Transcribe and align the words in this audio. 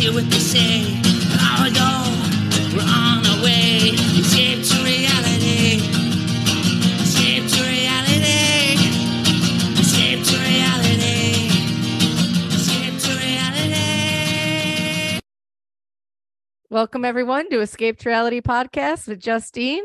hear 0.00 0.12
what 0.14 0.24
they 0.30 0.38
say. 0.38 0.84
Long 1.36 1.66
ago, 1.68 1.90
we're 2.74 2.88
on 2.88 3.26
our 3.26 3.42
way. 3.44 3.92
Escape 4.16 4.64
to 4.64 4.82
reality. 4.82 5.82
Escape 7.02 7.46
to 7.50 7.62
reality. 7.62 8.78
Escape 9.78 10.24
to 10.24 10.36
reality. 10.38 11.50
Escape 12.48 12.98
to 12.98 13.12
reality. 13.18 15.20
Welcome 16.70 17.04
everyone 17.04 17.50
to 17.50 17.60
Escape 17.60 17.98
to 17.98 18.08
Reality 18.08 18.40
podcast 18.40 19.06
with 19.06 19.20
Justine. 19.20 19.84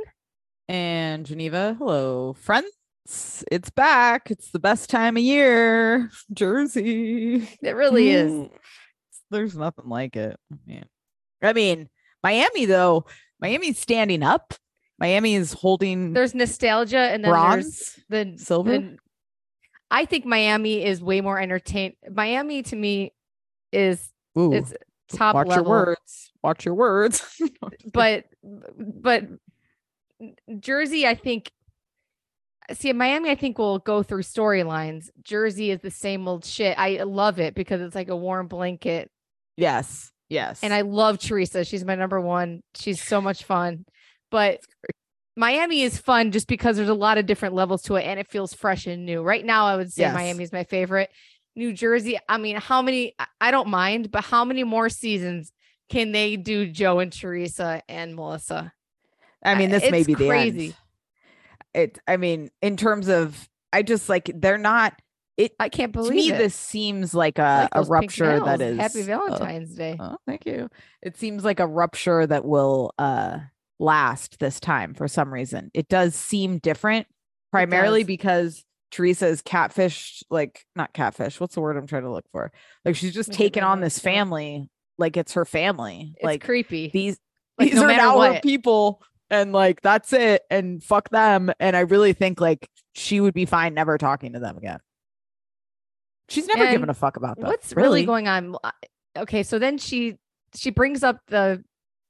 and 0.70 1.25
Geneva. 1.25 1.75
Hello, 1.77 2.32
friends. 2.34 2.70
It's 3.52 3.70
back. 3.70 4.32
It's 4.32 4.50
the 4.52 4.59
best 4.59 4.89
time 4.89 5.18
of 5.18 5.23
year. 5.23 6.09
Jersey. 6.34 7.47
It 7.61 7.75
really 7.75 8.09
is. 8.09 8.32
Mm. 8.32 8.50
There's 9.31 9.55
nothing 9.55 9.89
like 9.89 10.15
it. 10.15 10.39
Man. 10.65 10.85
I 11.41 11.53
mean, 11.53 11.89
Miami 12.23 12.66
though, 12.66 13.05
Miami's 13.39 13.79
standing 13.79 14.23
up. 14.23 14.53
Miami 14.97 15.35
is 15.35 15.53
holding 15.53 16.13
There's 16.13 16.33
nostalgia 16.33 16.97
and 16.97 17.23
then 17.23 17.31
bronze, 17.31 17.99
there's 18.07 18.38
the 18.38 18.43
silver. 18.43 18.71
the- 18.71 18.97
I 19.91 20.05
think 20.05 20.25
Miami 20.25 20.83
is 20.83 21.02
way 21.02 21.21
more 21.21 21.39
entertain. 21.39 21.93
Miami 22.11 22.63
to 22.63 22.75
me 22.75 23.13
is 23.71 24.11
Ooh, 24.38 24.53
it's 24.53 24.73
top 25.09 25.35
watch 25.35 25.47
level, 25.47 25.66
your 25.66 25.71
words. 25.71 26.31
Watch 26.44 26.66
your 26.66 26.73
words. 26.73 27.41
but 27.94 28.25
but 28.77 29.25
Jersey, 30.59 31.05
I 31.05 31.16
think. 31.16 31.52
See, 32.73 32.91
Miami, 32.94 33.30
I 33.30 33.35
think 33.35 33.59
will 33.59 33.77
go 33.77 34.02
through 34.02 34.23
storylines. 34.23 35.09
Jersey 35.21 35.69
is 35.69 35.81
the 35.81 35.91
same 35.91 36.27
old 36.27 36.44
shit. 36.44 36.75
I 36.80 37.03
love 37.03 37.39
it 37.39 37.53
because 37.53 37.80
it's 37.80 37.94
like 37.94 38.09
a 38.09 38.16
warm 38.16 38.47
blanket. 38.47 39.11
Yes. 39.58 40.12
Yes. 40.27 40.59
And 40.64 40.73
I 40.73 40.82
love 40.82 41.20
Teresa. 41.20 41.64
She's 41.64 41.86
my 41.86 41.95
number 41.95 42.20
one. 42.20 42.61
She's 42.75 43.02
so 43.02 43.22
much 43.22 43.44
fun. 43.44 43.86
But 44.31 44.59
Miami 45.38 45.81
is 45.84 45.97
fun 45.97 46.31
just 46.31 46.47
because 46.47 46.78
there's 46.78 46.89
a 46.89 46.94
lot 46.95 47.17
of 47.17 47.25
different 47.25 47.53
levels 47.53 47.84
to 47.84 47.95
it 47.95 48.03
and 48.03 48.20
it 48.20 48.30
feels 48.30 48.53
fresh 48.53 48.88
and 48.88 49.06
new. 49.06 49.22
Right 49.22 49.45
now, 49.45 49.67
I 49.67 49.75
would 49.75 49.94
say 49.94 50.02
Yes. 50.03 50.14
Miami 50.16 50.44
is 50.44 50.52
my 50.52 50.64
favorite. 50.64 51.12
New 51.56 51.73
Jersey, 51.73 52.17
I 52.28 52.38
mean, 52.38 52.58
how 52.58 52.81
many? 52.81 53.14
I- 53.39 53.52
don't 53.52 53.70
mind, 53.70 54.12
but 54.12 54.23
how 54.25 54.44
many 54.44 54.64
more 54.64 54.89
seasons 54.89 55.53
can 55.90 56.12
they 56.12 56.36
do 56.36 56.67
Joe 56.67 57.00
and 57.00 57.14
Teresa 57.14 57.81
and 57.88 58.16
Melissa? 58.16 58.73
I 59.44 59.56
mean, 59.56 59.69
this 59.69 59.90
may 59.92 60.03
be 60.03 60.16
the 60.16 60.28
crazy. 60.28 60.66
end. 60.66 60.75
It. 61.75 62.00
I 62.08 62.17
mean, 62.17 62.50
in 62.62 62.78
terms 62.78 63.08
of, 63.09 63.47
I 63.72 63.84
just 63.84 64.09
like 64.09 64.31
they're 64.34 64.58
not. 64.58 65.00
It 65.38 65.53
I 65.59 65.69
can't 65.69 65.91
believe 65.91 66.09
to 66.09 66.16
me, 66.16 66.31
it. 66.31 66.38
this 66.38 66.55
seems 66.55 67.14
like 67.14 67.39
a, 67.39 67.69
Like 67.73 67.86
a 67.86 67.89
rupture 67.89 68.39
that 68.39 68.61
is 68.61 68.78
Happy 68.78 69.02
uh, 69.02 69.05
Valentine's 69.05 69.75
Day. 69.75 69.97
Oh, 70.00 70.17
thank 70.25 70.45
you. 70.45 70.69
It 71.02 71.17
seems 71.17 71.44
like 71.44 71.59
a 71.59 71.67
rupture 71.67 72.25
that 72.25 72.45
will 72.45 72.94
uh 72.97 73.39
last 73.80 74.39
this 74.39 74.59
time 74.59 74.94
for 74.94 75.08
some 75.08 75.33
reason. 75.33 75.72
It 75.73 75.89
does 75.89 76.16
seem 76.16 76.59
different, 76.59 77.08
primarily 77.52 78.03
because 78.03 78.63
Teresa 78.91 79.28
is 79.28 79.41
catfished, 79.41 80.23
like 80.30 80.66
not 80.75 80.94
catfish. 80.94 81.39
What's 81.39 81.56
the 81.56 81.61
word 81.61 81.75
I'm 81.75 81.88
trying 81.88 82.03
to 82.03 82.11
look 82.11 82.25
for? 82.31 82.53
Like 82.86 82.95
she's 82.95 83.13
just 83.13 83.33
taken 83.33 83.63
on 83.63 83.81
this 83.81 84.00
family, 84.00 84.69
like 84.97 85.17
it's 85.17 85.33
her 85.33 85.44
family. 85.44 86.13
It's 86.16 86.23
like 86.23 86.44
creepy. 86.44 86.89
these 86.94 87.19
Like, 87.59 87.72
these 87.72 87.81
no 87.81 87.89
are 87.89 88.33
her 88.33 88.39
people, 88.41 89.02
and 89.30 89.52
like 89.52 89.81
that's 89.81 90.13
it, 90.13 90.44
and 90.50 90.83
fuck 90.83 91.09
them. 91.09 91.52
And 91.59 91.75
I 91.75 91.81
really 91.81 92.13
think 92.13 92.39
like 92.39 92.69
she 92.94 93.19
would 93.19 93.33
be 93.33 93.45
fine 93.45 93.73
never 93.73 93.97
talking 93.97 94.33
to 94.33 94.39
them 94.39 94.58
again. 94.58 94.80
She's 96.30 96.48
never 96.48 96.72
given 96.72 96.90
a 96.90 96.94
fuck 96.94 97.18
about 97.18 97.38
that. 97.38 97.45
What's 97.45 97.73
really 97.76 98.06
going 98.06 98.28
on? 98.28 98.56
Okay, 99.18 99.44
so 99.44 99.59
then 99.59 99.78
she 99.78 100.18
she 100.56 100.72
brings 100.72 101.04
up 101.04 101.20
the 101.28 101.64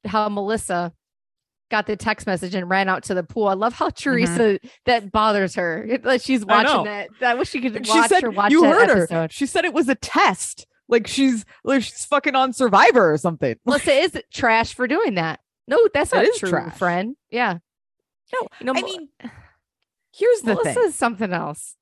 how 0.06 0.30
Melissa 0.30 0.94
got 1.72 1.88
the 1.88 1.96
text 1.96 2.28
message 2.28 2.54
and 2.56 2.70
ran 2.70 2.88
out 2.88 3.04
to 3.04 3.14
the 3.14 3.24
pool. 3.24 3.48
I 3.48 3.54
love 3.56 3.74
how 3.74 3.90
Teresa 3.90 4.60
that 4.86 5.12
bothers 5.12 5.56
her. 5.56 6.00
Like 6.04 6.22
she's 6.22 6.42
Mm-hmm. 6.46 6.50
Watching 6.50 6.84
that. 6.86 7.10
I 7.22 7.34
wish 7.36 7.50
she 7.50 7.60
could 7.62 7.74
watch 7.74 7.88
she 7.88 8.08
said 8.08 8.24
her 8.24 8.30
watch 8.32 8.52
you 8.52 8.62
that 8.62 8.88
heard 8.88 8.90
episode. 9.00 9.14
her. 9.16 9.28
She 9.32 9.46
said 9.46 9.66
it 9.66 9.74
was 9.74 9.90
a 9.90 9.96
test. 9.96 10.66
Like 10.88 11.08
she's 11.08 11.44
like 11.64 11.82
she's 11.82 12.06
fucking 12.06 12.36
on 12.36 12.54
Survivor 12.54 13.12
or 13.12 13.18
something. 13.18 13.56
Melissa 13.66 13.92
is 13.92 14.22
trash 14.32 14.74
for 14.76 14.88
doing 14.88 15.16
that. 15.16 15.40
No, 15.68 15.80
that's 15.94 16.12
That 16.12 16.24
not 16.26 16.36
true, 16.38 16.50
trash. 16.50 16.78
friend. 16.78 17.16
Yeah. 17.32 17.58
No, 18.34 18.48
know, 18.74 18.80
I 18.80 18.82
mean, 18.84 19.10
here's 20.16 20.42
the 20.42 20.54
Melissa 20.54 20.74
thing. 20.76 20.84
is 20.86 20.96
something 20.96 21.34
else. 21.34 21.76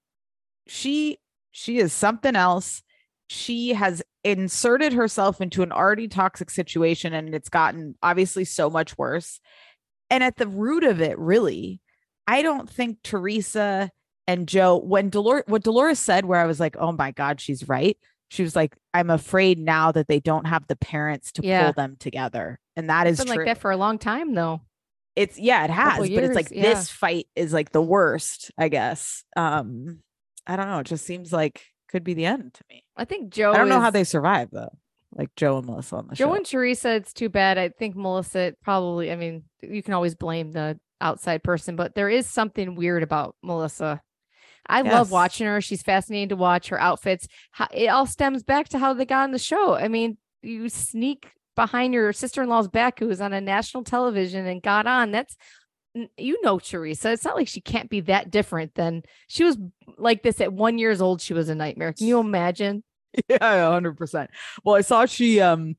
She 0.67 1.17
she 1.53 1.77
is 1.79 1.93
something 1.93 2.35
else. 2.35 2.83
She 3.27 3.69
has 3.73 4.03
inserted 4.25 4.91
herself 4.93 5.39
into 5.39 5.63
an 5.63 5.71
already 5.71 6.07
toxic 6.09 6.49
situation 6.49 7.13
and 7.13 7.33
it's 7.33 7.49
gotten 7.49 7.95
obviously 8.03 8.43
so 8.43 8.69
much 8.69 8.97
worse. 8.97 9.39
And 10.09 10.23
at 10.23 10.35
the 10.35 10.47
root 10.47 10.83
of 10.83 10.99
it, 11.01 11.17
really, 11.17 11.79
I 12.27 12.41
don't 12.41 12.69
think 12.69 12.99
Teresa 13.03 13.89
and 14.27 14.47
Joe, 14.47 14.77
when 14.77 15.09
Dolores, 15.09 15.43
what 15.47 15.63
Dolores 15.63 15.99
said, 15.99 16.25
where 16.25 16.39
I 16.39 16.45
was 16.45 16.59
like, 16.59 16.75
oh 16.77 16.91
my 16.91 17.11
God, 17.11 17.39
she's 17.41 17.67
right. 17.67 17.97
She 18.29 18.43
was 18.43 18.55
like, 18.55 18.75
I'm 18.93 19.09
afraid 19.09 19.59
now 19.59 19.91
that 19.91 20.07
they 20.07 20.19
don't 20.19 20.47
have 20.47 20.65
the 20.67 20.75
parents 20.75 21.31
to 21.33 21.43
Yeah. 21.45 21.65
pull 21.65 21.73
them 21.73 21.95
together. 21.99 22.59
And 22.75 22.89
that 22.89 23.07
is 23.07 23.19
It's 23.19 23.25
been 23.25 23.35
true. 23.35 23.45
like 23.45 23.55
that 23.55 23.61
for 23.61 23.71
a 23.71 23.77
long 23.77 23.97
time 23.99 24.33
though. 24.33 24.61
it's 25.15 25.37
yeah, 25.37 25.63
it 25.63 25.69
has, 25.69 25.99
but 25.99 26.09
it's 26.09 26.35
like 26.35 26.49
yeah. 26.51 26.63
this 26.63 26.89
fight 26.89 27.27
is 27.35 27.53
like 27.53 27.71
the 27.71 27.81
worst, 27.81 28.51
I 28.57 28.69
guess. 28.69 29.23
Um, 29.35 29.99
I 30.45 30.55
don't 30.55 30.67
know. 30.67 30.79
It 30.79 30.87
just 30.87 31.05
seems 31.05 31.31
like 31.31 31.65
could 31.89 32.03
be 32.03 32.13
the 32.13 32.25
end 32.25 32.53
to 32.55 32.63
me. 32.69 32.83
I 32.97 33.05
think 33.05 33.31
Joe 33.31 33.53
I 33.53 33.57
don't 33.57 33.69
know 33.69 33.79
how 33.79 33.91
they 33.91 34.03
survive 34.03 34.49
though. 34.51 34.77
Like 35.15 35.35
Joe 35.35 35.57
and 35.57 35.67
Melissa 35.67 35.97
on 35.97 36.07
the 36.07 36.15
Joe 36.15 36.25
show. 36.25 36.29
Joe 36.29 36.35
and 36.35 36.45
Teresa, 36.45 36.95
it's 36.95 37.13
too 37.13 37.29
bad. 37.29 37.57
I 37.57 37.69
think 37.69 37.95
Melissa 37.95 38.55
probably, 38.63 39.11
I 39.11 39.15
mean, 39.15 39.43
you 39.61 39.83
can 39.83 39.93
always 39.93 40.15
blame 40.15 40.51
the 40.51 40.79
outside 40.99 41.43
person, 41.43 41.75
but 41.75 41.93
there 41.93 42.09
is 42.09 42.27
something 42.27 42.75
weird 42.75 43.03
about 43.03 43.35
Melissa. 43.43 44.01
I 44.65 44.81
love 44.81 45.11
watching 45.11 45.45
her. 45.45 45.61
She's 45.61 45.83
fascinating 45.83 46.29
to 46.29 46.35
watch 46.35 46.69
her 46.69 46.79
outfits. 46.79 47.27
How, 47.51 47.67
it 47.71 47.87
all 47.87 48.05
stems 48.05 48.43
back 48.43 48.69
to 48.69 48.79
how 48.79 48.93
they 48.93 49.05
got 49.05 49.25
on 49.25 49.31
the 49.31 49.37
show. 49.37 49.75
I 49.75 49.87
mean, 49.87 50.17
you 50.41 50.69
sneak 50.69 51.31
behind 51.55 51.93
your 51.93 52.13
sister 52.13 52.41
in 52.41 52.49
law's 52.49 52.69
back 52.69 52.97
who 52.97 53.07
was 53.07 53.21
on 53.21 53.33
a 53.33 53.41
national 53.41 53.83
television 53.83 54.47
and 54.47 54.63
got 54.63 54.87
on. 54.87 55.11
That's, 55.11 55.35
you 56.17 56.41
know, 56.41 56.59
Teresa. 56.59 57.11
It's 57.11 57.25
not 57.25 57.35
like 57.35 57.47
she 57.47 57.61
can't 57.61 57.89
be 57.89 58.01
that 58.01 58.31
different 58.31 58.75
than 58.75 59.03
she 59.27 59.43
was 59.43 59.57
like 59.97 60.23
this 60.23 60.41
at 60.41 60.51
one 60.51 60.77
years 60.77 61.01
old. 61.01 61.21
She 61.21 61.33
was 61.33 61.49
a 61.49 61.55
nightmare. 61.55 61.93
Can 61.93 62.07
you 62.07 62.19
imagine? 62.19 62.83
yeah, 63.29 63.69
hundred 63.69 63.97
percent. 63.97 64.31
Well, 64.63 64.75
I 64.75 64.81
saw 64.81 65.05
she 65.05 65.39
um 65.39 65.75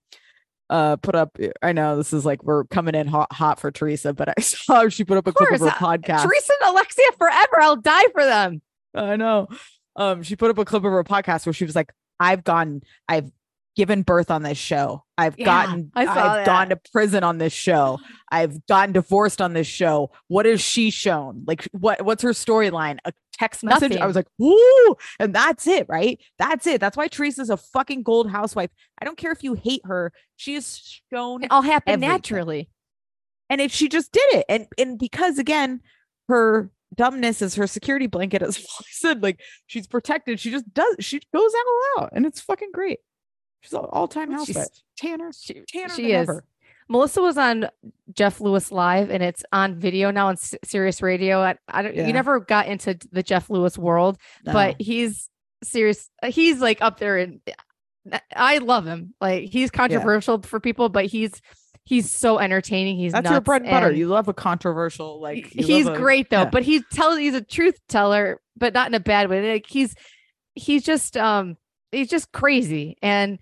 uh 0.70 0.96
put 0.96 1.14
up. 1.14 1.36
I 1.62 1.72
know 1.72 1.96
this 1.96 2.12
is 2.12 2.24
like 2.24 2.44
we're 2.44 2.64
coming 2.64 2.94
in 2.94 3.06
hot, 3.06 3.32
hot 3.32 3.60
for 3.60 3.70
Teresa, 3.70 4.12
but 4.12 4.28
I 4.36 4.40
saw 4.40 4.88
she 4.88 5.04
put 5.04 5.18
up 5.18 5.26
a 5.26 5.30
Of 5.30 5.36
clip 5.36 5.52
of 5.52 5.60
her 5.60 5.68
uh, 5.68 5.72
podcast. 5.72 6.22
Teresa 6.22 6.52
and 6.62 6.70
Alexia 6.70 7.06
forever. 7.18 7.60
I'll 7.60 7.76
die 7.76 8.08
for 8.12 8.24
them. 8.24 8.62
I 8.94 9.16
know. 9.16 9.48
Um, 9.96 10.22
she 10.22 10.36
put 10.36 10.50
up 10.50 10.58
a 10.58 10.64
clip 10.64 10.84
of 10.84 10.92
her 10.92 11.04
podcast 11.04 11.46
where 11.46 11.52
she 11.52 11.64
was 11.64 11.74
like, 11.74 11.92
"I've 12.20 12.44
gone, 12.44 12.82
I've 13.08 13.30
given 13.76 14.02
birth 14.02 14.30
on 14.30 14.42
this 14.42 14.58
show. 14.58 15.04
I've 15.18 15.38
Yeah, 15.38 15.44
gotten, 15.44 15.90
I've 15.94 16.46
gone 16.46 16.68
to 16.70 16.80
prison 16.92 17.24
on 17.24 17.38
this 17.38 17.52
show. 17.52 17.98
I've 18.30 18.64
gotten 18.66 18.92
divorced 18.92 19.40
on 19.40 19.52
this 19.52 19.66
show. 19.66 20.10
What 20.28 20.46
has 20.46 20.60
she 20.60 20.90
shown? 20.90 21.44
Like, 21.46 21.68
what, 21.72 22.04
what's 22.04 22.22
her 22.22 22.30
storyline? 22.30 22.98
A 23.04 23.12
text 23.32 23.64
message? 23.64 23.96
I 23.96 24.06
was 24.06 24.14
like, 24.16 24.28
"Woo!" 24.38 24.96
And 25.18 25.34
that's 25.34 25.66
it, 25.66 25.86
right? 25.88 26.20
That's 26.38 26.66
it. 26.66 26.80
That's 26.80 26.96
why 26.96 27.08
Teresa's 27.08 27.50
a 27.50 27.56
fucking 27.56 28.02
gold 28.04 28.30
housewife. 28.30 28.70
I 29.00 29.04
don't 29.04 29.18
care 29.18 29.32
if 29.32 29.42
you 29.42 29.54
hate 29.54 29.82
her. 29.84 30.12
She 30.36 30.54
has 30.54 31.00
shown 31.12 31.42
It 31.44 31.50
all 31.50 31.62
happened 31.62 31.94
everything. 31.94 32.10
naturally. 32.12 32.70
and 33.50 33.60
if 33.60 33.72
she 33.72 33.88
just 33.88 34.10
did 34.12 34.34
it 34.34 34.44
and 34.48 34.66
and 34.78 34.98
because 34.98 35.38
again 35.38 35.80
her 36.28 36.70
dumbness 36.94 37.42
is 37.42 37.56
her 37.56 37.66
security 37.66 38.06
blanket 38.06 38.40
as 38.40 38.56
I 38.80 38.84
said 38.90 39.22
like 39.22 39.40
she's 39.66 39.86
protected 39.86 40.40
she 40.40 40.50
just 40.50 40.72
does 40.72 40.96
she 41.00 41.20
goes 41.34 41.52
all 41.54 42.02
out 42.04 42.10
and 42.14 42.24
it's 42.24 42.40
fucking 42.40 42.70
great 42.72 43.00
she's 43.64 43.74
all, 43.74 43.86
all-time 43.86 44.30
housewife 44.30 44.68
tanner 44.96 45.30
She, 45.32 45.62
tanner 45.66 45.94
she 45.94 46.12
is. 46.12 46.28
ever. 46.28 46.44
Melissa 46.88 47.22
was 47.22 47.38
on 47.38 47.68
Jeff 48.12 48.40
Lewis 48.42 48.70
live, 48.70 49.10
and 49.10 49.22
it's 49.22 49.42
on 49.52 49.80
video 49.80 50.10
now 50.10 50.26
on 50.28 50.34
S- 50.34 50.54
Sirius 50.64 51.00
Radio. 51.00 51.40
I, 51.40 51.56
I 51.66 51.80
don't. 51.82 51.96
Yeah. 51.96 52.06
You 52.06 52.12
never 52.12 52.40
got 52.40 52.66
into 52.66 52.98
the 53.10 53.22
Jeff 53.22 53.48
Lewis 53.48 53.78
world, 53.78 54.18
but 54.44 54.76
he's 54.78 55.30
serious. 55.62 56.10
He's 56.26 56.60
like 56.60 56.82
up 56.82 56.98
there, 56.98 57.16
and 57.16 57.40
I 58.36 58.58
love 58.58 58.84
him. 58.86 59.14
Like 59.18 59.44
he's 59.44 59.70
controversial 59.70 60.42
for 60.42 60.60
people, 60.60 60.90
but 60.90 61.06
he's 61.06 61.40
he's 61.84 62.10
so 62.10 62.38
entertaining. 62.38 62.98
He's 62.98 63.12
that's 63.12 63.30
your 63.30 63.40
bread 63.40 63.62
and 63.62 63.70
butter 63.70 63.88
and 63.88 63.96
you 63.96 64.08
love 64.08 64.28
a 64.28 64.34
controversial 64.34 65.20
like 65.20 65.46
he's 65.46 65.86
a- 65.86 65.96
great 65.96 66.30
though 66.30 66.42
yeah. 66.42 66.50
but 66.50 66.62
he 66.62 66.82
tells 66.92 67.18
he's 67.18 67.34
a 67.34 67.42
truth 67.42 67.78
teller 67.88 68.40
but 68.56 68.72
not 68.74 68.88
in 68.88 68.94
a 68.94 69.00
bad 69.00 69.28
way 69.28 69.52
like 69.52 69.66
he's 69.66 69.94
he's 70.54 70.82
just 70.82 71.16
um 71.16 71.56
he's 71.92 72.08
just 72.08 72.32
crazy 72.32 72.96
and 73.02 73.38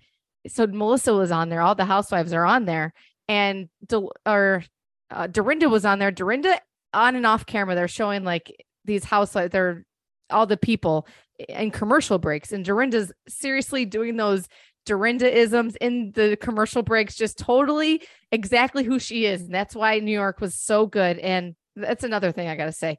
so 0.47 0.67
melissa 0.67 1.13
was 1.13 1.31
on 1.31 1.49
there 1.49 1.61
all 1.61 1.75
the 1.75 1.85
housewives 1.85 2.33
are 2.33 2.45
on 2.45 2.65
there 2.65 2.93
and 3.27 3.69
Del- 3.85 4.11
or 4.25 4.63
uh, 5.11 5.27
dorinda 5.27 5.69
was 5.69 5.85
on 5.85 5.99
there 5.99 6.11
dorinda 6.11 6.59
on 6.93 7.15
and 7.15 7.25
off 7.25 7.45
camera 7.45 7.75
they're 7.75 7.87
showing 7.87 8.23
like 8.23 8.65
these 8.85 9.03
housewives 9.03 9.51
they're 9.51 9.85
all 10.29 10.45
the 10.45 10.57
people 10.57 11.07
in 11.49 11.71
commercial 11.71 12.19
breaks 12.19 12.51
and 12.51 12.65
dorinda's 12.65 13.11
seriously 13.27 13.85
doing 13.85 14.17
those 14.17 14.47
Dorinda 14.85 15.33
isms 15.33 15.75
in 15.77 16.11
the 16.13 16.37
commercial 16.41 16.83
breaks, 16.83 17.15
just 17.15 17.37
totally 17.37 18.01
exactly 18.31 18.83
who 18.83 18.99
she 18.99 19.25
is. 19.25 19.41
And 19.41 19.53
that's 19.53 19.75
why 19.75 19.99
New 19.99 20.11
York 20.11 20.41
was 20.41 20.55
so 20.55 20.85
good. 20.85 21.19
And 21.19 21.55
that's 21.75 22.03
another 22.03 22.31
thing 22.31 22.47
I 22.47 22.55
gotta 22.55 22.73
say. 22.73 22.97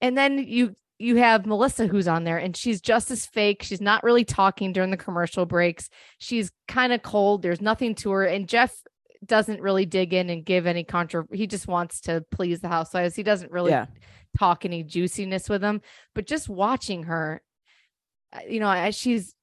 And 0.00 0.16
then 0.16 0.38
you 0.38 0.74
you 0.98 1.16
have 1.16 1.44
Melissa 1.46 1.86
who's 1.86 2.06
on 2.08 2.24
there 2.24 2.38
and 2.38 2.56
she's 2.56 2.80
just 2.80 3.10
as 3.10 3.26
fake. 3.26 3.62
She's 3.62 3.80
not 3.80 4.04
really 4.04 4.24
talking 4.24 4.72
during 4.72 4.90
the 4.90 4.96
commercial 4.96 5.44
breaks. 5.46 5.90
She's 6.18 6.52
kind 6.68 6.92
of 6.92 7.02
cold. 7.02 7.42
There's 7.42 7.60
nothing 7.60 7.94
to 7.96 8.10
her. 8.12 8.24
And 8.24 8.48
Jeff 8.48 8.74
doesn't 9.24 9.60
really 9.60 9.86
dig 9.86 10.12
in 10.14 10.30
and 10.30 10.44
give 10.44 10.66
any 10.66 10.84
contra. 10.84 11.24
He 11.32 11.46
just 11.46 11.66
wants 11.66 12.00
to 12.02 12.24
please 12.30 12.60
the 12.60 12.68
housewives. 12.68 13.16
He 13.16 13.22
doesn't 13.22 13.50
really 13.50 13.70
Yeah. 13.72 13.86
talk 14.38 14.64
any 14.64 14.82
juiciness 14.84 15.48
with 15.48 15.60
them. 15.62 15.80
But 16.14 16.26
just 16.26 16.48
watching 16.48 17.04
her, 17.04 17.42
uh, 18.32 18.40
you 18.48 18.60
know, 18.60 18.90
she's 18.90 19.34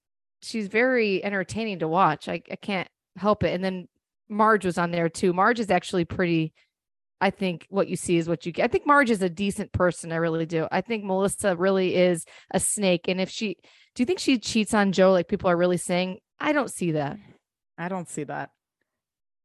she's 0.44 0.68
very 0.68 1.24
entertaining 1.24 1.80
to 1.80 1.88
watch. 1.88 2.28
I, 2.28 2.42
I 2.50 2.56
can't 2.56 2.88
help 3.16 3.44
it. 3.44 3.54
And 3.54 3.64
then 3.64 3.88
Marge 4.30 4.66
was 4.66 4.78
on 4.78 4.92
there 4.92 5.10
too. 5.10 5.34
Marge 5.34 5.60
is 5.60 5.70
actually 5.70 6.06
pretty. 6.06 6.54
I 7.22 7.30
think 7.30 7.68
what 7.70 7.88
you 7.88 7.96
see 7.96 8.18
is 8.18 8.28
what 8.28 8.46
you 8.46 8.52
get. 8.52 8.66
I 8.66 8.68
think 8.68 8.88
Marge 8.88 9.12
is 9.12 9.22
a 9.22 9.30
decent 9.30 9.72
person. 9.72 10.12
I 10.12 10.16
really 10.16 10.46
do. 10.48 10.68
I 10.72 10.82
think 10.82 11.04
Melissa 11.04 11.56
really 11.56 11.96
is 11.96 12.26
a 12.52 12.60
snake. 12.60 13.08
And 13.08 13.22
if 13.22 13.30
she, 13.30 13.58
do 13.96 14.02
you 14.02 14.06
think 14.06 14.18
she 14.20 14.40
cheats 14.40 14.74
on 14.74 14.92
Joe 14.92 15.12
like 15.12 15.28
people 15.28 15.50
are 15.50 15.56
really 15.58 15.78
saying? 15.78 16.18
I 16.40 16.52
don't 16.52 16.72
see 16.72 16.94
that. 16.94 17.18
I 17.78 17.90
don't 17.90 18.10
see 18.10 18.24
that. 18.24 18.50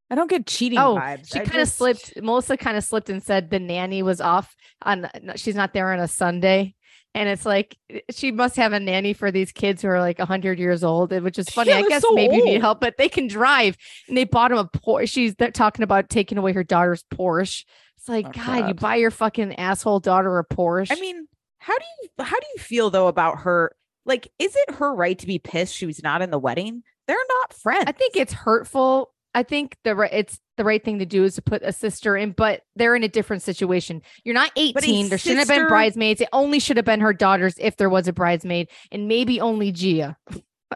I 0.08 0.14
don't 0.14 0.30
get 0.30 0.46
cheating 0.46 0.78
Oh, 0.78 0.94
vibes. 0.96 1.26
she 1.32 1.38
kind 1.40 1.48
of 1.48 1.52
just- 1.54 1.76
slipped. 1.76 2.12
Melissa 2.22 2.56
kind 2.56 2.76
of 2.76 2.84
slipped 2.84 3.10
and 3.10 3.20
said 3.22 3.50
the 3.50 3.58
nanny 3.58 4.02
was 4.04 4.20
off 4.20 4.54
on. 4.82 5.08
She's 5.34 5.56
not 5.56 5.72
there 5.72 5.92
on 5.92 5.98
a 5.98 6.06
Sunday, 6.06 6.75
and 7.16 7.30
it's 7.30 7.46
like 7.46 7.76
eh, 7.90 8.00
she 8.10 8.30
must 8.30 8.56
have 8.56 8.72
a 8.72 8.78
nanny 8.78 9.14
for 9.14 9.30
these 9.32 9.50
kids 9.50 9.82
who 9.82 9.88
are 9.88 10.00
like 10.00 10.20
hundred 10.20 10.58
years 10.58 10.84
old, 10.84 11.10
which 11.22 11.38
is 11.38 11.48
funny. 11.48 11.70
Yeah, 11.70 11.78
I 11.78 11.88
guess 11.88 12.02
so 12.02 12.12
maybe 12.12 12.36
you 12.36 12.44
need 12.44 12.60
help, 12.60 12.80
but 12.80 12.98
they 12.98 13.08
can 13.08 13.26
drive, 13.26 13.76
and 14.06 14.16
they 14.16 14.24
bought 14.24 14.52
him 14.52 14.58
a 14.58 14.66
Porsche. 14.66 15.08
She's 15.08 15.34
they're 15.34 15.50
talking 15.50 15.82
about 15.82 16.10
taking 16.10 16.36
away 16.38 16.52
her 16.52 16.62
daughter's 16.62 17.02
Porsche. 17.04 17.64
It's 17.96 18.08
like 18.08 18.26
Oh, 18.28 18.32
God, 18.32 18.68
you 18.68 18.74
buy 18.74 18.96
your 18.96 19.10
fucking 19.10 19.56
asshole 19.56 20.00
daughter 20.00 20.38
a 20.38 20.44
Porsche. 20.44 20.92
I 20.92 21.00
mean, 21.00 21.26
how 21.58 21.76
do 21.76 21.84
you 22.02 22.24
how 22.24 22.36
do 22.38 22.46
you 22.54 22.62
feel 22.62 22.90
though 22.90 23.08
about 23.08 23.40
her? 23.40 23.74
Like, 24.04 24.30
is 24.38 24.54
it 24.54 24.74
her 24.76 24.94
right 24.94 25.18
to 25.18 25.26
be 25.26 25.38
pissed 25.38 25.74
she 25.74 25.86
was 25.86 26.02
not 26.02 26.22
in 26.22 26.30
the 26.30 26.38
wedding? 26.38 26.82
They're 27.08 27.16
not 27.40 27.54
friends. 27.54 27.84
I 27.86 27.92
think 27.92 28.14
it's 28.16 28.32
hurtful. 28.32 29.12
I 29.36 29.42
think 29.42 29.76
the 29.84 29.94
right 29.94 30.10
it's 30.10 30.40
the 30.56 30.64
right 30.64 30.82
thing 30.82 30.98
to 31.00 31.04
do 31.04 31.22
is 31.24 31.34
to 31.34 31.42
put 31.42 31.62
a 31.62 31.70
sister 31.70 32.16
in, 32.16 32.32
but 32.32 32.62
they're 32.74 32.96
in 32.96 33.02
a 33.02 33.08
different 33.08 33.42
situation. 33.42 34.00
You're 34.24 34.34
not 34.34 34.50
18. 34.56 35.10
There 35.10 35.18
shouldn't 35.18 35.40
have 35.40 35.48
been 35.48 35.68
bridesmaids. 35.68 36.22
It 36.22 36.30
only 36.32 36.58
should 36.58 36.78
have 36.78 36.86
been 36.86 37.00
her 37.00 37.12
daughters 37.12 37.54
if 37.58 37.76
there 37.76 37.90
was 37.90 38.08
a 38.08 38.14
bridesmaid, 38.14 38.70
and 38.90 39.08
maybe 39.08 39.38
only 39.38 39.72
Gia. 39.72 40.16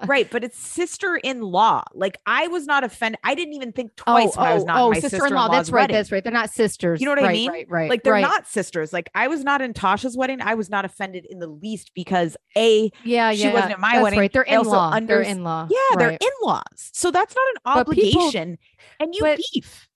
Right, 0.06 0.31
but 0.31 0.44
it's 0.44 0.58
sister 0.58 1.16
in 1.16 1.40
law. 1.40 1.82
Like, 1.94 2.19
I 2.26 2.48
was 2.48 2.66
not 2.66 2.84
offended. 2.84 3.19
I 3.25 3.34
didn't 3.34 3.54
even 3.54 3.72
think 3.72 3.96
twice 3.96 4.37
when 4.37 4.46
I 4.46 4.54
was 4.54 4.64
not 4.64 4.81
oh, 4.81 4.90
my 4.90 5.00
sister-in-law. 5.00 5.48
That's 5.48 5.69
sister-in-law's 5.69 5.72
right. 5.72 5.81
wedding. 5.82 5.96
That's 5.96 6.12
right. 6.12 6.22
They're 6.25 6.32
not 6.32 6.50
sisters. 6.50 7.00
You 7.00 7.06
know 7.06 7.20
what 7.20 7.25
I 7.25 7.32
mean? 7.32 7.50
Right. 7.50 7.66
Right. 7.69 7.90
Like, 7.90 8.02
they're 8.02 8.12
right. 8.12 8.20
not 8.22 8.46
sisters. 8.46 8.92
Like, 8.92 9.10
I 9.14 9.28
was 9.28 9.42
not 9.44 9.60
in 9.62 9.72
Tasha's 9.72 10.16
wedding. 10.16 10.40
I 10.40 10.54
was 10.54 10.70
not 10.70 10.84
offended 10.84 11.26
in 11.28 11.38
the 11.38 11.48
least 11.48 11.92
because 11.94 12.37
a 12.56 12.90
Yeah. 13.04 13.32
she 13.32 13.44
Yeah. 13.44 13.52
wasn't 13.52 13.72
at 13.72 13.81
my 13.81 13.92
That's 13.92 14.02
wedding. 14.04 14.19
Right. 14.20 14.32
They're 14.32 14.42
in 14.42 14.62
law. 14.62 15.00
They're 15.00 15.22
in 15.22 15.44
law. 15.44 15.69
yeah, 15.70 15.96
they're 15.96 16.10
in 16.10 16.31
laws. 16.42 16.90
So 16.92 17.10
that's 17.10 17.34
not 17.34 17.46
an 17.48 17.84
But 17.84 17.94
people- 17.94 18.20
obligation. 18.22 18.58
and 19.00 19.14
you 19.14 19.37
beef. 19.52 19.88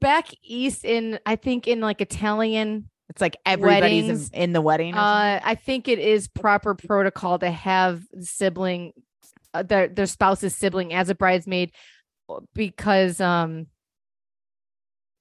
back 0.00 0.28
east 0.42 0.84
in 0.84 1.18
I 1.26 1.36
think 1.36 1.68
in 1.68 1.80
like 1.80 2.00
Italian 2.00 2.88
It's 3.10 3.20
like 3.20 3.36
everybody's 3.44 4.04
in, 4.04 4.08
weddings, 4.08 4.30
in 4.32 4.52
the 4.52 4.62
wedding. 4.62 4.94
Uh, 4.94 5.40
I 5.44 5.54
think 5.56 5.88
it 5.88 5.98
is 5.98 6.26
proper 6.26 6.74
protocol 6.74 7.38
to 7.40 7.50
have 7.50 8.02
sibling, 8.18 8.92
their 9.62 9.88
their 9.88 10.06
spouse's 10.06 10.54
sibling 10.54 10.92
as 10.92 11.08
a 11.08 11.14
bridesmaid, 11.14 11.72
uh, 12.28 12.40
because 12.54 13.20
um, 13.20 13.66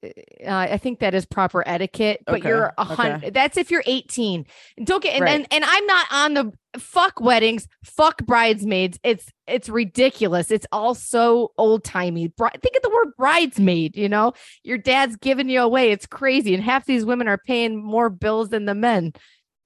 uh, 0.04 0.10
I 0.48 0.78
think 0.78 1.00
that 1.00 1.14
is 1.14 1.26
proper 1.26 1.64
etiquette. 1.66 2.22
But 2.26 2.40
Okay, 2.40 2.50
you're 2.50 2.74
a 2.78 2.82
okay. 2.82 2.94
hundred. 2.96 3.34
That's 3.34 3.58
if 3.58 3.72
you're 3.72 3.84
18. 3.86 4.46
Don't 4.84 5.02
get 5.02 5.14
and, 5.14 5.24
Right. 5.24 5.36
and 5.36 5.48
and 5.52 5.64
I'm 5.66 5.86
not 5.86 6.08
on 6.12 6.34
the 6.34 6.80
fuck 6.80 7.22
weddings, 7.22 7.68
fuck 7.84 8.26
bridesmaids. 8.26 9.00
It's 9.04 9.32
it's 9.48 9.70
ridiculous. 9.70 10.52
It's 10.52 10.68
all 10.72 10.96
so 10.96 11.52
old 11.58 11.84
timey. 11.84 12.28
think 12.38 12.76
of 12.76 12.82
the 12.82 12.90
word 12.90 13.14
bridesmaid. 13.18 13.96
You 13.96 14.10
know, 14.10 14.34
your 14.64 14.78
dad's 14.78 15.16
giving 15.16 15.50
you 15.50 15.62
away. 15.62 15.92
It's 15.92 16.06
crazy, 16.06 16.54
and 16.54 16.64
half 16.64 16.86
these 16.86 17.06
women 17.06 17.28
are 17.28 17.38
paying 17.38 17.82
more 17.82 18.10
bills 18.10 18.50
than 18.50 18.66
the 18.66 18.76
men. 18.76 19.14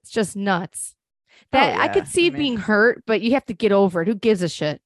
It's 0.02 0.12
just 0.12 0.36
nuts. 0.36 0.94
That 1.52 1.74
I 1.74 1.82
Oh, 1.82 1.84
yeah. 1.86 1.92
could 1.92 2.08
see 2.08 2.26
I 2.26 2.30
mean- 2.30 2.38
being 2.38 2.56
hurt, 2.56 3.02
but 3.06 3.20
you 3.22 3.32
have 3.32 3.46
to 3.46 3.54
get 3.54 3.72
over 3.72 4.02
it. 4.02 4.08
Who 4.08 4.14
gives 4.14 4.42
a 4.42 4.48
shit? 4.48 4.80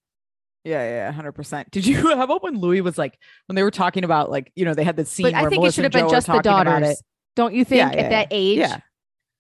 Yeah, 0.65 0.85
yeah, 0.85 1.11
hundred 1.13 1.33
percent. 1.33 1.71
Did 1.73 1.85
you? 1.87 1.97
How 2.17 2.23
about 2.23 2.43
when 2.43 2.57
Louis 2.59 2.81
was 2.83 2.97
like, 2.97 3.19
when 3.47 3.57
they 3.57 3.63
were 3.65 3.71
talking 3.73 4.05
about 4.05 4.31
like, 4.31 4.53
you 4.55 4.65
know, 4.65 4.75
they 4.75 4.85
had 4.85 4.97
the 4.97 5.05
scene 5.05 5.25
But 5.25 5.33
where 5.33 5.47
I 5.47 5.49
think 5.49 5.65
it 5.65 5.75
should 5.75 5.85
have 5.85 5.93
been 5.93 6.09
just 6.09 6.29
the 6.29 6.39
daughters. 6.41 7.03
Don't 7.35 7.53
you 7.55 7.65
think 7.65 7.79
Yeah, 7.79 7.89
at 7.89 7.97
yeah, 7.97 8.09
that 8.11 8.29
age? 8.31 8.59
Yeah, 8.59 8.77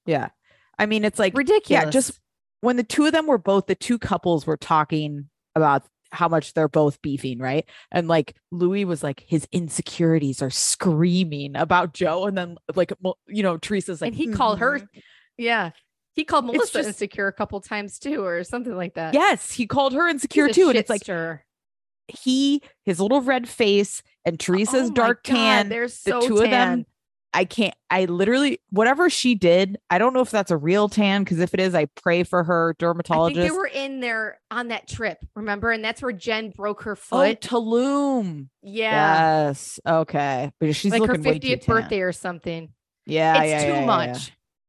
yeah. 0.06 0.28
I 0.78 0.86
mean, 0.86 1.04
it's 1.04 1.18
like, 1.18 1.36
Ridiculous. 1.36 1.68
yeah, 1.84 1.90
just 1.90 2.18
when 2.60 2.76
the 2.76 2.82
two 2.82 3.04
of 3.06 3.12
them 3.12 3.26
were 3.26 3.38
both 3.38 3.66
the 3.66 3.74
two 3.76 3.98
couples 3.98 4.46
were 4.46 4.56
talking 4.56 5.28
about 5.54 5.84
how 6.10 6.28
much 6.28 6.54
they're 6.54 6.68
both 6.68 7.00
beefing, 7.02 7.38
right? 7.38 7.66
And 7.92 8.08
like 8.08 8.34
Louis 8.50 8.84
was 8.84 9.02
like, 9.02 9.22
his 9.28 9.46
insecurities 9.52 10.42
are 10.42 10.50
screaming 10.50 11.54
about 11.56 11.94
Joe, 11.94 12.24
and 12.26 12.36
then 12.36 12.56
like, 12.74 12.92
you 13.28 13.42
know, 13.42 13.56
Teresa's 13.58 14.00
like, 14.00 14.08
and 14.08 14.16
he 14.16 14.28
called 14.28 14.58
her. 14.58 14.80
"Mhm." 14.80 14.86
Yeah. 15.38 15.70
He 16.14 16.24
called 16.24 16.44
Melissa 16.46 16.78
just- 16.78 16.88
insecure 16.88 17.26
a 17.26 17.32
couple 17.32 17.60
times 17.60 17.98
too, 17.98 18.24
or 18.24 18.44
something 18.44 18.76
like 18.76 18.94
that. 18.94 19.14
Yes, 19.14 19.52
he 19.52 19.66
called 19.66 19.92
her 19.94 20.08
insecure 20.08 20.48
too, 20.48 20.68
and 20.68 20.78
it's 20.78 20.90
like 20.90 21.02
he, 22.08 22.62
his 22.84 23.00
little 23.00 23.22
red 23.22 23.48
face, 23.48 24.02
and 24.24 24.38
Teresa's 24.38 24.90
Oh 24.90 24.92
dark 24.92 25.24
God, 25.24 25.34
tan. 25.34 25.68
They're 25.68 25.86
the 25.86 25.90
so 25.90 26.20
two 26.20 26.38
of 26.38 26.50
them 26.50 26.86
I 27.34 27.44
can't 27.44 27.74
I 27.90 28.04
literally 28.04 28.60
whatever 28.70 29.08
she 29.08 29.34
did, 29.34 29.78
I 29.90 29.98
don't 29.98 30.12
know 30.12 30.20
if 30.20 30.30
that's 30.30 30.50
a 30.50 30.56
real 30.56 30.88
tan 30.88 31.24
because 31.24 31.40
if 31.40 31.54
it 31.54 31.60
is, 31.60 31.74
I 31.74 31.86
pray 31.86 32.24
for 32.24 32.44
her 32.44 32.70
I 32.70 32.72
think 32.72 32.78
dermatologist. 32.78 33.48
they 33.48 33.50
were 33.50 33.66
in 33.66 34.00
there 34.00 34.40
on 34.50 34.68
that 34.68 34.88
trip, 34.88 35.18
remember? 35.34 35.70
And 35.70 35.84
that's 35.84 36.02
where 36.02 36.12
Jen 36.12 36.50
broke 36.50 36.82
her 36.82 36.92
oh, 36.92 36.96
foot. 36.96 37.40
Tulum. 37.40 38.48
yeah. 38.62 39.46
Yes. 39.46 39.80
Okay. 39.86 40.52
But 40.60 40.76
she's 40.76 40.92
like 40.92 41.02
her 41.02 41.08
looking 41.08 41.22
way 41.24 41.38
too 41.38 41.48
50th 41.48 41.60
tan. 41.60 41.74
birthday 41.74 42.00
or 42.00 42.12
something. 42.12 42.68
Yeah. 43.06 43.42
it's 43.42 43.50
yeah, 43.50 43.60
too 43.60 43.66
yeah, 43.80 43.86
yeah, 43.86 44.04
yeah. 44.06 44.18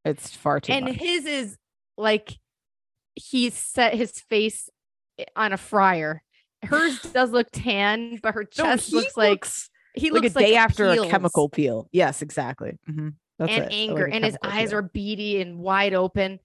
It's 0.06 0.36
far 0.36 0.60
too 0.60 0.74
and 0.74 0.86
much. 0.86 0.96
his 0.96 1.26
is 1.26 1.58
like 1.98 2.38
he 3.16 3.50
set 3.50 3.94
his 3.94 4.12
face 4.20 4.70
on 5.36 5.54
a 5.54 5.58
fryer. 5.58 6.24
Hers 6.64 7.00
does 7.14 7.32
look 7.32 7.48
tan, 7.52 8.20
but 8.22 8.34
her 8.34 8.44
chest 8.52 8.90
he 8.90 8.96
looks 8.96 9.18
like 9.18 9.46
he 9.94 10.12
looks 10.12 10.36
like 10.36 10.44
a 10.44 10.48
day 10.48 10.54
like 10.54 10.62
after 10.62 10.94
peels 10.94 11.08
a 11.08 11.10
chemical 11.10 11.50
peel. 11.50 11.88
Yes, 11.92 12.22
exactly. 12.22 12.78
Mhm. 12.90 13.16
That's 13.40 13.52
and 13.52 13.64
it, 13.66 13.74
anger, 13.74 14.06
a 14.06 14.14
and 14.14 14.24
his 14.24 14.38
eyes 14.44 14.70
peel. 14.70 14.80
are 14.80 14.82
beady 14.82 15.42
and 15.42 15.60
wide 15.60 15.94
open. 15.94 16.40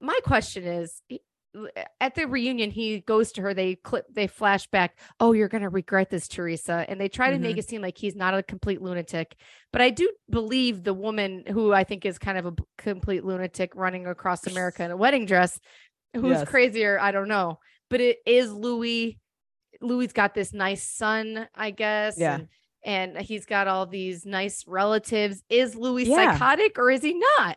My 0.00 0.18
question 0.24 0.64
is. 0.64 1.02
L- 1.56 1.68
At 2.00 2.14
the 2.14 2.26
reunion, 2.26 2.70
he 2.70 3.00
goes 3.00 3.32
to 3.32 3.42
her. 3.42 3.54
They 3.54 3.74
clip, 3.76 4.06
they 4.12 4.26
flash 4.26 4.66
back. 4.68 4.98
Oh, 5.18 5.32
you're 5.32 5.48
gonna 5.48 5.68
regret 5.68 6.10
this, 6.10 6.28
Teresa. 6.28 6.84
And 6.88 7.00
they 7.00 7.08
try 7.08 7.30
to 7.30 7.38
make 7.38 7.56
Mhm. 7.56 7.58
it 7.60 7.68
seem 7.68 7.82
like 7.82 7.98
he's 7.98 8.16
not 8.16 8.34
a 8.34 8.42
complete 8.42 8.80
lunatic. 8.82 9.34
But 9.72 9.82
I 9.82 9.90
do 9.90 10.10
believe 10.28 10.82
the 10.84 10.94
woman 10.94 11.44
who 11.48 11.72
I 11.72 11.84
think 11.84 12.04
is 12.06 12.18
kind 12.18 12.38
of 12.38 12.46
a 12.46 12.54
complete 12.78 13.24
lunatic 13.24 13.72
running 13.74 14.06
across 14.06 14.46
America 14.46 14.84
in 14.84 14.90
a 14.90 14.96
wedding 14.96 15.26
dress, 15.26 15.58
who's 16.14 16.38
Yes. 16.38 16.48
crazier, 16.48 16.98
I 17.00 17.10
don't 17.12 17.28
know. 17.28 17.58
But 17.88 18.00
it 18.00 18.18
is 18.26 18.52
Louis. 18.52 19.18
Louis's 19.80 20.12
got 20.12 20.34
this 20.34 20.52
nice 20.52 20.82
son, 20.82 21.48
I 21.54 21.70
guess. 21.70 22.16
Yeah. 22.18 22.40
And, 22.84 23.16
and 23.16 23.26
he's 23.26 23.46
got 23.46 23.66
all 23.68 23.86
these 23.86 24.24
nice 24.26 24.64
relatives. 24.66 25.42
Is 25.48 25.74
Louis 25.76 26.04
Yeah. 26.04 26.32
psychotic 26.32 26.78
or 26.78 26.90
is 26.90 27.02
he 27.02 27.14
not? 27.38 27.56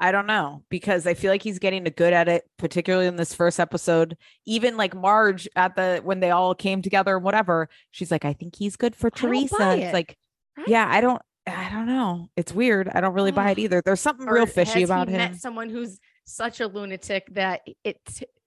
I 0.00 0.12
don't 0.12 0.26
know 0.26 0.64
because 0.70 1.06
I 1.06 1.14
feel 1.14 1.30
like 1.30 1.42
he's 1.42 1.58
getting 1.58 1.86
a 1.86 1.90
good 1.90 2.14
at 2.14 2.26
it, 2.26 2.44
particularly 2.56 3.06
in 3.06 3.16
this 3.16 3.34
first 3.34 3.60
episode. 3.60 4.16
Even 4.46 4.76
like 4.76 4.94
Marge 4.94 5.46
at 5.54 5.76
the 5.76 6.00
when 6.02 6.20
they 6.20 6.30
all 6.30 6.54
came 6.54 6.80
together 6.80 7.16
and 7.16 7.24
whatever, 7.24 7.68
she's 7.90 8.10
like, 8.10 8.24
I 8.24 8.32
think 8.32 8.56
he's 8.56 8.76
good 8.76 8.96
for 8.96 9.10
Teresa. 9.10 9.56
buy 9.58 9.74
It's 9.74 9.92
like, 9.92 10.16
Right? 10.56 10.68
yeah, 10.68 10.86
I 10.88 11.00
don't, 11.00 11.20
I 11.46 11.70
don't 11.70 11.86
know. 11.86 12.30
It's 12.36 12.52
weird. 12.52 12.88
I 12.88 13.00
don't 13.00 13.14
really 13.14 13.30
buy 13.30 13.50
it 13.50 13.58
either. 13.58 13.82
There's 13.84 14.00
something 14.00 14.28
Or 14.28 14.34
real 14.34 14.46
fishy 14.46 14.82
about 14.82 15.08
him. 15.08 15.18
Met 15.18 15.36
someone 15.36 15.70
who's 15.70 16.00
such 16.24 16.60
a 16.60 16.66
lunatic 16.66 17.28
that 17.34 17.60
it 17.84 17.98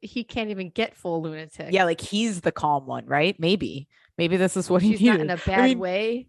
he 0.02 0.24
can't 0.24 0.50
even 0.50 0.70
get 0.70 0.96
full 0.96 1.22
lunatic. 1.22 1.70
Yeah, 1.72 1.86
like 1.86 2.02
he's 2.02 2.42
the 2.42 2.52
calm 2.52 2.86
one, 2.86 3.06
right? 3.06 3.40
Maybe, 3.40 3.88
maybe 4.18 4.38
this 4.38 4.58
is 4.58 4.70
what 4.70 4.82
he 4.82 4.94
not 5.06 5.20
in 5.20 5.30
a 5.30 5.38
bad 5.38 5.66
mean, 5.66 5.80
way. 5.80 6.28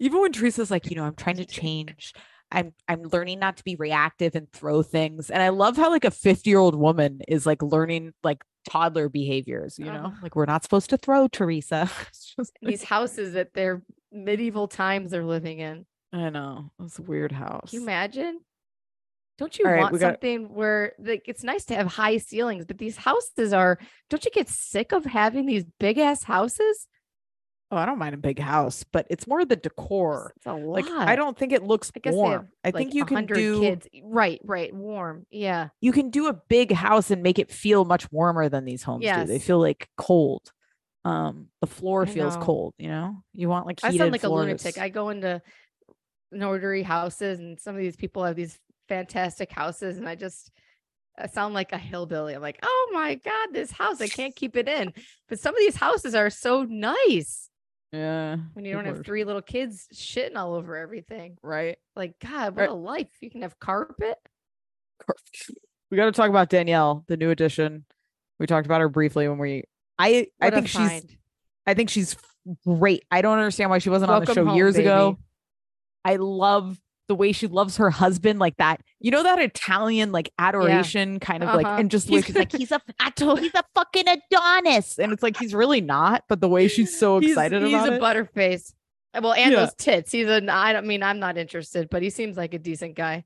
Even 0.00 0.20
when 0.20 0.32
Teresa's 0.32 0.70
like, 0.70 0.90
you 0.90 0.96
know, 0.96 1.04
I'm 1.04 1.14
trying 1.14 1.36
to 1.36 1.44
change. 1.44 2.12
I'm 2.54 2.72
I'm 2.88 3.02
learning 3.04 3.38
not 3.40 3.56
to 3.58 3.64
be 3.64 3.76
reactive 3.76 4.34
and 4.34 4.50
throw 4.52 4.82
things. 4.82 5.30
And 5.30 5.42
I 5.42 5.48
love 5.50 5.76
how 5.76 5.90
like 5.90 6.04
a 6.04 6.10
50 6.10 6.48
year 6.48 6.58
old 6.58 6.74
woman 6.74 7.20
is 7.28 7.46
like 7.46 7.62
learning 7.62 8.12
like 8.22 8.42
toddler 8.68 9.08
behaviors. 9.08 9.78
You 9.78 9.86
know, 9.86 10.04
Ugh. 10.06 10.14
like 10.22 10.36
we're 10.36 10.46
not 10.46 10.62
supposed 10.62 10.90
to 10.90 10.96
throw 10.96 11.28
Teresa. 11.28 11.90
Just 12.38 12.52
These 12.62 12.84
houses 12.84 13.34
that 13.34 13.54
they're 13.54 13.82
medieval 14.12 14.68
times 14.68 15.10
they're 15.10 15.24
living 15.24 15.58
in. 15.58 15.86
I 16.12 16.30
know 16.30 16.70
it's 16.80 16.98
a 16.98 17.02
weird 17.02 17.32
house. 17.32 17.70
Can 17.70 17.80
you 17.80 17.82
imagine? 17.84 18.40
Don't 19.36 19.58
you 19.58 19.64
All 19.66 19.72
right, 19.72 19.80
want 19.80 19.98
got- 19.98 20.12
something 20.14 20.54
where 20.54 20.92
like 20.98 21.24
it's 21.26 21.42
nice 21.42 21.64
to 21.66 21.74
have 21.74 21.88
high 21.88 22.18
ceilings, 22.18 22.64
but 22.66 22.78
these 22.78 22.96
houses 22.96 23.52
are 23.52 23.78
don't 24.08 24.24
you 24.24 24.30
get 24.30 24.48
sick 24.48 24.92
of 24.92 25.04
having 25.04 25.46
these 25.46 25.64
big 25.80 25.98
ass 25.98 26.22
houses? 26.22 26.86
Oh, 27.70 27.76
I 27.76 27.86
don't 27.86 27.98
mind 27.98 28.14
a 28.14 28.18
big 28.18 28.38
house, 28.38 28.84
but 28.92 29.06
it's 29.10 29.26
more 29.26 29.44
the 29.44 29.56
decor. 29.56 30.32
It's 30.36 30.46
a 30.46 30.52
lot. 30.52 30.84
Like 30.84 30.90
I 30.90 31.16
don't 31.16 31.36
think 31.36 31.52
it 31.52 31.62
looks 31.62 31.90
I 31.96 32.00
guess 32.00 32.14
warm. 32.14 32.32
have, 32.32 32.46
I 32.62 32.68
like, 32.68 32.74
think 32.74 32.94
you 32.94 33.04
can 33.04 33.26
do 33.26 33.60
kids. 33.60 33.88
Right, 34.02 34.40
right, 34.44 34.72
warm. 34.72 35.26
Yeah. 35.30 35.68
you 35.80 35.92
can 35.92 36.10
do 36.10 36.28
a 36.28 36.34
big 36.34 36.72
house 36.72 37.10
and 37.10 37.22
make 37.22 37.38
it 37.38 37.50
feel 37.50 37.84
much 37.84 38.10
warmer 38.12 38.48
than 38.48 38.64
these 38.64 38.82
homes 38.82 39.04
do. 39.04 39.24
They 39.24 39.38
feel 39.38 39.58
like 39.58 39.88
cold. 39.96 40.52
Um, 41.04 41.48
the 41.60 41.66
floor 41.66 42.02
I 42.02 42.06
feels 42.06 42.36
know. 42.36 42.42
cold. 42.42 42.74
You 42.78 42.88
know, 42.88 43.16
you 43.32 43.48
want 43.48 43.66
like 43.66 43.80
I 43.82 43.94
sound 43.96 44.12
like 44.12 44.20
floors. 44.20 44.40
a 44.40 44.46
lunatic. 44.46 44.78
I 44.78 44.88
go 44.88 45.08
into 45.08 45.42
notary 46.30 46.82
houses 46.82 47.38
and 47.38 47.58
some 47.60 47.74
of 47.74 47.80
these 47.80 47.96
people 47.96 48.24
have 48.24 48.36
these 48.36 48.58
fantastic 48.88 49.50
houses 49.50 49.96
and 49.98 50.08
I 50.08 50.14
just 50.14 50.50
I 51.18 51.26
sound 51.26 51.54
like 51.54 51.72
a 51.72 51.78
hillbilly. 51.78 52.34
I'm 52.34 52.42
like, 52.42 52.58
oh 52.62 52.90
my 52.92 53.14
God, 53.14 53.48
this 53.52 53.70
house, 53.70 54.00
I 54.00 54.08
can't 54.08 54.34
keep 54.34 54.56
it 54.56 54.68
in. 54.68 54.92
But 55.28 55.38
some 55.38 55.54
of 55.54 55.58
these 55.58 55.76
houses 55.76 56.14
are 56.14 56.30
so 56.30 56.64
nice 56.64 57.50
yeah, 57.94 58.36
when 58.54 58.64
you 58.64 58.72
don't 58.74 58.84
have 58.86 59.04
three 59.04 59.24
little 59.24 59.42
kids 59.42 59.86
shitting 59.94 60.36
all 60.36 60.54
over 60.54 60.76
everything. 60.76 61.36
right. 61.42 61.78
Like, 61.96 62.14
God, 62.20 62.56
what 62.56 62.62
Right. 62.62 62.68
a 62.70 62.74
life. 62.74 63.08
You 63.20 63.30
can 63.30 63.42
have 63.42 63.58
carpet. 63.58 64.16
We 65.90 65.96
got 65.98 66.06
to 66.06 66.12
talk 66.12 66.28
about 66.28 66.48
Danielle, 66.48 67.04
the 67.06 67.16
new 67.16 67.30
addition. 67.30 67.84
We 68.40 68.46
talked 68.46 68.66
about 68.66 68.80
her 68.80 68.88
briefly 68.88 69.28
when 69.28 69.38
we. 69.38 69.62
I 69.96 70.26
I 70.40 70.46
What 70.46 70.52
a 70.54 70.56
think 70.56 70.68
she's. 70.68 71.16
I 71.68 71.74
think 71.74 71.88
she's 71.90 72.16
great. 72.66 73.04
I 73.12 73.22
don't 73.22 73.38
understand 73.38 73.70
why 73.70 73.78
she 73.78 73.90
wasn't 73.90 74.10
on 74.10 74.24
the 74.24 74.34
show 74.34 74.44
home, 74.44 74.56
years 74.56 74.76
ago. 74.76 75.18
I 76.04 76.16
love 76.16 76.76
the 77.08 77.14
way 77.14 77.32
she 77.32 77.46
loves 77.46 77.76
her 77.76 77.90
husband, 77.90 78.38
like 78.38 78.56
that. 78.56 78.80
You 79.00 79.10
know 79.10 79.22
that 79.22 79.38
Italian 79.38 80.10
like 80.12 80.30
adoration 80.38 81.20
kind 81.20 81.42
of 81.42 81.54
like, 81.54 81.66
Uh-huh. 81.66 81.76
and 81.80 81.90
just 81.90 82.08
way 82.10 82.22
she's 82.22 82.34
like, 82.34 82.52
he's 82.52 82.72
a 82.72 82.80
he's 83.38 83.54
a 83.54 83.62
fucking 83.74 84.04
Adonis, 84.08 84.98
and 84.98 85.12
it's 85.12 85.22
like 85.22 85.36
he's 85.36 85.54
really 85.54 85.80
not, 85.80 86.24
but 86.28 86.40
the 86.40 86.48
way 86.48 86.68
she's 86.68 86.98
so 86.98 87.18
He's- 87.20 87.32
excited 87.32 87.62
he's, 87.62 87.74
about 87.74 87.88
a 87.88 87.94
it. 87.96 88.00
butterface. 88.00 88.72
Uh, 89.14 89.20
Well, 89.22 89.32
and 89.34 89.52
Yeah. 89.52 89.60
those 89.60 89.74
tits. 89.74 90.10
He's 90.12 90.26
a. 90.28 90.42
I 90.50 90.72
don't 90.72 90.86
mean 90.86 91.02
I'm 91.02 91.18
not 91.20 91.36
interested, 91.36 91.88
but 91.90 92.02
he 92.02 92.10
seems 92.10 92.36
like 92.36 92.54
a 92.54 92.58
decent 92.58 92.96
guy. 92.96 93.24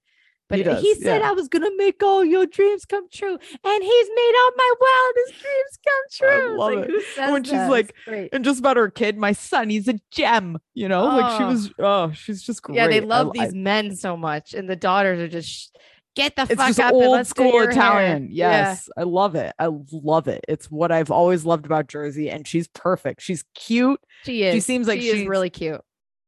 But 0.48 0.60
He 0.60 0.64
he, 0.80 0.94
said 0.94 1.20
yeah. 1.20 1.28
I 1.28 1.32
was 1.32 1.48
gonna 1.48 1.70
make 1.76 2.02
all 2.02 2.24
your 2.24 2.46
dreams 2.46 2.84
come 2.86 3.06
true, 3.12 3.32
and 3.32 3.82
he's 3.82 4.08
made 4.16 4.32
all 4.40 4.50
my 4.56 4.72
wildest 4.80 5.42
dreams 5.42 5.78
come 5.84 6.04
true. 6.10 6.50
It's 6.50 6.58
love 6.58 6.74
like, 6.74 6.88
it. 6.88 7.30
When 7.32 7.44
she's 7.44 7.52
that? 7.52 7.70
Like, 7.70 7.94
and 8.32 8.44
just 8.44 8.58
about 8.60 8.76
her 8.78 8.88
kid, 8.90 9.18
my 9.18 9.32
son, 9.32 9.68
he's 9.68 9.88
a 9.88 10.00
gem. 10.10 10.58
You 10.74 10.88
know, 10.88 11.04
like 11.04 11.36
she 11.38 11.44
Oh. 11.44 11.48
was. 11.48 11.70
Oh, 11.78 12.12
she's 12.12 12.42
just 12.42 12.62
great. 12.62 12.76
yeah, 12.76 12.88
they 12.88 13.00
love 13.00 13.32
I- 13.38 13.44
these 13.44 13.54
men 13.54 13.94
so 13.94 14.16
much, 14.16 14.54
and 14.54 14.68
the 14.70 14.76
daughters 14.76 15.20
are 15.20 15.28
just 15.28 15.76
get 16.16 16.34
the 16.34 16.42
it's 16.42 16.54
fuck 16.54 16.66
just 16.68 16.80
up 16.80 16.94
and 16.94 17.02
old 17.04 17.26
school 17.26 17.52
your 17.52 17.60
hair." 17.64 17.70
Italian. 17.70 18.28
Yeah. 18.30 18.50
Yes, 18.50 18.88
I 18.96 19.02
love 19.02 19.34
it. 19.34 19.52
I 19.58 19.68
love 19.92 20.28
it. 20.28 20.44
It's 20.48 20.70
what 20.70 20.90
I've 20.90 21.10
always 21.10 21.44
loved 21.44 21.66
about 21.66 21.88
Jersey, 21.88 22.30
and 22.30 22.46
she's 22.48 22.68
perfect. 22.68 23.20
She's 23.20 23.44
cute. 23.54 24.00
she 24.24 24.44
is. 24.44 24.54
She 24.54 24.60
seems 24.60 24.88
like 24.88 25.00
she 25.00 25.08
is 25.08 25.14
she's- 25.16 25.28
really 25.28 25.50
cute. 25.50 25.80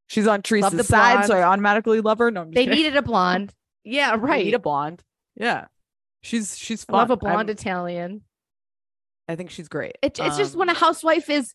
She's 0.09 0.27
on 0.27 0.43
Teresa's 0.43 0.73
the 0.73 0.83
side, 0.85 1.25
so 1.27 1.37
I 1.37 1.45
automatically 1.45 2.01
love 2.01 2.19
her. 2.19 2.31
No, 2.33 2.45
They 2.45 2.65
kidding. 2.65 2.71
needed 2.75 2.97
a 2.97 3.03
blonde. 3.03 3.55
Yeah, 3.85 4.17
right. 4.19 4.45
need 4.45 4.55
a 4.55 4.59
blonde. 4.59 5.03
Yeah, 5.37 5.67
she's 6.23 6.57
she's 6.59 6.85
I 6.89 6.93
fun. 6.93 6.99
love 6.99 7.11
a 7.11 7.13
I'm- 7.15 7.19
blonde 7.19 7.51
Italian. 7.51 8.23
I 9.29 9.37
think 9.37 9.51
she's 9.51 9.69
great. 9.69 9.97
It, 10.03 10.19
it's 10.19 10.37
just 10.37 10.57
when 10.57 10.69
a 10.69 10.73
Um, 10.73 10.77
housewife 10.77 11.31
is 11.31 11.55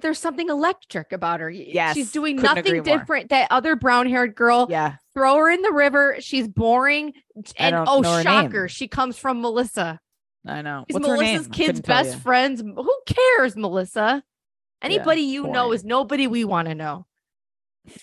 there's 0.00 0.18
something 0.18 0.48
electric 0.48 1.12
about 1.12 1.40
her. 1.40 1.48
Yes, 1.48 1.94
she's 1.94 2.10
doing 2.10 2.36
couldn't 2.38 2.56
nothing 2.66 2.82
different. 2.82 3.30
That 3.30 3.48
other 3.50 3.76
brown 3.76 4.08
haired 4.08 4.34
girl, 4.34 4.66
yeah, 4.68 4.96
throw 5.14 5.36
her 5.36 5.48
in 5.50 5.62
the 5.62 5.72
river. 5.72 6.16
She's 6.18 6.48
boring. 6.48 7.12
And 7.56 7.76
oh, 7.86 8.00
name. 8.00 8.22
shocker, 8.24 8.68
she 8.68 8.88
comes 8.88 9.16
from 9.16 9.40
Melissa. 9.40 10.00
I 10.46 10.62
know. 10.62 10.84
She's 10.88 10.94
What's 10.94 11.06
her 11.06 11.16
Melissa's? 11.16 11.48
Kids' 11.48 11.80
best 11.80 12.16
friends. 12.16 12.60
Who 12.62 13.00
cares, 13.06 13.56
Melissa? 13.56 14.22
Anybody 14.82 15.22
you 15.22 15.46
know 15.46 15.72
is 15.72 15.84
nobody 15.84 16.26
we 16.26 16.44
want 16.44 16.68
to 16.68 16.74
know. 16.74 17.06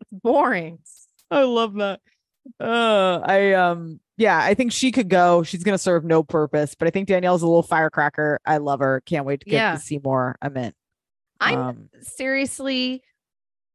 It's 0.00 0.10
boring. 0.12 0.78
I 1.30 1.42
love 1.42 1.74
that. 1.74 2.00
Uh, 2.60 3.20
I 3.24 3.52
um, 3.54 4.00
yeah, 4.16 4.38
I 4.38 4.54
think 4.54 4.72
she 4.72 4.92
could 4.92 5.08
go. 5.08 5.42
She's 5.42 5.64
gonna 5.64 5.78
serve 5.78 6.04
no 6.04 6.22
purpose, 6.22 6.74
but 6.74 6.86
I 6.88 6.90
think 6.90 7.08
Danielle's 7.08 7.42
a 7.42 7.46
little 7.46 7.62
firecracker. 7.62 8.40
I 8.46 8.58
love 8.58 8.80
her. 8.80 9.02
Can't 9.06 9.24
wait 9.26 9.40
to 9.40 9.46
get 9.46 9.52
Yeah. 9.56 9.72
to 9.72 9.78
see 9.78 9.98
more. 10.02 10.36
I'm 10.40 10.56
in. 10.56 10.72
I'm 11.40 11.58
um, 11.58 11.88
seriously 12.02 13.02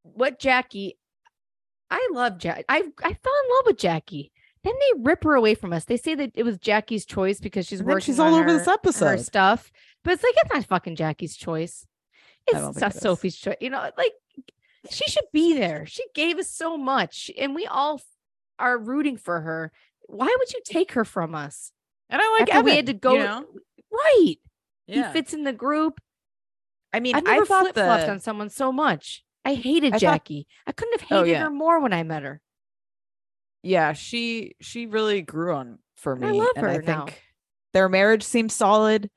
what 0.03 0.39
Jackie. 0.39 0.98
I 1.89 2.10
love 2.13 2.38
Jack. 2.38 2.63
I 2.70 2.77
I 3.03 3.13
fell 3.13 3.34
in 3.43 3.50
love 3.55 3.65
with 3.65 3.77
Jackie. 3.77 4.31
Then 4.63 4.74
they 4.79 5.01
rip 5.01 5.24
her 5.24 5.34
away 5.36 5.55
from 5.55 5.74
us. 5.74 5.86
They 5.86 5.98
say 5.98 6.15
that 6.15 6.31
it 6.36 6.43
was 6.43 6.58
Jackie's 6.58 7.05
choice 7.05 7.39
because 7.39 7.65
she's 7.67 7.81
working. 7.84 8.01
she's 8.05 8.20
all 8.20 8.34
over 8.36 8.51
this 8.51 8.65
her- 8.65 8.72
her 8.72 8.75
episode. 8.75 9.20
stuff. 9.20 9.72
But 10.03 10.13
it's 10.13 10.24
like 10.24 10.34
it's 10.38 10.53
not 10.53 10.65
fucking 10.65 10.96
Jackie's 10.96 11.36
choice. 11.36 11.86
It's 12.48 12.79
not. 12.79 12.93
Sophie's 12.93 13.36
choice. 13.36 13.58
You 13.60 13.70
know, 13.72 13.89
like 13.98 14.13
she 14.90 15.06
should 15.10 15.26
be 15.32 15.54
there. 15.54 15.86
She 15.86 16.04
gave 16.16 16.38
us 16.38 16.50
so 16.50 16.78
much, 16.78 17.30
and 17.38 17.54
we 17.56 17.66
all 17.68 18.02
are 18.60 18.78
rooting 18.78 19.18
for 19.18 19.42
her. 19.42 19.72
Why 20.08 20.34
would 20.38 20.52
you 20.54 20.62
take 20.66 20.94
her 20.94 21.06
from 21.06 21.36
us? 21.36 21.72
And 22.10 22.22
I 22.22 22.38
like 22.40 22.50
After 22.50 22.64
we 22.64 22.76
had 22.76 22.88
to 22.88 22.94
go, 22.94 23.14
You 23.14 23.20
know? 23.20 23.46
right? 23.92 24.36
Yeah. 24.88 25.08
He 25.08 25.14
fits 25.14 25.34
in 25.34 25.44
the 25.44 25.54
group. 25.54 26.00
I 26.94 27.00
mean, 27.00 27.16
I've 27.16 27.24
never 27.24 27.44
I 27.44 27.46
thought 27.46 27.62
flip 27.64 27.76
flopped 27.76 28.06
the 28.06 28.12
on 28.12 28.20
someone 28.20 28.50
so 28.50 28.72
much. 28.72 29.24
I 29.46 29.54
hated 29.54 29.90
I 29.90 29.92
thought- 29.92 30.02
Jackie. 30.02 30.48
I 30.68 30.72
couldn't 30.74 31.00
have 31.00 31.08
Oh, 31.12 31.24
hated 31.24 31.32
yeah. 31.32 31.44
her 31.44 31.50
more 31.50 31.80
when 31.80 31.94
I 31.94 32.04
met 32.04 32.24
her. 32.24 32.42
yeah, 33.64 33.94
she 33.94 34.56
she 34.60 34.88
really 34.88 35.22
grew 35.22 35.54
on 35.54 35.80
for 35.96 36.16
me. 36.16 36.28
I 36.28 36.32
love 36.32 36.50
and 36.56 36.66
I 36.66 36.74
her 36.76 36.82
now. 36.82 37.08
their 37.74 37.88
marriage 37.90 38.24
seems 38.24 38.54
solid. 38.56 39.10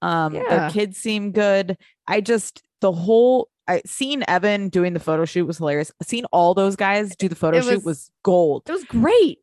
Um, 0.00 0.34
Yeah. 0.34 0.48
their 0.48 0.70
kids 0.70 0.96
seem 0.98 1.32
good. 1.32 1.76
I 2.06 2.20
just 2.20 2.62
the 2.80 2.92
whole 2.92 3.50
I 3.68 3.82
seen 3.86 4.24
Evan 4.26 4.70
doing 4.70 4.94
the 4.94 5.00
photo 5.00 5.24
shoot 5.24 5.44
was 5.46 5.58
hilarious. 5.58 5.92
Seeing 6.02 6.24
all 6.32 6.54
those 6.54 6.74
guys 6.74 7.14
do 7.14 7.28
the 7.28 7.34
photo 7.36 7.58
It 7.58 7.64
shoot 7.64 7.74
was- 7.76 7.84
was 7.84 8.10
gold. 8.24 8.62
It 8.66 8.72
was 8.72 8.84
great. 8.84 9.38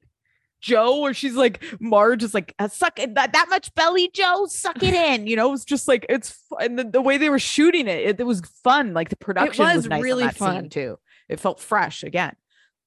Joe, 0.61 1.01
where 1.01 1.13
she's 1.13 1.35
like, 1.35 1.63
Marge 1.79 2.23
is 2.23 2.33
like, 2.33 2.55
"Uh, 2.57 2.67
suck 2.67 2.97
it, 2.97 3.13
that, 3.13 3.33
that 3.33 3.47
much 3.51 3.73
belly, 3.75 4.09
Joe, 4.11 4.47
suck 4.47 4.81
it 4.81 4.95
in. 4.95 5.27
You 5.27 5.35
know, 5.35 5.49
it 5.49 5.51
was 5.51 5.63
just 5.65 5.87
like, 5.87 6.07
it's 6.09 6.39
and 6.59 6.79
the, 6.79 6.83
the 6.85 7.01
way 7.01 7.17
they 7.19 7.29
were 7.29 7.37
shooting 7.37 7.87
it, 7.87 7.99
it, 7.99 8.19
it 8.19 8.23
was 8.23 8.41
fun. 8.63 8.93
Like 8.93 9.09
the 9.09 9.15
production 9.15 9.63
was, 9.63 9.75
was 9.75 9.87
nice 9.87 10.01
really 10.01 10.23
on 10.23 10.27
that 10.29 10.37
scene 10.37 10.47
fun. 10.47 10.69
too. 10.69 10.97
It 11.29 11.39
felt 11.39 11.59
fresh 11.59 12.01
again. 12.03 12.35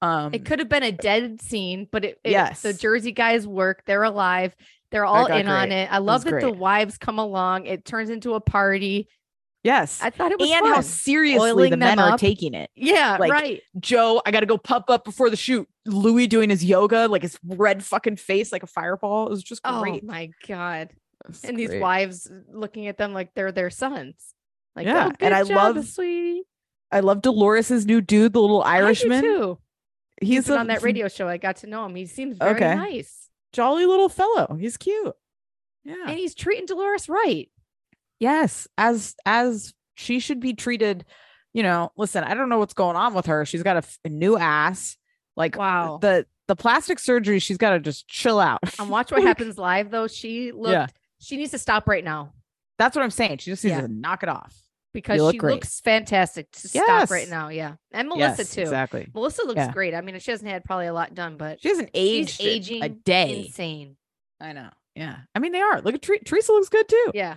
Um, 0.02 0.35
It 0.35 0.45
could 0.45 0.59
have 0.59 0.68
been 0.68 0.83
a 0.83 0.90
dead 0.92 1.40
scene, 1.40 1.87
but 1.92 2.04
it, 2.04 2.18
it- 2.25 2.30
Yes. 2.33 2.62
the 2.62 2.73
Jersey 2.73 3.12
guys 3.12 3.47
work. 3.47 3.85
They're 3.87 4.02
alive. 4.02 4.57
They're 4.90 5.04
all 5.04 5.26
in 5.26 5.47
on 5.49 5.71
it. 5.71 5.92
I 5.92 5.99
love 5.99 6.25
that 6.25 6.40
the 6.40 6.50
wives 6.50 6.99
come 6.99 7.18
along. 7.18 7.66
It 7.66 7.85
turns 7.85 8.11
into 8.11 8.35
a 8.35 8.40
party. 8.40 9.09
Yes, 9.64 10.00
I 10.02 10.10
thought 10.10 10.32
it 10.32 10.38
was 10.38 10.50
and 10.50 10.60
fun. 10.60 10.74
how 10.74 10.80
seriously 10.80 11.50
Oiling 11.50 11.70
the 11.70 11.76
men 11.76 11.96
them 11.96 12.12
are 12.12 12.18
taking 12.18 12.54
it. 12.54 12.70
yeah, 12.74 13.16
like, 13.18 13.30
right. 13.32 13.62
Joe, 13.80 14.22
I 14.24 14.30
got 14.30 14.40
to 14.40 14.46
go 14.46 14.58
pump 14.58 14.86
up 14.88 15.04
before 15.04 15.30
the 15.30 15.36
shoot. 15.36 15.68
Louis 15.86 16.26
doing 16.26 16.50
his 16.50 16.64
yoga, 16.64 17.06
like 17.08 17.22
his 17.22 17.38
red 17.44 17.82
fucking 17.84 18.16
face 18.16 18.52
like 18.52 18.62
a 18.62 18.66
fireball. 18.66 19.26
It 19.26 19.30
was 19.30 19.42
just 19.42 19.60
Oh 19.64 19.80
great. 19.82 20.04
my 20.04 20.30
god! 20.46 20.90
It 21.24 21.28
was 21.28 21.44
And 21.44 21.58
these 21.58 21.74
wives 21.74 22.30
uh, 22.30 22.40
looking 22.52 22.86
at 22.86 22.98
them 22.98 23.12
like 23.14 23.34
they're 23.34 23.52
their 23.52 23.70
sons. 23.70 24.34
Like, 24.76 24.86
Yeah, 24.86 25.08
oh, 25.10 25.16
and 25.20 25.34
I 25.34 25.42
job, 25.44 25.76
love 25.76 25.86
sweetie. 25.86 26.42
I 26.92 27.00
love 27.00 27.20
Dolores's 27.22 27.84
new 27.84 28.00
dude, 28.00 28.32
the 28.32 28.40
little 28.40 28.62
Irishman. 28.62 29.12
I 29.18 29.20
do 29.20 29.36
too. 29.38 29.58
He's 30.20 30.28
He's 30.30 30.46
been 30.46 30.56
a 30.56 30.60
on 30.60 30.66
that 30.68 30.82
radio 30.82 31.08
show. 31.08 31.28
I 31.28 31.36
got 31.36 31.56
to 31.56 31.66
know 31.66 31.84
him. 31.84 31.94
He 31.94 32.06
seems 32.06 32.38
very 32.38 32.56
Okay. 32.56 32.74
nice, 32.74 33.28
jolly 33.52 33.86
little 33.86 34.08
fellow. 34.08 34.56
He's 34.58 34.76
cute. 34.76 35.14
Yeah. 35.84 35.94
and 36.06 36.18
he's 36.18 36.34
treating 36.34 36.66
Dolores 36.66 37.08
right. 37.08 37.48
Yes, 38.20 38.66
as 38.76 39.14
as 39.26 39.75
she 39.94 40.18
should 40.20 40.40
be 40.40 40.54
treated. 40.54 41.04
You 41.54 41.62
know, 41.62 41.90
listen, 41.96 42.25
I 42.25 42.34
don't 42.34 42.48
know 42.50 42.58
what's 42.58 42.75
going 42.75 42.94
on 42.96 43.14
with 43.14 43.26
her. 43.26 43.44
She's 43.44 43.62
got 43.62 43.84
a 44.04 44.08
new 44.08 44.37
ass. 44.37 44.96
Like 45.37 45.56
Wow. 45.56 45.98
the 46.00 46.26
the 46.46 46.56
plastic 46.56 46.98
surgery, 46.98 47.38
she's 47.38 47.56
got 47.58 47.70
to 47.70 47.80
just 47.80 48.06
chill 48.08 48.38
out. 48.40 48.60
And 48.78 48.88
Watch 48.90 49.10
What 49.10 49.22
Happens 49.22 49.58
Live, 49.58 49.90
though, 49.90 50.06
she 50.08 50.52
looked. 50.52 50.72
Yeah. 50.72 50.87
She 51.20 51.37
needs 51.37 51.50
to 51.50 51.58
stop 51.58 51.87
right 51.88 52.04
now 52.04 52.32
That's 52.78 52.94
what 52.96 53.02
I'm 53.02 53.10
saying. 53.10 53.38
She 53.38 53.50
just 53.50 53.64
needs 53.64 53.75
Yeah. 53.76 53.82
to 53.82 53.88
knock 53.88 54.22
it 54.22 54.28
off. 54.28 54.54
because 54.94 55.20
look 55.20 55.32
she 55.34 55.38
great. 55.38 55.54
looks 55.54 55.80
fantastic. 55.80 56.50
To 56.52 56.68
stop 56.68 57.10
right 57.10 57.28
now, 57.28 57.48
yeah, 57.48 57.75
and 57.92 58.08
Melissa 58.08 58.42
Yes, 58.42 58.54
too. 58.54 58.60
Exactly. 58.62 59.08
Melissa 59.14 59.42
looks 59.44 59.56
Yeah. 59.58 59.72
great. 59.72 59.94
I 59.94 60.00
mean, 60.00 60.18
she 60.20 60.30
hasn't 60.30 60.50
had 60.50 60.64
probably 60.64 60.87
a 60.87 60.92
lot 60.94 61.14
done, 61.14 61.37
but 61.37 61.60
She 61.60 61.68
hasn't 61.68 61.90
aged 61.94 62.40
aging 62.40 62.82
a 62.82 62.88
day. 62.88 63.46
insane. 63.46 63.96
I 64.40 64.52
know. 64.52 64.70
Yeah. 64.94 65.16
I 65.34 65.38
mean, 65.40 65.52
they 65.52 65.60
are. 65.60 65.80
Look 65.82 65.94
at 65.94 66.02
Ter- 66.02 66.18
Teresa 66.25 66.52
looks 66.52 66.68
good 66.68 66.88
too. 66.88 67.10
Yeah, 67.14 67.37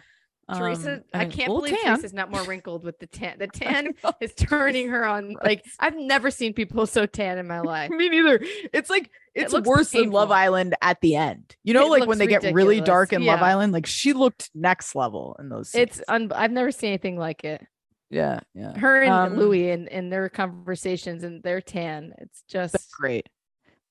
Teresa. 0.54 0.94
Um, 0.96 1.04
I, 1.14 1.20
mean, 1.20 1.32
can't 1.32 1.48
believe 1.48 1.76
tan. 1.76 1.86
Teresa's 1.96 2.14
not 2.14 2.30
more 2.32 2.44
wrinkled 2.44 2.84
with 2.84 3.00
the 3.00 3.08
tan. 3.08 3.38
The 3.40 3.48
tan 3.54 3.94
is 4.20 4.34
turning 4.36 4.90
her 4.90 5.06
on. 5.06 5.36
Like 5.44 5.66
I've 5.80 5.96
never 5.96 6.30
seen 6.32 6.54
people 6.54 6.86
so 6.88 7.06
tan 7.06 7.38
in 7.38 7.48
my 7.48 7.60
life. 7.62 7.90
Me 7.92 8.10
neither. 8.10 8.40
It's 8.74 8.90
like 8.90 9.10
it's 9.34 9.54
looks 9.54 9.68
worse 9.68 9.92
than 9.92 10.12
Love. 10.12 10.32
Island 10.32 10.76
at 10.82 11.00
the 11.02 11.16
end. 11.16 11.56
You 11.64 11.74
know, 11.74 11.94
It 11.94 12.00
like 12.02 12.10
when 12.10 12.18
they 12.18 12.28
get 12.28 12.54
really 12.54 12.82
dark 12.82 13.14
in 13.14 13.24
Love 13.26 13.42
Island. 13.42 13.72
Like 13.74 13.86
she 13.86 14.14
looked 14.14 14.50
next 14.54 14.94
level 14.96 15.36
in 15.40 15.50
those. 15.50 15.74
It's 15.74 15.98
scenes. 15.98 16.06
un- 16.08 16.32
I've 16.36 16.52
never 16.52 16.72
seen 16.72 16.90
anything 16.90 17.18
like 17.18 17.44
it. 17.46 17.66
yeah, 18.10 18.42
yeah. 18.54 18.78
Her 18.78 19.02
and 19.04 19.14
Um, 19.14 19.38
Louis 19.38 19.70
and, 19.72 19.88
and 19.88 20.12
their 20.12 20.28
conversations 20.30 21.24
and 21.24 21.42
their 21.44 21.62
tan. 21.62 22.14
It's 22.18 22.44
just 22.50 22.92
great. 22.92 23.30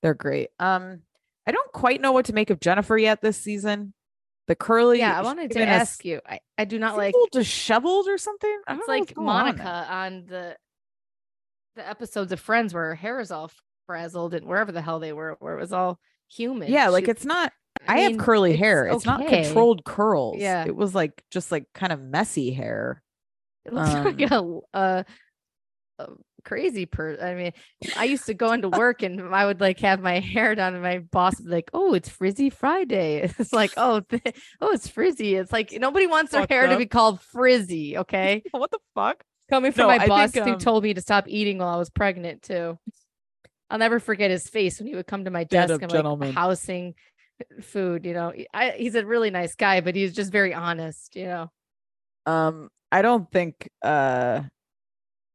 They're 0.03 0.13
great. 0.13 0.49
Um, 0.59 1.01
I 1.47 1.51
don't 1.51 1.71
quite 1.73 2.01
know 2.01 2.11
what 2.11 2.25
to 2.25 2.33
make 2.33 2.49
of 2.51 2.59
Jennifer 2.59 2.97
yet 2.97 3.21
this 3.21 3.37
season. 3.37 3.93
The 4.51 4.55
curly. 4.55 4.99
Yeah, 4.99 5.17
I 5.17 5.21
wanted 5.21 5.51
to 5.51 5.61
ask 5.61 6.03
you. 6.03 6.19
I, 6.27 6.41
I 6.57 6.65
do 6.65 6.77
not 6.77 6.97
like 6.97 7.15
disheveled 7.31 8.09
or 8.09 8.17
something. 8.17 8.59
I 8.67 8.73
don't 8.73 8.79
it's 8.79 8.87
like 8.89 9.15
going 9.15 9.29
on 9.29 9.45
Monica 9.45 9.87
on, 9.89 10.25
the 10.27 10.57
the 11.77 11.87
episodes 11.87 12.33
of 12.33 12.39
Friends 12.41 12.73
where 12.73 12.87
her 12.87 12.95
hair 12.95 13.21
is 13.21 13.31
all 13.31 13.49
frazzled 13.85 14.33
and 14.33 14.45
wherever 14.45 14.73
the 14.73 14.81
hell 14.81 14.99
they 14.99 15.13
were, 15.13 15.37
where 15.39 15.57
it 15.57 15.61
was 15.61 15.71
all 15.71 16.01
human. 16.27 16.69
Yeah, 16.69 16.89
like 16.89 17.05
She- 17.05 17.11
it's 17.11 17.23
not. 17.23 17.53
I, 17.87 17.99
have 17.99 18.11
mean, 18.11 18.19
curly 18.19 18.51
it's 18.51 18.59
hair. 18.59 18.87
It's 18.87 19.05
not 19.05 19.25
controlled 19.25 19.85
curls. 19.85 20.35
Yeah. 20.37 20.65
it 20.65 20.75
was 20.75 20.93
like 20.93 21.23
just 21.31 21.49
like 21.49 21.63
kind 21.73 21.93
of 21.93 22.01
messy 22.01 22.51
hair. 22.51 23.01
It 23.63 23.71
looks 23.71 23.89
Um, 23.95 24.03
like 24.03 24.31
a, 24.31 24.59
a, 24.73 25.05
a 25.97 26.07
crazy 26.41 26.85
person. 26.85 27.23
I 27.25 27.35
mean, 27.35 27.51
I 27.95 28.05
used 28.05 28.25
to 28.25 28.33
go 28.33 28.51
into 28.51 28.69
work 28.69 29.01
and 29.03 29.33
I 29.33 29.45
would 29.45 29.61
like 29.61 29.79
have 29.79 30.01
my 30.01 30.19
hair 30.19 30.55
done, 30.55 30.73
and 30.73 30.83
my 30.83 30.99
boss 30.99 31.37
would 31.39 31.45
be 31.45 31.51
like, 31.51 31.69
"Oh, 31.73 31.93
it's 31.93 32.09
Frizzy 32.09 32.49
Friday." 32.49 33.31
It's 33.39 33.53
like, 33.53 33.73
"Oh, 33.77 33.99
th- 34.09 34.35
oh, 34.61 34.71
it's 34.71 34.87
frizzy." 34.87 35.35
It's 35.35 35.51
like 35.51 35.71
nobody 35.73 36.07
wants 36.07 36.31
their 36.31 36.41
Fucked 36.41 36.51
hair 36.51 36.67
to 36.67 36.77
be 36.77 36.85
called 36.85 37.21
frizzy. 37.21 37.97
Okay, 37.97 38.43
what 38.51 38.71
the 38.71 38.79
fuck? 38.95 39.23
coming 39.49 39.71
from 39.71 39.83
No, 39.83 39.87
my 39.87 40.03
I 40.03 40.07
boss 40.07 40.31
think, 40.31 40.45
who 40.45 40.53
um, 40.53 40.59
told 40.59 40.83
me 40.83 40.93
to 40.93 41.01
stop 41.01 41.25
eating 41.27 41.57
while 41.57 41.69
I 41.69 41.77
was 41.77 41.89
pregnant 41.89 42.41
too. 42.43 42.77
I'll 43.69 43.77
never 43.79 43.99
forget 43.99 44.31
his 44.31 44.47
face 44.49 44.79
when 44.79 44.87
he 44.87 44.95
would 44.95 45.07
come 45.07 45.25
to 45.25 45.31
my 45.31 45.43
desk 45.45 45.81
and 45.81 45.89
gentleman. 45.91 46.29
like 46.29 46.35
housing 46.35 46.93
food. 47.61 48.05
You 48.05 48.13
know, 48.13 48.33
I, 48.53 48.71
he's 48.71 48.95
a 48.95 49.05
really 49.05 49.29
nice 49.29 49.55
guy, 49.55 49.81
but 49.81 49.95
he's 49.95 50.13
just 50.13 50.31
very 50.31 50.53
honest. 50.53 51.15
You 51.15 51.25
know, 51.25 51.51
Um, 52.25 52.69
I 52.91 53.01
don't 53.01 53.29
think. 53.31 53.69
Uh, 53.81 54.41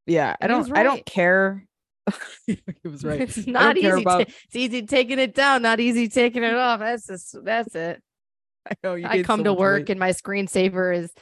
yeah, 0.07 0.33
I 0.41 0.45
And 0.45 0.53
he 0.53 0.59
was 0.59 0.69
don't. 0.69 0.79
I 0.79 0.83
don't 0.83 1.05
care. 1.07 1.65
he 2.47 2.59
was 2.85 3.05
right. 3.05 3.23
It's 3.23 3.35
don't 3.45 3.77
easy. 3.79 3.87
about- 4.03 4.27
ta- 4.29 4.33
it's 4.47 4.57
easy 4.57 4.83
taking 4.87 5.19
it 5.19 5.35
down, 5.35 5.63
not 5.63 5.81
easy 5.81 6.09
taking 6.09 6.43
it 6.45 6.55
off. 6.55 6.81
That's 6.81 7.07
just 7.07 7.37
that's 7.45 7.75
it. 7.75 8.03
I 8.71 8.75
know 8.83 8.95
you 8.95 9.07
I 9.07 9.23
come 9.23 9.41
so 9.41 9.45
to 9.45 9.55
work 9.55 9.81
weight. 9.83 9.91
and 9.91 10.01
my 10.01 10.11
screensaver 10.11 10.97
is 10.97 11.13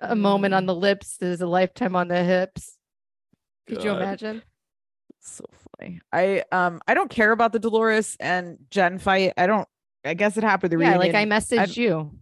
a 0.00 0.16
moment 0.16 0.54
on 0.54 0.64
Mm. 0.64 0.66
the 0.68 0.74
lips. 0.74 1.16
There's 1.18 1.40
a 1.40 1.46
lifetime 1.46 1.94
on 1.96 2.08
the 2.08 2.22
hips. 2.24 2.76
Could 3.68 3.84
you 3.84 3.90
imagine? 3.92 4.42
so 5.20 5.44
funny. 5.78 6.00
I 6.12 6.42
um 6.50 6.80
I 6.88 6.94
don't 6.94 7.10
care 7.10 7.30
about 7.30 7.52
the 7.52 7.60
Dolores 7.60 8.16
and 8.18 8.58
Jen 8.70 8.98
fight. 8.98 9.32
I 9.36 9.46
don't. 9.46 9.68
I 10.04 10.14
guess 10.14 10.36
it 10.36 10.42
happened. 10.42 10.72
The 10.72 10.78
Yeah, 10.78 10.96
like 10.96 11.14
I 11.14 11.18
reunion. 11.22 11.38
messaged 11.38 11.76
you. 11.76 12.18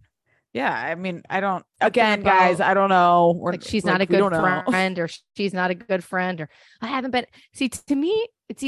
Yeah, 0.53 0.73
I 0.73 0.95
mean, 0.95 1.23
I 1.29 1.39
don't. 1.39 1.63
Something 1.81 1.87
Again, 1.87 2.21
guys, 2.21 2.59
I 2.59 2.73
don't 2.73 2.89
know. 2.89 3.35
We're, 3.37 3.51
Like 3.51 3.63
she's 3.63 3.85
not 3.85 4.01
a 4.01 4.05
good 4.05 4.17
don't 4.17 4.33
know. 4.33 4.63
friend, 4.69 4.99
or 4.99 5.07
she's 5.35 5.53
not 5.53 5.71
a 5.71 5.75
good 5.75 6.03
friend, 6.03 6.41
or 6.41 6.49
I 6.81 6.87
haven't 6.87 7.11
been. 7.11 7.25
See, 7.53 7.69
to 7.69 7.95
me, 7.95 8.27
it's 8.49 8.63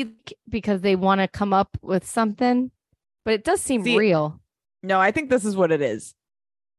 because 0.47 0.81
they 0.81 0.95
want 0.95 1.19
to 1.19 1.27
come 1.27 1.53
up 1.53 1.77
with 1.81 2.05
something, 2.05 2.71
but 3.25 3.33
it 3.33 3.43
does 3.43 3.59
seem 3.59 3.83
See, 3.83 3.97
real. 3.97 4.39
No, 4.81 4.99
I 4.99 5.11
think 5.11 5.29
this 5.29 5.43
is 5.43 5.57
what 5.57 5.71
it 5.71 5.81
is. 5.81 6.13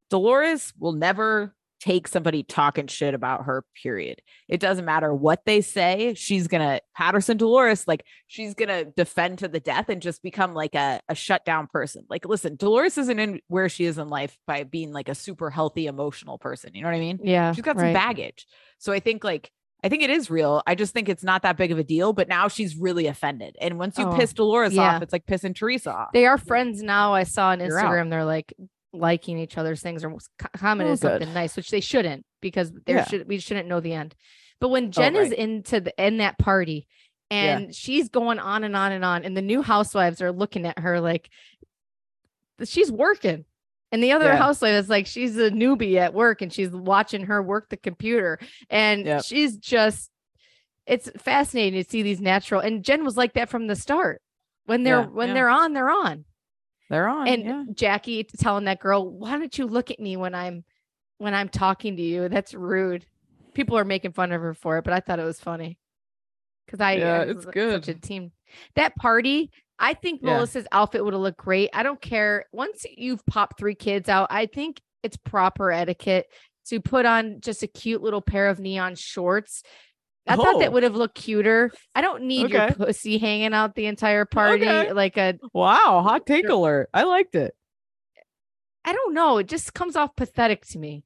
Dolores 0.08 0.73
will 0.78 0.92
never 0.92 1.54
take 1.85 2.09
somebody 2.09 2.43
talking 2.43 2.87
shit 2.87 3.12
about 3.12 3.45
her, 3.45 3.62
period. 3.83 4.23
It 4.49 4.59
doesn't 4.59 4.85
matter 4.87 5.12
what 5.14 5.41
they 5.45 5.61
say. 5.61 6.14
She's 6.17 6.49
going 6.49 6.62
to, 6.62 6.81
Patterson 6.97 7.37
Dolores, 7.37 7.87
like, 7.87 8.05
she's 8.26 8.55
going 8.55 8.69
to 8.71 8.85
defend 8.97 9.41
to 9.41 9.49
the 9.49 9.61
death 9.61 9.88
and 9.91 10.00
just 10.00 10.23
become 10.23 10.55
like 10.55 10.75
a, 10.75 11.00
a 11.09 11.14
shut 11.14 11.45
down 11.45 11.67
person. 11.67 12.07
Like, 12.09 12.25
listen, 12.26 12.57
Dolores 12.57 12.97
isn't 12.97 13.19
in 13.19 13.41
where 13.49 13.69
she 13.69 13.85
is 13.85 13.99
in 13.99 14.09
life 14.09 14.37
by 14.47 14.64
being 14.64 14.93
like 14.93 15.09
a 15.09 15.14
super 15.14 15.50
healthy, 15.50 15.87
emotional 15.87 16.38
person. 16.38 16.71
You 16.75 16.83
know 16.83 16.88
what 16.88 16.97
I 16.97 17.00
mean? 17.00 17.19
Yeah, 17.23 17.53
She's 17.53 17.64
got 17.64 17.79
some 17.79 17.93
baggage. 17.93 18.47
So 18.79 18.93
I 18.93 19.00
think, 19.00 19.23
like, 19.23 19.50
I 19.83 19.91
think 19.91 20.03
it 20.03 20.09
is 20.09 20.31
real. 20.31 20.62
I 20.67 20.76
just 20.76 20.95
think 20.95 21.11
it's 21.11 21.23
not 21.23 21.43
that 21.43 21.59
big 21.59 21.71
of 21.71 21.79
a 21.79 21.85
deal, 21.85 22.14
but 22.14 22.26
now 22.26 22.49
she's 22.49 22.75
really 22.75 23.07
offended. 23.07 23.57
And 23.61 23.79
once 23.79 23.99
you 23.99 24.07
Oh, 24.07 24.17
piss 24.17 24.33
Dolores 24.33 24.73
yeah. 24.73 24.97
off, 24.97 25.03
it's 25.03 25.12
like 25.12 25.26
pissing 25.26 25.55
Teresa 25.55 25.93
off. 25.93 26.09
They 26.14 26.25
are 26.25 26.38
friends 26.38 26.83
now. 26.83 27.12
I 27.12 27.25
saw 27.25 27.49
on 27.49 27.61
You're 27.61 27.79
out. 27.79 27.85
Instagram 27.93 28.09
they're 28.09 28.25
like 28.25 28.55
liking 28.95 29.39
each 29.39 29.59
other's 29.59 29.81
things 29.83 30.05
or 30.05 30.13
s- 30.15 30.29
co- 30.39 30.49
commented 30.57 30.93
Oh, 30.93 30.97
good. 30.97 31.01
something 31.21 31.35
nice, 31.35 31.57
which 31.57 31.71
they 31.71 31.81
shouldn't 31.81 32.25
because 32.41 32.73
there 32.87 32.97
Yeah. 32.97 33.05
should 33.07 33.29
we 33.29 33.39
shouldn't 33.39 33.69
know 33.69 33.81
the 33.81 33.93
end. 33.95 34.15
But 34.61 34.69
when 34.69 34.87
oh, 34.87 34.89
Jen 34.91 35.17
is 35.17 35.31
right. 35.31 35.39
into 35.39 35.81
the 35.81 35.93
in 36.05 36.19
that 36.19 36.39
party 36.39 36.87
Yeah. 37.31 37.59
and 37.59 37.75
she's 37.75 38.09
going 38.09 38.39
on 38.39 38.65
and 38.65 38.76
on 38.76 38.93
and 38.93 39.04
on, 39.04 39.25
and 39.25 39.37
the 39.37 39.43
new 39.43 39.63
housewives 39.63 40.23
are 40.23 40.33
looking 40.33 40.67
at 40.67 40.78
her 40.78 41.00
like 41.00 41.28
she's 42.65 42.91
working. 42.93 43.45
And 43.93 44.02
the 44.02 44.13
other 44.13 44.26
Yeah. 44.26 44.37
housewife 44.37 44.73
is 44.75 44.89
like 44.89 45.07
she's 45.07 45.37
a 45.37 45.50
newbie 45.50 45.97
at 45.97 46.15
work 46.15 46.43
and 46.43 46.52
she's 46.52 46.71
watching 46.71 47.26
her 47.26 47.43
work 47.43 47.69
the 47.69 47.76
computer. 47.76 48.39
And 48.69 49.07
Yep. 49.07 49.25
she's 49.25 49.57
just 49.57 50.11
it's 50.87 51.11
fascinating 51.17 51.83
to 51.83 51.89
see 51.89 52.02
these 52.02 52.21
natural 52.21 52.61
and 52.61 52.85
Jen 52.85 53.04
was 53.04 53.17
like 53.17 53.35
that 53.35 53.49
from 53.49 53.67
the 53.69 53.76
start. 53.76 54.21
When 54.67 54.83
they're 54.83 55.00
Yeah, 55.02 55.07
when 55.07 55.28
yeah. 55.28 55.35
they're 55.35 55.49
on, 55.49 55.73
they're 55.75 55.91
on 55.91 56.25
They're 56.90 57.08
on. 57.08 57.28
and 57.28 57.44
yeah. 57.44 57.64
Jackie 57.73 58.25
telling 58.25 58.64
that 58.64 58.80
girl, 58.80 59.08
"Why 59.10 59.38
don't 59.38 59.56
you 59.56 59.66
look 59.66 59.90
at 59.90 60.00
me 60.00 60.16
when 60.16 60.34
I'm 60.34 60.64
when 61.18 61.34
I'm 61.34 61.49
talking 61.49 61.97
to 61.97 62.02
you?" 62.02 62.28
That's 62.28 62.54
rude. 62.54 63.06
People 63.54 63.78
are 63.78 63.84
making 63.84 64.12
fun 64.12 64.32
of 64.32 64.40
her 64.40 64.54
for 64.54 64.78
it, 64.78 64.84
but 64.84 64.92
I 64.92 65.00
thought 65.00 65.18
it 65.20 65.25
was 65.25 65.40
funny 65.40 65.78
because 66.66 66.80
I 66.80 66.94
Yeah, 66.94 67.23
it's 67.23 67.34
was 67.36 67.44
Such 67.44 67.88
a 67.88 67.92
good. 67.94 68.02
team. 68.02 68.32
That 68.75 68.94
party, 68.97 69.50
I 69.78 69.94
think 69.94 70.20
Yeah. 70.23 70.34
Melissa's 70.34 70.66
outfit 70.73 71.04
would 71.04 71.14
have 71.14 71.23
looked 71.23 71.38
great. 71.38 71.70
I 71.73 71.82
don't 71.82 72.00
care. 72.00 72.47
Once 72.52 72.84
you've 72.97 73.25
popped 73.26 73.58
three 73.58 73.75
kids 73.75 74.08
out, 74.08 74.28
I 74.30 74.47
think 74.47 74.80
it's 75.02 75.16
proper 75.16 75.70
etiquette 75.73 76.26
to 76.66 76.80
put 76.80 77.06
on 77.06 77.40
just 77.40 77.62
a 77.62 77.66
cute 77.66 78.02
little 78.02 78.23
pair 78.23 78.49
of 78.49 78.58
neon 78.58 78.94
shorts. 78.97 79.62
I 80.26 80.37
thought 80.37 80.54
Oh. 80.56 80.58
that 80.60 80.73
would 80.73 80.82
have 80.84 80.95
looked 80.97 81.17
cuter. 81.17 81.71
I 81.95 82.00
don't 82.00 82.25
need 82.25 82.50
your 82.50 82.71
pussy 82.73 83.19
hanging 83.19 83.52
out 83.52 83.75
the 83.75 83.87
entire 83.87 84.25
party 84.25 84.67
Okay. 84.67 84.93
like 84.93 85.17
a 85.19 85.39
Wow, 85.52 86.02
hot 86.02 86.25
take 86.26 86.49
alert. 86.49 86.89
I 86.95 87.04
liked 87.04 87.34
it. 87.34 87.54
I 88.84 88.93
don't 88.93 89.15
know. 89.15 89.39
It 89.39 89.49
just 89.49 89.75
comes 89.75 89.97
off 89.97 90.15
pathetic 90.17 90.65
to 90.69 90.78
me. 90.78 91.04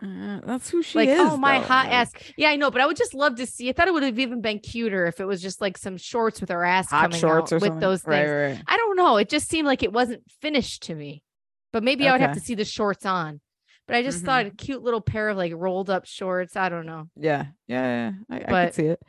Uh, 0.00 0.40
that's 0.44 0.70
who 0.70 0.80
she 0.82 0.96
like, 0.98 1.08
is. 1.08 1.18
oh 1.20 1.36
my 1.36 1.58
though, 1.58 1.66
hot 1.66 1.86
like, 1.86 1.94
ass. 1.94 2.12
Yeah, 2.36 2.50
I 2.50 2.56
know, 2.56 2.70
but 2.70 2.80
I 2.80 2.86
would 2.86 2.96
just 2.96 3.14
love 3.14 3.34
to 3.36 3.46
see. 3.46 3.68
I 3.68 3.72
thought 3.72 3.88
it 3.88 3.94
would 3.94 4.04
have 4.04 4.18
even 4.18 4.40
been 4.40 4.60
cuter 4.60 5.06
if 5.06 5.18
it 5.20 5.24
was 5.24 5.42
just 5.42 5.60
like 5.60 5.76
some 5.76 5.96
shorts 5.96 6.40
with 6.40 6.50
her 6.50 6.64
ass 6.64 6.88
Hot 6.90 7.02
coming 7.02 7.18
shorts 7.18 7.52
out 7.52 7.56
with 7.56 7.64
something. 7.64 7.80
those 7.80 8.02
things. 8.02 8.28
right, 8.30 8.48
right. 8.50 8.62
I 8.66 8.76
don't 8.76 8.96
know. 8.96 9.16
It 9.16 9.28
just 9.28 9.48
seemed 9.48 9.66
like 9.66 9.82
it 9.82 9.92
wasn't 9.92 10.22
finished 10.40 10.84
to 10.84 10.94
me. 10.94 11.22
But 11.72 11.82
maybe 11.82 12.06
I 12.06 12.12
would 12.12 12.20
have 12.20 12.34
to 12.34 12.40
see 12.40 12.54
the 12.54 12.64
shorts 12.64 13.04
on. 13.04 13.40
But 13.88 13.96
I 13.96 14.02
just 14.04 14.22
Mhm. 14.22 14.26
thought 14.26 14.46
a 14.46 14.50
cute 14.50 14.82
little 14.82 15.00
pair 15.00 15.30
of 15.30 15.36
like 15.36 15.52
rolled 15.56 15.90
up 15.90 16.04
shorts. 16.06 16.54
I 16.56 16.68
don't 16.68 16.86
know. 16.86 17.08
Yeah, 17.16 17.46
yeah, 17.66 18.12
yeah. 18.30 18.36
I, 18.36 18.36
I 18.36 18.64
could 18.66 18.74
see 18.74 18.86
it. 18.86 19.02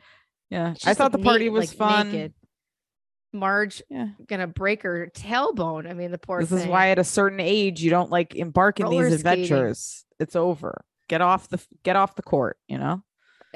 Yeah, 0.48 0.74
I 0.84 0.94
thought 0.94 1.12
the 1.12 1.18
party 1.18 1.48
was 1.48 1.68
like, 1.70 1.76
fun. 1.78 2.10
naked. 2.10 2.32
Marge 3.32 3.80
Yeah, 3.88 4.08
gonna 4.26 4.48
break 4.48 4.82
her 4.82 5.08
tailbone. 5.14 5.88
I 5.88 5.92
mean, 5.92 6.10
the 6.10 6.18
poor 6.18 6.40
this 6.40 6.48
thing. 6.48 6.58
is 6.60 6.66
why 6.66 6.88
at 6.88 6.98
a 6.98 7.04
certain 7.04 7.38
age 7.38 7.80
you 7.80 7.88
don't 7.90 8.10
like 8.10 8.34
embark 8.34 8.80
in 8.80 8.86
Roller 8.86 9.08
these 9.08 9.20
skating. 9.20 9.44
adventures. 9.44 10.04
It's 10.18 10.34
over. 10.34 10.82
Get 11.08 11.20
off 11.20 11.48
the 11.48 11.64
get 11.84 11.94
off 11.94 12.16
the 12.16 12.22
court. 12.22 12.56
You 12.66 12.78
know. 12.78 13.04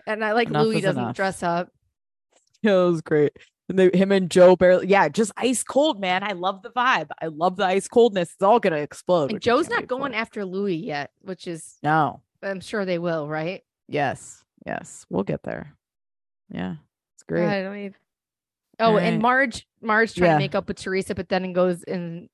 And 0.06 0.24
I 0.24 0.32
like 0.32 0.48
enough 0.48 0.66
Louis 0.66 0.80
doesn't 0.82 1.02
enough. 1.02 1.16
dress 1.16 1.42
up. 1.42 1.70
Yeah, 2.62 2.82
it 2.84 2.90
was 2.90 3.00
great. 3.02 3.32
And 3.68 3.78
they, 3.78 3.90
him 3.94 4.12
and 4.12 4.30
Joe 4.30 4.56
barely, 4.56 4.88
yeah, 4.88 5.08
just 5.08 5.32
ice 5.38 5.64
cold, 5.64 5.98
man. 5.98 6.22
I 6.22 6.32
love 6.32 6.62
the 6.62 6.68
vibe. 6.70 7.08
I 7.22 7.28
love 7.28 7.56
the 7.56 7.64
ice 7.64 7.88
coldness. 7.88 8.32
It's 8.34 8.42
all 8.42 8.60
gonna 8.60 8.76
explode. 8.76 9.32
And 9.32 9.40
Joe's 9.40 9.68
not 9.70 9.86
going 9.86 10.14
after 10.14 10.44
Louis 10.44 10.76
yet, 10.76 11.12
which 11.22 11.46
is 11.46 11.78
No. 11.82 12.20
I'm 12.42 12.60
sure 12.60 12.84
they 12.84 12.98
will, 12.98 13.26
right? 13.26 13.62
Yes. 13.88 14.44
Yes. 14.66 15.06
We'll 15.08 15.22
get 15.22 15.42
there. 15.44 15.74
Yeah. 16.50 16.74
It's 17.14 17.22
great. 17.22 17.46
I 17.48 17.62
don't 17.62 17.76
even. 17.78 17.94
Oh, 18.80 18.98
and 18.98 19.22
Marge, 19.22 19.66
Marge 19.80 20.14
trying 20.14 20.30
Yeah. 20.32 20.34
to 20.34 20.38
make 20.40 20.54
up 20.54 20.68
with 20.68 20.78
Teresa, 20.78 21.14
but 21.14 21.28
then 21.30 21.44
it 21.46 21.52
goes 21.54 21.82
and 21.84 22.28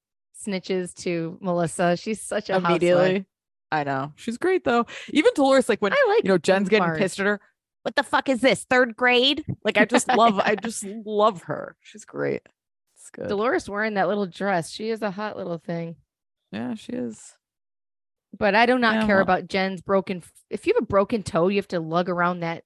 snitches 0.45 0.95
to 1.03 1.39
Melissa. 1.41 1.97
She's 1.97 2.21
such 2.21 2.51
a 2.51 2.57
Immediately. 2.57 3.05
housewife. 3.05 3.25
I 3.71 3.85
know. 3.85 4.13
She's 4.17 4.37
great 4.37 4.65
though. 4.65 4.87
Even 5.11 5.31
Dolores, 5.37 5.69
like 5.69 5.81
when 5.81 5.93
I 5.93 6.05
like 6.09 6.25
you 6.25 6.29
know 6.29 6.39
Jen's 6.39 6.69
getting 6.69 6.89
Marge. 6.89 6.99
pissed 6.99 7.21
at 7.21 7.27
her. 7.27 7.41
What 7.83 7.97
the 7.97 8.03
fuck 8.03 8.29
is 8.29 8.41
this? 8.41 8.65
Third 8.69 8.95
grade? 8.97 9.45
Like 9.65 9.79
I 9.79 9.85
just 9.85 10.09
love 10.09 10.39
I 10.39 10.55
just 10.63 10.85
love 10.85 11.43
her. 11.45 11.77
She's 11.81 12.05
great. 12.05 12.43
It's 12.97 13.11
good. 13.11 13.29
Dolores 13.29 13.69
wearing 13.69 13.95
that 13.95 14.09
little 14.09 14.27
dress. 14.27 14.71
She 14.71 14.91
is 14.91 15.01
a 15.03 15.11
hot 15.11 15.37
little 15.37 15.59
thing. 15.59 15.97
yeah, 16.53 16.75
she 16.75 16.93
is. 16.93 17.37
But 18.39 18.55
I 18.55 18.67
do 18.67 18.79
not 18.79 18.95
Yeah, 18.97 19.07
care 19.07 19.17
well- 19.17 19.23
about 19.23 19.49
Jen's 19.49 19.81
broken. 19.81 20.23
If 20.51 20.67
you 20.67 20.75
have 20.75 20.83
a 20.83 20.87
broken 20.87 21.23
toe, 21.23 21.49
you 21.49 21.57
have 21.57 21.69
to 21.69 21.81
lug 21.81 22.09
around 22.09 22.41
that. 22.41 22.65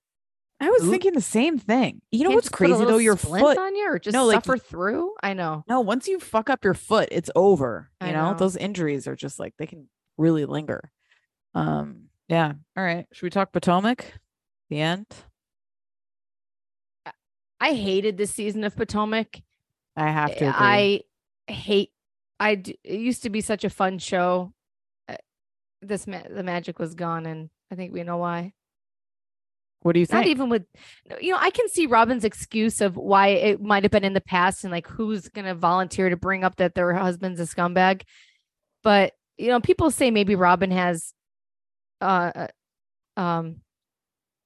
I 0.61 0.71
was 0.71 0.85
Oop. 0.85 0.91
thinking 0.91 1.13
the 1.15 1.21
same 1.21 1.59
thing. 1.59 2.01
You 2.11 2.25
know 2.25 2.31
what's 2.31 2.47
just 2.49 2.53
put 2.57 2.71
a 2.71 2.75
crazy 2.75 2.85
though? 2.85 2.99
Your 2.99 3.17
splint 3.17 3.45
foot. 3.45 3.59
on 3.59 3.75
you, 3.75 3.89
or 3.89 3.99
just 3.99 4.15
No, 4.15 4.25
like, 4.27 4.37
suffer 4.37 4.57
through. 4.57 5.13
I 5.23 5.35
know. 5.35 5.65
No, 5.69 5.81
once 5.81 6.07
you 6.07 6.19
fuck 6.21 6.49
up 6.49 6.65
your 6.65 6.75
foot, 6.75 7.09
it's 7.13 7.29
over. 7.35 7.91
You 8.01 8.13
know? 8.13 8.33
know. 8.33 8.39
those 8.39 8.57
injuries 8.57 9.07
are 9.09 9.17
just 9.17 9.39
like 9.39 9.55
they 9.59 9.67
can 9.67 9.89
really 10.17 10.45
linger. 10.45 10.91
Um, 11.55 12.05
yeah. 12.29 12.53
All 12.77 12.85
right. 12.85 13.07
Should 13.13 13.25
we 13.25 13.31
talk 13.31 13.53
Potomac? 13.53 14.05
The 14.71 14.81
end. 14.81 15.07
I 17.61 17.73
hated 17.75 18.17
this 18.17 18.35
season 18.35 18.65
of 18.65 18.77
Potomac. 18.77 19.41
I 19.97 20.11
have 20.11 20.37
to. 20.37 20.49
Agree. 20.49 20.53
I 20.53 21.01
hate. 21.53 21.91
I 22.41 22.57
d- 22.57 22.79
it 22.85 22.99
used 23.01 23.23
to 23.23 23.31
be 23.31 23.41
such 23.41 23.65
a 23.65 23.71
fun 23.71 23.99
show. 23.99 24.53
Uh, 25.09 25.17
This 25.81 26.07
ma- 26.07 26.29
the 26.29 26.43
magic 26.43 26.79
was 26.79 26.95
gone, 26.95 27.27
and 27.27 27.49
I 27.71 27.75
think 27.75 27.93
we 27.93 28.03
know 28.03 28.19
why. 28.19 28.53
What 29.81 29.93
do 29.93 30.01
you 30.01 30.07
think? 30.07 30.15
not 30.21 30.27
even 30.27 30.49
with 30.49 30.65
you 31.21 31.31
know 31.31 31.39
i 31.39 31.51
can 31.51 31.69
see 31.69 31.85
robyn's 31.85 32.25
excuse 32.25 32.81
of 32.81 32.97
why 32.97 33.29
it 33.29 33.61
might 33.61 33.83
have 33.83 33.91
been 33.93 34.03
in 34.03 34.15
the 34.15 34.21
past 34.23 34.65
and 34.65 34.71
like 34.73 34.87
who's 34.89 35.29
going 35.29 35.45
to 35.45 35.55
volunteer 35.55 36.09
to 36.09 36.17
bring 36.17 36.43
up 36.43 36.57
that 36.57 36.75
their 36.75 36.95
husband's 36.95 37.39
a 37.39 37.43
scumbag 37.43 38.01
but 38.83 39.13
you 39.37 39.49
know 39.49 39.61
people 39.61 39.91
say 39.91 40.11
maybe 40.11 40.37
robin 40.37 40.71
has 40.71 41.13
uh 42.01 42.33
uh, 42.35 43.21
um 43.21 43.57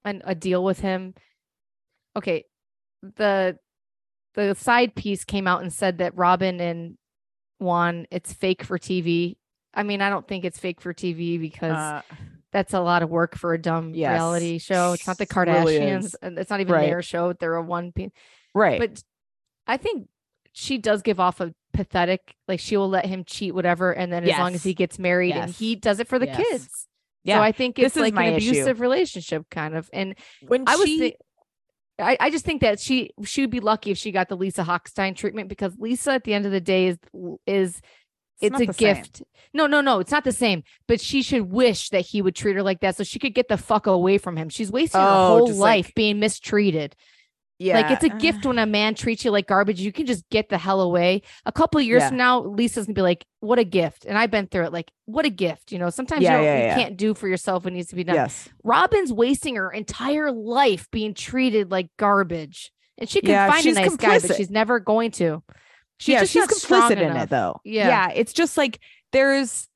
an, 0.05 0.23
a 0.25 0.35
deal 0.35 0.63
with 0.65 0.81
him 0.81 1.15
okay 2.17 2.45
the 3.17 3.59
the 4.35 4.55
side 4.55 4.95
piece 4.95 5.25
came 5.25 5.47
out 5.47 5.63
and 5.63 5.73
said 5.73 5.99
that 5.99 6.17
robyn 6.17 6.61
and 6.61 6.97
juan 7.59 8.07
it's 8.11 8.33
fake 8.33 8.63
for 8.63 8.79
tv 8.79 9.37
i 9.75 9.83
mean 9.83 10.01
i 10.01 10.09
don't 10.11 10.27
think 10.29 10.45
it's 10.45 10.59
fake 10.59 10.81
for 10.81 10.95
tv 10.95 11.41
because 11.41 11.77
Uh, 11.77 12.03
that's 12.51 12.73
a 12.73 12.81
lot 12.81 13.03
of 13.03 13.11
work 13.11 13.37
for 13.37 13.53
a 13.53 13.61
dumb 13.61 13.93
Yes. 13.93 14.11
reality 14.11 14.59
show. 14.59 14.93
It's 14.95 15.07
not 15.07 15.19
the 15.19 15.27
Kardashians, 15.27 16.15
and 16.23 16.39
it's 16.39 16.49
not 16.49 16.61
even 16.61 16.73
Right. 16.73 16.87
their 16.87 17.03
show. 17.03 17.35
They're 17.35 17.57
a 17.57 17.63
one 17.63 17.93
piece. 17.93 18.09
right. 18.55 18.79
But 18.81 19.03
I 19.67 19.77
think 19.77 20.09
she 20.53 20.79
does 20.79 21.03
give 21.03 21.21
off 21.21 21.43
a 21.43 21.53
pathetic, 21.75 22.37
like 22.49 22.59
she 22.59 22.79
will 22.79 22.89
let 22.89 23.05
him 23.05 23.23
cheat, 23.25 23.55
whatever, 23.55 23.93
and 23.93 24.11
then 24.11 24.25
as 24.25 24.31
long 24.41 24.55
as 24.55 24.63
he 24.63 24.73
gets 24.73 24.99
married 24.99 25.37
and 25.37 25.51
he 25.55 25.77
does 25.77 26.01
it 26.01 26.09
for 26.09 26.19
the 26.19 26.25
Yes. 26.27 26.37
kids. 26.39 26.87
Yeah. 27.25 27.39
So 27.39 27.43
I 27.43 27.53
think 27.53 27.77
This 27.77 27.87
it's 27.87 27.97
is 27.97 28.03
like 28.03 28.15
my 28.15 28.25
an 28.25 28.35
issue. 28.35 28.51
abusive 28.51 28.81
relationship, 28.81 29.45
kind 29.51 29.75
of. 29.77 29.91
And 29.93 30.15
when 30.47 30.65
I 30.67 30.77
was, 30.77 30.87
she, 30.89 30.99
thi- 30.99 31.17
I, 31.99 32.17
I 32.21 32.31
just 32.31 32.45
think 32.45 32.61
that 32.63 32.79
she 32.81 33.11
she 33.25 33.41
would 33.43 33.51
be 33.51 33.61
lucky 33.61 33.91
if 33.91 33.99
she 33.99 34.13
got 34.13 34.29
the 34.29 34.37
Lisa 34.37 34.63
Hochstein 34.63 35.17
treatment 35.17 35.49
because 35.49 35.77
Lisa, 35.79 36.13
at 36.13 36.25
the 36.25 36.33
end 36.35 36.47
of 36.47 36.53
the 36.53 36.61
day, 36.61 36.87
is 36.89 36.99
is 37.47 37.81
it's, 38.41 38.53
not 38.53 38.63
a 38.63 38.67
the 38.67 38.73
same. 38.73 38.95
gift. 38.95 39.23
No, 39.53 39.67
no, 39.67 39.81
no, 39.81 39.99
it's 39.99 40.13
not 40.13 40.23
the 40.23 40.31
same. 40.33 40.63
But 40.87 41.01
she 41.01 41.23
should 41.23 41.51
wish 41.51 41.89
that 41.91 42.03
he 42.03 42.23
would 42.23 42.37
treat 42.37 42.55
her 42.55 42.63
like 42.63 42.81
that 42.81 42.97
so 42.97 43.03
she 43.03 43.19
could 43.19 43.35
get 43.35 43.49
the 43.49 43.57
fuck 43.57 43.87
away 43.89 44.17
from 44.19 44.37
him. 44.37 44.49
She's 44.49 44.71
wasting 44.71 45.01
her 45.01 45.07
Oh, 45.09 45.39
whole 45.39 45.49
life 45.55 45.87
like- 45.87 45.95
being 45.97 46.21
mistreated. 46.21 46.95
Yeah, 47.61 47.81
Like 47.81 47.91
it's 47.91 48.05
a 48.05 48.17
gift 48.19 48.47
when 48.47 48.59
a 48.59 48.67
man 48.79 48.95
treats 48.95 49.25
you 49.25 49.31
like 49.33 49.49
garbage. 49.49 49.81
You 49.81 49.93
can 49.93 50.07
just 50.07 50.29
get 50.31 50.49
the 50.49 50.59
hell 50.59 50.81
away. 50.81 51.23
A 51.45 51.51
couple 51.51 51.81
of 51.81 51.87
years 51.87 52.03
Yeah. 52.03 52.09
from 52.09 52.17
now, 52.19 52.41
Lisa's 52.43 52.87
gonna 52.87 52.95
be 52.95 53.03
like, 53.03 53.27
"What 53.41 53.59
a 53.59 53.65
gift!" 53.65 54.05
And 54.05 54.17
I've 54.17 54.31
been 54.31 54.47
through 54.47 54.67
it. 54.67 54.73
Like, 54.73 54.91
what 55.07 55.25
a 55.25 55.31
gift. 55.31 55.73
You 55.73 55.79
know, 55.81 55.91
sometimes 55.91 56.23
Yeah, 56.23 56.39
you, 56.39 56.45
yeah, 56.45 56.69
you 56.77 56.83
can't 56.83 56.97
do 56.97 57.15
for 57.15 57.27
yourself 57.27 57.65
what 57.65 57.73
needs 57.73 57.89
to 57.89 57.97
be 57.97 58.05
done. 58.05 58.15
yes. 58.15 58.49
Robyn's 58.65 59.13
wasting 59.13 59.57
her 59.57 59.71
entire 59.73 60.31
life 60.31 60.89
being 60.93 61.15
treated 61.15 61.71
like 61.73 61.89
garbage, 61.99 62.71
and 62.97 63.09
she 63.09 63.21
can 63.21 63.51
find 63.51 63.67
a 63.67 63.73
nice 63.73 63.97
guy, 63.97 64.21
but 64.21 64.37
she's 64.37 64.51
never 64.51 64.79
going 64.79 65.11
to. 65.13 65.43
She's 65.99 66.13
yeah, 66.13 66.21
just 66.21 66.33
she's 66.33 66.47
complicit 66.47 66.93
in 66.93 66.99
enough. 66.99 67.25
it 67.25 67.31
though. 67.31 67.61
Yeah. 67.65 67.89
yeah, 67.89 68.11
it's 68.15 68.33
just 68.33 68.57
like 68.57 68.79
there's 69.11 69.67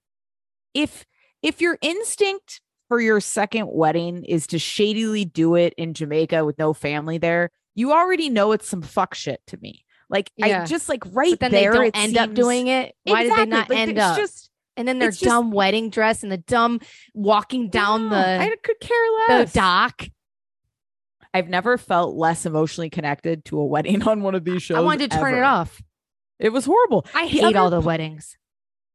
if 0.75 1.05
if 1.42 1.61
your 1.61 1.79
instinct 1.83 2.61
for 2.88 3.01
your 3.01 3.21
second 3.21 3.66
wedding 3.73 4.25
is 4.25 4.47
to 4.49 4.59
shadily 4.61 5.25
do 5.25 5.57
it 5.57 5.75
in 5.77 5.95
Jamaica 5.95 6.45
with 6.45 6.59
no 6.59 6.73
family 6.73 7.18
there, 7.18 7.51
you 7.74 7.92
already 7.92 8.28
know 8.28 8.52
it's 8.52 8.68
some 8.68 8.82
fuck 8.82 9.14
shit 9.14 9.40
to 9.48 9.56
me. 9.58 9.85
Like 10.08 10.30
Yeah. 10.37 10.62
I 10.62 10.66
just 10.66 10.88
like 10.88 11.02
right 11.12 11.30
But 11.32 11.40
then 11.40 11.50
there, 11.52 11.72
they 11.72 11.78
don't 11.90 11.96
end 11.96 12.16
up 12.18 12.35
doing 12.35 12.66
it. 12.68 12.94
Why 13.04 13.22
did 13.24 13.32
they 13.32 13.46
not 13.46 13.70
Like, 13.70 13.78
end 13.78 13.90
it's 13.92 14.00
up? 14.00 14.16
Just 14.18 14.50
and 14.76 14.87
then 14.88 14.98
their 14.98 15.11
just- 15.11 15.22
dumb 15.22 15.50
wedding 15.50 15.90
dress 15.90 16.22
and 16.22 16.30
the 16.30 16.37
dumb 16.38 16.80
walking 17.14 17.68
down 17.68 18.08
No, 18.11 18.16
I 18.16 18.54
could 18.62 18.80
care 18.80 18.96
less 19.28 19.52
the 19.52 19.58
dock. 19.58 20.08
I've 21.35 21.48
never 21.48 21.78
felt 21.78 22.14
less 22.14 22.44
emotionally 22.44 22.90
connected 22.90 23.44
to 23.46 23.58
a 23.58 23.64
wedding 23.64 24.02
on 24.08 24.22
one 24.22 24.35
of 24.35 24.44
these 24.44 24.62
shows. 24.62 24.76
I 24.76 24.80
wanted 24.80 25.11
to 25.11 25.16
turn 25.18 25.35
it 25.35 25.42
off. 25.42 25.80
It 26.38 26.50
was 26.50 26.64
horrible. 26.66 27.06
I 27.14 27.22
The 27.22 27.28
hate 27.28 27.42
other 27.44 27.58
all 27.58 27.70
the 27.70 27.80
weddings. 27.80 28.37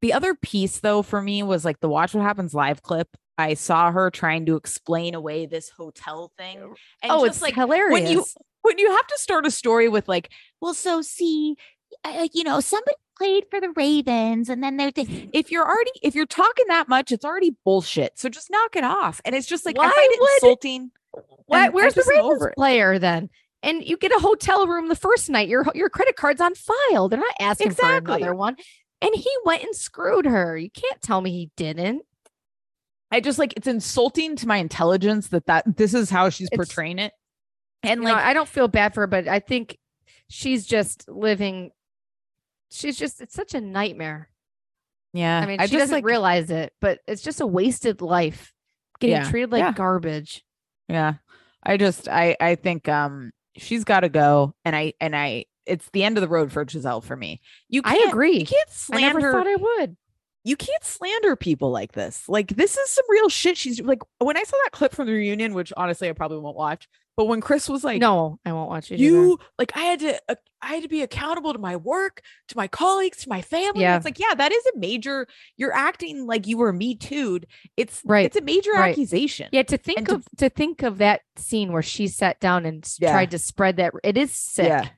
The 0.00 0.12
other 0.12 0.34
piece, 0.34 0.78
though, 0.78 1.02
for 1.02 1.20
me 1.20 1.42
was 1.42 1.64
like 1.64 1.80
the 1.80 1.88
Watch 1.88 2.14
What 2.14 2.22
Happens 2.22 2.54
live 2.54 2.82
clip. 2.82 3.08
I 3.36 3.54
saw 3.54 3.90
her 3.90 4.10
trying 4.10 4.46
to 4.46 4.54
explain 4.56 5.14
away 5.14 5.46
this 5.46 5.70
hotel 5.70 6.30
thing. 6.38 6.58
Oh, 6.62 6.74
and 7.02 7.12
oh, 7.12 7.26
just 7.26 7.38
it's 7.38 7.42
like 7.42 7.54
hilarious. 7.54 7.92
when 7.92 8.10
you 8.12 8.24
when 8.62 8.78
you 8.78 8.90
have 8.90 9.06
to 9.06 9.18
start 9.18 9.46
a 9.46 9.50
story 9.50 9.88
with 9.88 10.08
like, 10.08 10.30
well, 10.60 10.74
so 10.74 11.02
see, 11.02 11.56
uh, 12.04 12.28
you 12.32 12.44
know, 12.44 12.60
somebody 12.60 12.96
played 13.16 13.44
for 13.50 13.60
the 13.60 13.70
Ravens, 13.76 14.48
and 14.48 14.62
then 14.62 14.76
they're 14.76 14.92
th- 14.92 15.28
if 15.32 15.50
you're 15.50 15.66
already 15.66 15.90
if 16.02 16.14
you're 16.14 16.26
talking 16.26 16.66
that 16.68 16.88
much, 16.88 17.10
it's 17.12 17.24
already 17.24 17.56
bullshit. 17.64 18.18
So 18.18 18.28
just 18.28 18.50
knock 18.50 18.76
it 18.76 18.84
off. 18.84 19.20
And 19.24 19.34
it's 19.34 19.46
just 19.46 19.64
like 19.66 19.76
I 19.78 19.86
Why 19.86 20.08
would- 20.20 20.28
insulting. 20.36 20.90
Where's 21.46 21.94
the 21.94 22.04
Ravens 22.08 22.52
player 22.56 22.98
then? 22.98 23.30
And 23.62 23.82
you 23.82 23.96
get 23.96 24.12
a 24.12 24.18
hotel 24.20 24.66
room 24.68 24.88
the 24.88 24.94
first 24.94 25.28
night. 25.30 25.48
Your 25.48 25.64
your 25.74 25.88
credit 25.88 26.14
card's 26.16 26.40
on 26.40 26.52
file. 26.54 27.08
They're 27.08 27.18
not 27.18 27.34
asking 27.40 27.70
for 27.72 27.86
Exactly. 27.86 28.16
another 28.16 28.34
one. 28.34 28.56
And 29.00 29.14
he 29.14 29.30
went 29.44 29.62
and 29.64 29.74
screwed 29.74 30.26
her. 30.26 30.56
You 30.56 30.70
can't 30.70 31.00
tell 31.00 31.20
me 31.20 31.30
he 31.30 31.50
didn't. 31.56 32.02
I 33.10 33.20
just 33.20 33.38
like 33.38 33.54
it's 33.56 33.66
insulting 33.66 34.36
to 34.36 34.46
my 34.46 34.58
intelligence 34.58 35.28
that 35.28 35.46
that 35.46 35.76
this 35.78 35.94
is 35.94 36.10
how 36.10 36.28
she's 36.28 36.48
It's- 36.52 36.56
portraying 36.68 36.98
it. 36.98 37.12
And 37.82 38.00
You 38.02 38.08
know, 38.08 38.14
like 38.14 38.24
I 38.24 38.32
don't 38.34 38.48
feel 38.48 38.68
bad 38.68 38.94
for 38.94 39.00
her, 39.02 39.06
but 39.06 39.28
I 39.28 39.38
think 39.38 39.78
she's 40.28 40.66
just 40.66 41.08
living. 41.08 41.70
She's 42.70 42.96
just 42.98 43.20
it's 43.20 43.34
such 43.34 43.54
a 43.54 43.60
nightmare. 43.60 44.28
yeah, 45.12 45.40
I 45.40 45.46
mean, 45.46 45.60
I 45.60 45.66
she 45.66 45.72
just 45.72 45.82
doesn't 45.82 45.94
like 45.96 46.04
realize 46.04 46.50
it, 46.50 46.72
but 46.80 47.00
it's 47.06 47.22
just 47.22 47.40
a 47.40 47.46
wasted 47.46 48.00
life 48.02 48.52
getting 49.00 49.16
Yeah, 49.16 49.30
treated 49.30 49.52
like 49.52 49.60
yeah. 49.60 49.72
garbage. 49.72 50.44
Yeah. 50.88 51.14
I 51.62 51.76
just 51.76 52.08
I 52.08 52.36
I 52.40 52.54
think 52.56 52.88
um 52.88 53.30
she's 53.56 53.84
got 53.84 54.00
to 54.00 54.08
go 54.08 54.54
and 54.64 54.74
I 54.76 54.94
and 55.00 55.14
I 55.16 55.46
it's 55.66 55.88
the 55.92 56.02
end 56.04 56.16
of 56.16 56.22
the 56.22 56.28
road 56.28 56.50
for 56.50 56.64
Gizelle 56.64 57.02
for 57.02 57.16
me. 57.16 57.40
You 57.68 57.82
I 57.84 58.06
agree. 58.08 58.40
You 58.40 58.46
can't 58.46 58.70
I 58.92 59.00
never 59.00 59.32
thought 59.32 59.46
I 59.46 59.56
would. 59.56 59.96
You 60.44 60.56
can't 60.56 60.84
slander 60.84 61.36
people 61.36 61.70
like 61.70 61.92
this. 61.92 62.28
Like 62.28 62.48
this 62.56 62.76
is 62.76 62.90
some 62.90 63.04
real 63.08 63.28
shit 63.28 63.56
she's 63.56 63.80
like 63.80 64.00
when 64.18 64.36
I 64.36 64.42
saw 64.44 64.56
that 64.64 64.72
clip 64.72 64.92
from 64.94 65.06
the 65.06 65.12
reunion 65.12 65.54
which 65.54 65.72
honestly 65.76 66.08
I 66.08 66.12
probably 66.12 66.38
won't 66.38 66.56
watch, 66.56 66.88
but 67.16 67.26
when 67.26 67.40
Chris 67.40 67.68
was 67.68 67.84
like 67.84 68.00
no, 68.00 68.38
I 68.44 68.52
won't 68.52 68.70
watch 68.70 68.90
it. 68.90 68.94
either. 69.00 69.02
you 69.04 69.38
like 69.58 69.76
I 69.76 69.80
had 69.80 70.00
to 70.00 70.20
uh, 70.28 70.34
I 70.62 70.74
had 70.74 70.82
to 70.82 70.88
be 70.88 71.02
accountable 71.02 71.52
to 71.52 71.58
my 71.58 71.76
work, 71.76 72.20
to 72.48 72.56
my 72.56 72.66
colleagues, 72.66 73.18
to 73.24 73.28
my 73.28 73.42
family. 73.42 73.82
Yeah. 73.82 73.96
It's 73.96 74.04
like, 74.04 74.18
yeah, 74.18 74.34
that 74.34 74.50
is 74.52 74.64
a 74.74 74.78
major 74.78 75.26
you're 75.56 75.72
acting 75.74 76.26
like 76.26 76.46
you 76.46 76.56
were 76.56 76.72
me 76.72 76.94
too'd. 76.94 77.46
It's 77.76 78.00
Right, 78.04 78.24
it's 78.26 78.36
a 78.36 78.40
major 78.40 78.72
right. 78.72 78.90
accusation. 78.90 79.48
Yeah, 79.52 79.62
to 79.64 79.76
think 79.78 80.08
to- 80.08 80.14
of 80.16 80.24
to 80.38 80.48
think 80.48 80.82
of 80.82 80.98
that 80.98 81.20
scene 81.36 81.72
where 81.72 81.82
she 81.82 82.08
sat 82.08 82.40
down 82.40 82.64
and 82.64 82.88
Yeah. 82.98 83.12
tried 83.12 83.30
to 83.32 83.38
spread 83.38 83.76
that 83.76 83.92
it 84.02 84.16
is 84.16 84.32
sick. 84.32 84.66
Yeah. 84.68 84.88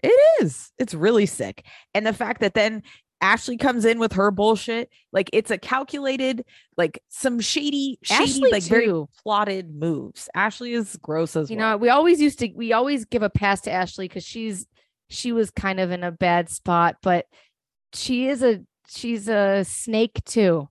It 0.00 0.12
is. 0.42 0.70
It's 0.78 0.94
really 0.94 1.26
sick. 1.26 1.64
And 1.94 2.06
the 2.06 2.12
fact 2.12 2.40
that 2.42 2.54
then 2.54 2.84
Ashley 3.20 3.56
comes 3.56 3.84
in 3.84 3.98
with 3.98 4.12
her 4.12 4.30
bullshit, 4.30 4.90
like 5.12 5.28
it's 5.32 5.50
a 5.50 5.58
calculated, 5.58 6.44
like 6.76 7.02
some 7.08 7.40
shady, 7.40 7.98
shady, 8.02 8.22
Ashley 8.24 8.50
like 8.52 8.62
very 8.62 8.92
plotted 9.22 9.74
moves. 9.74 10.28
Ashley 10.34 10.72
is 10.72 10.96
gross 11.02 11.34
as 11.36 11.50
You 11.50 11.56
well. 11.56 11.70
know, 11.72 11.76
we 11.78 11.88
always 11.88 12.20
used 12.20 12.38
to 12.40 12.48
we 12.54 12.72
always 12.72 13.04
give 13.04 13.22
a 13.22 13.30
pass 13.30 13.60
to 13.62 13.72
Ashley 13.72 14.06
because 14.08 14.24
she's 14.24 14.66
she 15.10 15.32
was 15.32 15.50
kind 15.50 15.80
of 15.80 15.90
in 15.90 16.04
a 16.04 16.12
bad 16.12 16.48
spot, 16.48 16.96
but 17.02 17.26
she 17.92 18.28
is 18.28 18.42
a 18.42 18.60
she's 18.88 19.28
a 19.28 19.64
snake 19.64 20.22
too. 20.24 20.68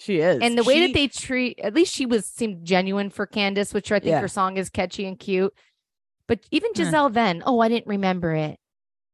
she 0.00 0.18
is. 0.18 0.40
And 0.42 0.56
the 0.58 0.64
way 0.64 0.74
She- 0.74 0.86
that 0.88 0.94
they 0.94 1.08
treat 1.08 1.58
at 1.60 1.74
least 1.74 1.94
she 1.94 2.06
was 2.06 2.26
seemed 2.26 2.64
genuine 2.64 3.10
for 3.10 3.26
Candace, 3.26 3.72
which 3.74 3.90
I 3.92 3.98
think 4.00 4.10
Yeah. 4.12 4.20
her 4.20 4.28
song 4.28 4.56
is 4.56 4.68
catchy 4.70 5.04
and 5.06 5.18
cute. 5.18 5.52
But 6.26 6.40
even 6.50 6.70
Hmm. 6.74 6.82
Gizelle 6.82 7.12
then, 7.12 7.42
oh, 7.46 7.60
I 7.60 7.68
didn't 7.68 7.86
remember 7.86 8.34
it. 8.34 8.58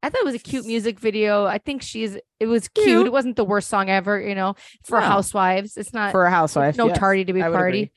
I 0.05 0.11
thought 0.11 0.21
it 0.21 0.25
was 0.27 0.35
a 0.35 0.39
cute 0.39 0.67
music 0.67 1.01
video. 1.01 1.47
I 1.47 1.59
think 1.59 1.81
she's 1.83 2.17
it 2.39 2.47
was 2.47 2.69
cute. 2.69 2.87
Cute. 2.87 3.07
It 3.07 3.13
wasn't 3.13 3.37
the 3.37 3.45
worst 3.45 3.69
song 3.69 3.89
ever, 3.89 4.21
you 4.21 4.35
know, 4.35 4.55
for 4.85 5.01
No. 5.01 5.07
housewives. 5.07 5.77
It's 5.79 5.95
not 5.95 6.13
for 6.13 6.27
a 6.27 6.31
housewife. 6.31 6.77
no 6.77 6.89
yes, 6.89 6.99
tardy 6.99 7.25
to 7.25 7.33
be 7.33 7.41
party. 7.41 7.93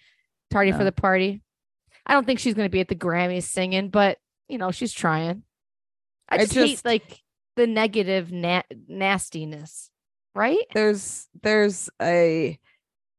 Tardy 0.49 0.71
No. 0.71 0.77
for 0.77 0.83
the 0.85 0.91
party. 0.93 1.41
I 2.05 2.13
don't 2.13 2.25
think 2.25 2.39
she's 2.39 2.53
gonna 2.53 2.69
be 2.69 2.79
at 2.79 2.87
the 2.87 2.95
Grammys 2.95 3.43
singing, 3.43 3.89
but 3.89 4.19
you 4.47 4.57
know, 4.57 4.71
she's 4.71 4.93
trying. 4.93 5.43
I 6.29 6.35
I 6.35 6.37
just, 6.39 6.53
hate 6.53 6.81
like 6.85 7.21
the 7.57 7.67
negative 7.67 8.31
na- 8.31 8.61
nastiness, 8.87 9.91
right? 10.33 10.63
There's 10.73 11.27
there's 11.43 11.89
a 12.01 12.57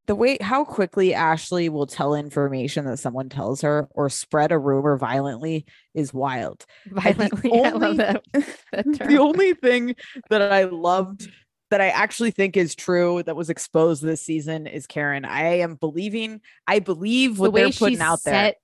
the 0.09 0.15
way 0.17 0.39
how 0.41 0.65
quickly 0.65 1.15
Ashley 1.15 1.69
will 1.69 1.87
tell 1.87 2.15
information 2.15 2.85
that 2.87 2.97
someone 2.97 3.29
tells 3.29 3.61
her 3.61 3.87
or 3.93 4.11
spread 4.11 4.51
a 4.51 4.59
rumor 4.59 4.97
violently 4.97 5.65
is 5.95 6.13
wild. 6.13 6.67
Violently. 6.89 7.53
I 7.55 7.71
only- 7.71 7.79
love 7.79 7.97
that. 7.99 8.25
that 8.73 8.85
the 9.09 9.19
only 9.19 9.55
thing 9.55 9.95
that 10.31 10.43
I 10.43 10.65
loved 10.65 11.29
that 11.71 11.81
I 11.83 11.89
actually 11.91 12.31
think 12.31 12.57
is 12.57 12.75
true 12.75 13.23
that 13.25 13.37
was 13.37 13.51
exposed 13.51 14.03
this 14.03 14.23
season 14.23 14.67
is 14.67 14.87
Karen. 14.87 15.27
I 15.27 15.59
am 15.59 15.75
believing, 15.75 16.41
I 16.67 16.79
believe 16.79 17.37
the 17.37 17.43
what 17.43 17.53
way 17.53 17.63
they're 17.65 17.73
putting 17.73 18.01
out 18.01 18.25
there. 18.25 18.55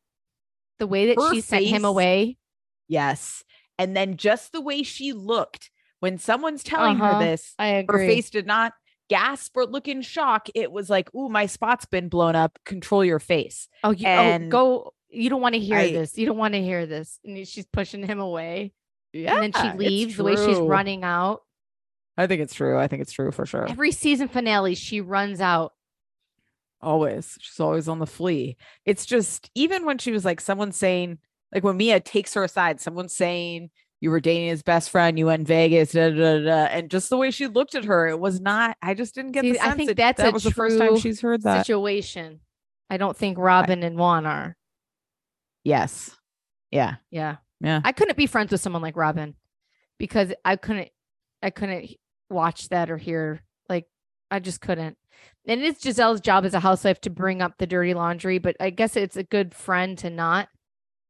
the 0.79 0.87
way 0.87 1.09
that 1.09 1.19
Her 1.21 1.35
she 1.35 1.43
sent 1.43 1.67
him 1.67 1.85
away. 1.85 2.39
Yes. 2.89 3.45
And 3.79 3.95
then 3.95 4.17
just 4.17 4.53
the 4.53 4.61
way 4.63 4.83
she 4.83 5.13
looked 5.13 5.71
when 6.01 6.17
someone's 6.17 6.63
telling 6.63 7.01
Uh-huh. 7.01 7.19
her 7.19 7.25
this, 7.25 7.55
I 7.59 7.67
agree. 7.67 8.07
her 8.07 8.09
face 8.09 8.31
did 8.31 8.47
not 8.47 8.73
gasp 9.09 9.57
or 9.57 9.67
look 9.67 9.89
in 9.89 10.03
shock. 10.03 10.49
It 10.55 10.73
was 10.73 10.89
like, 10.91 11.15
ooh, 11.15 11.29
my 11.29 11.47
spot's 11.47 11.85
been 11.87 12.09
blown 12.09 12.37
up. 12.37 12.59
Control 12.65 13.05
your 13.05 13.19
face. 13.19 13.69
oh, 13.83 13.91
you, 13.91 14.07
oh, 14.09 14.39
go. 14.49 14.95
You 15.11 15.31
don't 15.31 15.41
want 15.41 15.55
to 15.55 15.61
hear 15.61 15.79
I- 15.79 15.93
this. 15.93 16.19
You 16.19 16.27
don't 16.27 16.37
want 16.39 16.55
to 16.55 16.63
hear 16.63 16.87
this. 16.87 17.19
And 17.25 17.47
she's 17.47 17.67
pushing 17.67 18.03
him 18.03 18.21
away. 18.21 18.73
Yeah. 19.13 19.35
and 19.41 19.55
then 19.55 19.63
she 19.63 19.79
leaves 19.79 20.17
the 20.17 20.25
way 20.25 20.35
she's 20.35 20.59
running 20.59 21.05
out. 21.05 21.43
I 22.17 22.27
think 22.27 22.43
it's 22.43 22.55
true. 22.55 22.79
I 22.79 22.89
think 22.89 23.03
it's 23.03 23.13
true 23.13 23.31
for 23.31 23.47
sure. 23.47 23.69
Every 23.69 23.93
season 23.93 24.29
finale, 24.29 24.75
she 24.75 25.01
runs 25.01 25.41
out. 25.41 25.73
Always. 26.81 27.39
She's 27.41 27.61
always 27.61 27.89
on 27.89 27.99
the 27.99 28.07
flea. 28.07 28.57
It's 28.85 29.07
just 29.07 29.51
even 29.55 29.85
when 29.87 29.99
she 29.99 30.11
was 30.13 30.25
like 30.25 30.41
someone 30.41 30.73
saying, 30.73 31.19
like 31.53 31.65
when 31.65 31.77
Mia 31.77 32.01
takes 32.01 32.35
her 32.35 32.45
aside, 32.45 32.81
someone 32.81 33.09
saying 33.09 33.71
you 34.05 34.11
were 34.11 34.21
dating 34.21 34.49
his 34.49 34.63
best 34.63 34.91
friend, 34.91 35.19
you 35.19 35.25
went 35.25 35.41
in 35.41 35.47
Vegas, 35.47 35.93
da, 35.93 36.11
da, 36.11 36.15
da, 36.17 36.45
da," 36.45 36.65
and 36.67 36.91
just 36.91 37.09
the 37.09 37.17
way 37.17 37.31
she 37.31 37.47
looked 37.47 37.75
at 37.75 37.87
her, 37.87 38.07
it 38.07 38.21
was 38.21 38.39
not. 38.39 38.77
I 38.83 38.93
just 38.93 39.15
didn't 39.15 39.33
get 39.33 39.45
See, 39.45 39.53
the 39.53 39.65
I 39.65 39.75
think 39.75 39.89
that 39.89 39.97
that's 39.97 40.19
that 40.19 40.29
a 40.29 40.33
was 40.33 40.45
the 40.45 40.51
first 40.51 40.79
time 40.79 40.99
she's 40.99 41.23
heard 41.23 41.43
that. 41.43 41.65
Situation. 41.65 42.41
I 42.91 42.99
don't 42.99 43.17
think 43.17 43.39
Robyn 43.39 43.83
and 43.83 43.97
Juan 43.97 44.27
are. 44.27 44.57
yes. 45.65 46.15
Yeah. 46.71 46.97
Yeah. 47.11 47.37
Yeah. 47.61 47.81
I 47.83 47.93
couldn't 47.93 48.17
be 48.19 48.27
friends 48.27 48.53
with 48.53 48.61
someone 48.61 48.83
like 48.83 48.97
Robyn 48.97 49.35
because 49.99 50.35
I 50.45 50.57
couldn't 50.57 50.91
I 51.43 51.49
couldn't 51.51 51.93
watch 52.29 52.69
that 52.69 52.91
or 52.91 52.99
hear 52.99 53.43
like 53.71 53.87
I 54.31 54.39
just 54.39 54.61
couldn't. 54.61 54.99
And 55.47 55.63
it's 55.63 55.83
Gizelle's 55.83 56.21
job 56.21 56.45
as 56.45 56.53
a 56.53 56.61
housewife 56.61 57.01
to 57.03 57.11
bring 57.11 57.41
up 57.41 57.55
the 57.59 57.67
dirty 57.67 57.95
laundry, 57.95 58.39
but 58.39 58.57
I 58.61 58.71
guess 58.71 58.97
it's 58.97 59.17
a 59.17 59.23
good 59.23 59.55
friend 59.55 59.97
to 59.99 60.11
not. 60.11 60.49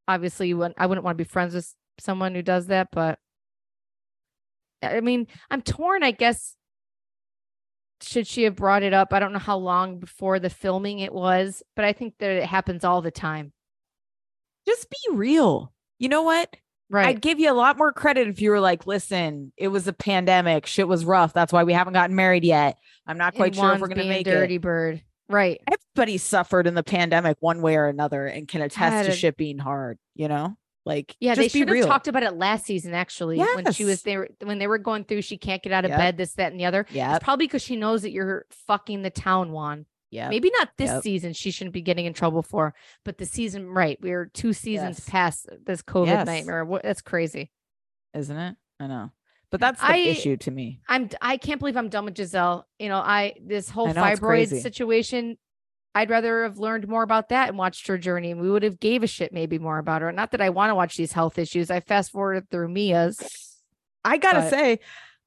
Obviously, 0.07 0.47
you 0.49 0.57
wouldn't, 0.57 0.75
I 0.77 0.85
wouldn't 0.85 1.03
want 1.03 1.17
to 1.17 1.23
be 1.23 1.27
friends 1.27 1.55
with 1.55 1.73
someone 1.99 2.35
who 2.35 2.41
does 2.41 2.67
that, 2.67 2.89
but 2.91 3.19
I 4.83 4.99
mean, 5.01 5.27
I'm 5.49 5.61
torn, 5.61 6.03
I 6.03 6.11
guess. 6.11 6.55
Should 8.01 8.27
she 8.27 8.43
have 8.43 8.55
brought 8.55 8.83
it 8.83 8.93
up? 8.93 9.13
I 9.13 9.19
don't 9.19 9.33
know 9.33 9.39
how 9.39 9.57
long 9.57 9.99
before 9.99 10.37
the 10.37 10.49
filming 10.49 10.99
it 10.99 11.13
was, 11.13 11.63
but 11.75 11.85
I 11.85 11.93
think 11.93 12.15
that 12.19 12.29
it 12.29 12.43
happens 12.45 12.83
all 12.83 13.01
the 13.01 13.09
time. 13.09 13.53
Just 14.67 14.89
be 14.89 15.15
real. 15.15 15.73
You 15.97 16.09
know 16.09 16.23
what? 16.23 16.53
Right. 16.89 17.07
I'd 17.07 17.21
give 17.21 17.39
you 17.39 17.49
a 17.51 17.53
lot 17.53 17.77
more 17.77 17.91
credit 17.93 18.27
if 18.27 18.41
you 18.41 18.51
were 18.51 18.59
like, 18.59 18.85
listen, 18.85 19.53
it 19.57 19.69
was 19.69 19.87
a 19.87 19.93
pandemic. 19.93 20.65
Shit 20.67 20.87
was 20.87 21.05
rough. 21.05 21.33
That's 21.33 21.53
why 21.53 21.63
we 21.63 21.73
haven't 21.73 21.93
gotten 21.93 22.15
married 22.15 22.43
yet. 22.43 22.77
I'm 23.07 23.17
not 23.17 23.33
quite 23.33 23.47
And 23.47 23.55
sure 23.55 23.73
if 23.73 23.81
we're 23.81 23.87
going 23.87 23.97
to 23.99 24.09
make 24.09 24.25
dirty 24.25 24.55
it. 24.55 24.61
bird. 24.61 25.01
Right. 25.27 25.59
Everybody 25.67 26.17
suffered 26.19 26.67
in 26.67 26.75
the 26.75 26.83
pandemic 26.83 27.37
one 27.39 27.61
way 27.63 27.75
or 27.77 27.87
another 27.87 28.27
and 28.27 28.47
can 28.47 28.61
attest 28.61 29.07
to 29.07 29.13
a- 29.13 29.15
shit 29.15 29.37
being 29.37 29.57
hard, 29.57 29.97
you 30.13 30.27
know? 30.27 30.55
Like, 30.85 31.15
Yeah, 31.19 31.33
they 31.35 31.47
should 31.47 31.67
have 31.67 31.73
real. 31.73 31.87
talked 31.87 32.07
about 32.07 32.21
it 32.23 32.35
last 32.35 32.65
season 32.65 32.93
actually. 32.93 33.39
When 33.39 33.71
she 33.73 33.85
was 33.85 34.03
there 34.03 34.29
when 34.43 34.59
they 34.59 34.67
were 34.67 34.77
going 34.77 35.03
through 35.03 35.23
she 35.23 35.37
can't 35.37 35.63
get 35.63 35.71
out 35.73 35.83
of 35.83 35.89
Yep. 35.89 35.97
bed, 35.99 36.17
this, 36.17 36.33
that, 36.33 36.51
and 36.51 36.59
the 36.59 36.65
other. 36.65 36.85
Yeah. 36.91 37.15
It's 37.15 37.23
probably 37.23 37.47
because 37.47 37.63
she 37.63 37.75
knows 37.75 38.03
that 38.03 38.11
you're 38.11 38.45
fucking 38.67 39.01
the 39.01 39.09
town 39.09 39.51
one. 39.51 39.87
Yeah. 40.11 40.29
Maybe 40.29 40.51
not 40.59 40.69
this 40.77 40.91
Yep. 40.91 41.03
season. 41.03 41.33
She 41.33 41.49
shouldn't 41.51 41.73
be 41.73 41.81
getting 41.81 42.05
in 42.05 42.13
trouble 42.13 42.43
for, 42.43 42.75
but 43.03 43.17
the 43.17 43.25
season, 43.25 43.67
right? 43.67 43.97
We're 43.99 44.25
two 44.27 44.53
seasons 44.53 44.99
Yes. 44.99 45.09
past 45.09 45.49
this 45.65 45.81
COVID 45.81 46.05
Yes. 46.07 46.25
nightmare. 46.27 46.65
That's 46.83 47.01
crazy. 47.01 47.51
Isn't 48.13 48.37
it? 48.37 48.55
I 48.79 48.87
know. 48.87 49.11
But 49.51 49.59
that's 49.61 49.79
the 49.79 49.87
I- 49.87 49.97
issue 49.97 50.37
to 50.37 50.51
me. 50.51 50.81
I'm 50.87 51.09
I 51.21 51.37
can't 51.37 51.59
believe 51.59 51.77
I'm 51.77 51.89
done 51.89 52.05
with 52.05 52.13
Gizelle. 52.15 52.65
You 52.77 52.89
know, 52.89 52.97
I 52.97 53.33
this 53.41 53.69
whole 53.69 53.87
I 53.89 53.93
know, 53.93 54.01
fibroid 54.03 54.47
situation. 54.61 55.37
I'd 55.95 56.09
rather 56.09 56.43
have 56.43 56.57
learned 56.59 56.87
more 56.87 57.03
about 57.03 57.29
that 57.29 57.47
and 57.49 57.57
watched 57.57 57.87
her 57.87 57.97
journey. 57.97 58.31
And 58.31 58.41
We 58.41 58.51
would 58.51 58.63
have 58.63 58.79
gave 58.79 59.01
a 59.01 59.07
shit 59.07 59.31
maybe 59.33 59.57
more 59.57 59.77
about 59.79 60.01
her. 60.01 60.11
Not 60.11 60.31
that 60.31 60.41
I 60.41 60.49
want 60.49 60.69
to 60.69 60.75
watch 60.75 60.97
these 60.97 61.13
health 61.13 61.39
issues. 61.39 61.71
I 61.71 61.79
fast 61.79 62.11
forwarded 62.11 62.49
through 62.51 62.67
Mia's. 62.67 63.17
I 64.03 64.17
gotta 64.17 64.41
But- 64.41 64.49
say, 64.49 64.79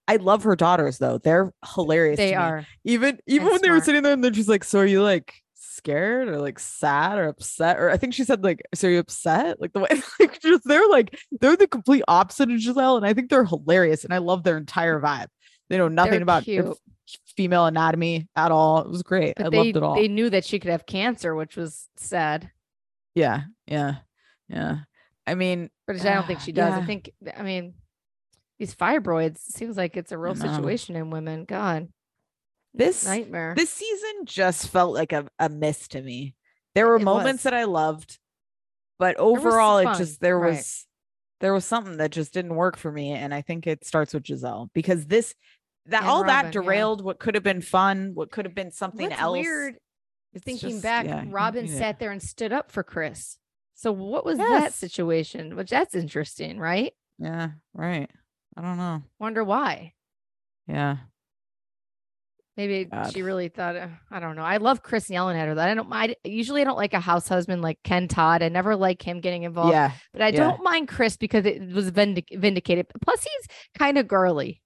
I 0.07 0.17
love 0.17 0.45
her 0.45 0.55
daughters 0.57 0.99
though. 0.99 1.19
They're 1.19 1.53
hilarious. 1.75 2.17
They 2.19 2.31
to 2.33 2.37
me. 2.37 2.43
are. 2.43 2.67
even 2.85 3.19
even 3.27 3.47
and 3.49 3.53
when 3.55 3.63
they 3.63 3.71
were 3.71 3.81
sitting 3.81 4.03
there 4.03 4.13
and 4.13 4.23
then 4.25 4.33
she's 4.35 4.49
like, 4.49 4.65
"So 4.65 4.79
are 4.81 4.87
you 4.87 5.03
like 5.03 5.35
scared 5.55 6.29
or 6.29 6.39
like 6.41 6.59
sad 6.59 7.19
or 7.19 7.29
upset?" 7.29 7.79
Or 7.79 7.91
I 7.91 7.97
think 7.99 8.15
she 8.15 8.25
said 8.25 8.43
like, 8.45 8.63
"So 8.75 8.89
are 8.89 8.91
you 8.91 8.99
upset?" 9.01 9.61
Like 9.61 9.73
the 9.75 9.81
way 9.81 9.89
like 10.21 10.41
just 10.41 10.65
they're 10.65 10.89
like 10.89 11.19
they're 11.41 11.57
the 11.57 11.67
complete 11.69 12.05
opposite 12.09 12.51
of 12.51 12.57
Gizelle, 12.59 12.97
and 12.97 13.05
I 13.07 13.13
think 13.13 13.29
they're 13.31 13.45
hilarious, 13.45 14.05
and 14.05 14.15
I 14.15 14.19
love 14.19 14.45
their 14.45 14.57
entire 14.57 14.99
vibe. 15.01 15.27
They 15.69 15.77
know 15.77 15.89
nothing 15.89 16.13
They're 16.13 16.23
about. 16.23 16.45
Female 17.37 17.67
anatomy 17.67 18.29
at 18.37 18.51
all. 18.53 18.81
It 18.81 18.91
was 18.91 19.03
great. 19.03 19.35
But 19.37 19.47
I 19.47 19.49
they 19.51 19.57
loved 19.59 19.77
it 19.77 19.83
all. 19.83 19.95
they 19.95 20.09
knew 20.09 20.31
that 20.31 20.45
she 20.45 20.59
could 20.59 20.71
have 20.71 20.87
cancer, 20.87 21.35
which 21.35 21.57
was 21.57 21.89
sad. 21.97 22.51
yeah, 23.15 23.43
yeah, 23.67 23.97
yeah. 24.49 24.79
I 25.27 25.35
mean, 25.35 25.71
But 25.87 26.05
I 26.05 26.15
don't 26.15 26.27
think 26.27 26.41
she 26.45 26.53
does. 26.53 26.73
I 26.75 26.85
think 26.85 27.11
I 27.37 27.43
mean 27.43 27.75
these 28.59 28.75
fibroids 28.75 29.39
seems 29.39 29.77
like 29.77 29.97
it's 29.97 30.13
a 30.13 30.19
real 30.19 30.35
situation 30.35 30.97
in 30.97 31.11
women. 31.11 31.45
God, 31.45 31.89
this 32.75 33.05
nightmare. 33.05 33.55
this 33.57 33.71
season 33.71 34.25
just 34.25 34.69
felt 34.69 34.95
like 34.95 35.13
a, 35.13 35.27
a 35.39 35.49
miss 35.49 35.89
to 35.89 36.03
me. 36.03 36.35
There 36.75 36.87
were 36.87 36.97
It 36.97 37.03
moments 37.05 37.41
was. 37.41 37.43
that 37.45 37.55
I 37.55 37.65
loved, 37.65 38.19
but 38.99 39.17
overall, 39.17 39.79
it 39.79 39.97
just 39.97 40.21
there 40.21 40.39
right. 40.39 40.57
was 40.57 40.87
there 41.41 41.55
was 41.55 41.65
something 41.65 41.99
that 41.99 42.11
just 42.11 42.35
didn't 42.35 42.55
work 42.57 42.77
for 42.77 42.91
me, 42.91 43.13
and 43.13 43.33
I 43.33 43.43
think 43.43 43.67
it 43.67 43.85
starts 43.85 44.13
with 44.13 44.25
Gizelle 44.25 44.71
because 44.73 45.07
this 45.07 45.35
that 45.89 46.03
And 46.03 46.11
all 46.11 46.25
that 46.25 46.45
Robyn, 46.45 46.47
yeah. 46.47 46.51
derailed 46.53 47.05
what 47.05 47.19
could 47.19 47.35
have 47.35 47.45
been 47.45 47.61
fun, 47.61 48.13
what 48.15 48.31
could 48.31 48.45
have 48.45 48.55
been 48.55 48.71
something 48.71 49.09
What's 49.11 49.21
else. 49.21 49.33
weird 49.39 49.75
thinking 50.41 50.71
just- 50.71 50.83
back, 50.83 51.07
yeah, 51.07 51.25
Robyn 51.29 51.65
it. 51.67 51.77
sat 51.77 51.99
there 51.99 52.11
and 52.11 52.23
stood 52.23 52.53
up 52.53 52.71
for 52.71 52.83
Chris. 52.83 53.39
So 53.75 53.93
what 53.93 54.25
was 54.25 54.39
that 54.39 54.73
situation? 54.73 55.55
Which 55.57 55.71
that's 55.71 55.95
interesting, 55.95 56.59
right? 56.59 56.93
Yeah, 57.19 57.51
right. 57.75 58.11
I 58.57 58.63
don't 58.63 58.77
know. 58.77 59.03
Wonder 59.21 59.45
why. 59.45 59.95
Yeah, 60.67 60.97
Maybe 62.57 62.87
God. 62.87 63.13
she 63.13 63.23
really 63.23 63.49
thought. 63.49 63.77
uh, 63.77 63.87
I 64.11 64.19
don't 64.19 64.35
know. 64.35 64.43
I 64.43 64.57
love 64.57 64.83
Chris 64.83 65.09
yelling 65.09 65.37
at 65.39 65.47
her. 65.47 65.55
That 65.55 65.69
I 65.69 65.75
don't. 65.75 65.93
I 65.93 66.17
usually 66.25 66.61
I 66.61 66.65
don't 66.65 66.77
like 66.77 66.93
a 66.93 66.99
house 66.99 67.29
husband 67.29 67.63
like 67.63 67.79
Ken 67.85 68.09
Todd. 68.09 68.43
I 68.43 68.49
never 68.49 68.75
like 68.75 69.01
him 69.01 69.21
getting 69.21 69.45
involved. 69.45 69.71
yeah. 69.73 69.93
But 70.13 70.23
I 70.23 70.29
yeah. 70.31 70.39
don't 70.39 70.65
mind 70.65 70.89
Chris 70.89 71.17
because 71.17 71.47
it 71.47 71.73
was 71.73 71.91
vindic- 71.91 72.37
vindicated. 72.37 72.87
Plus, 73.01 73.23
he's 73.23 73.47
kind 73.79 73.97
of 73.97 74.09
girly. 74.09 74.61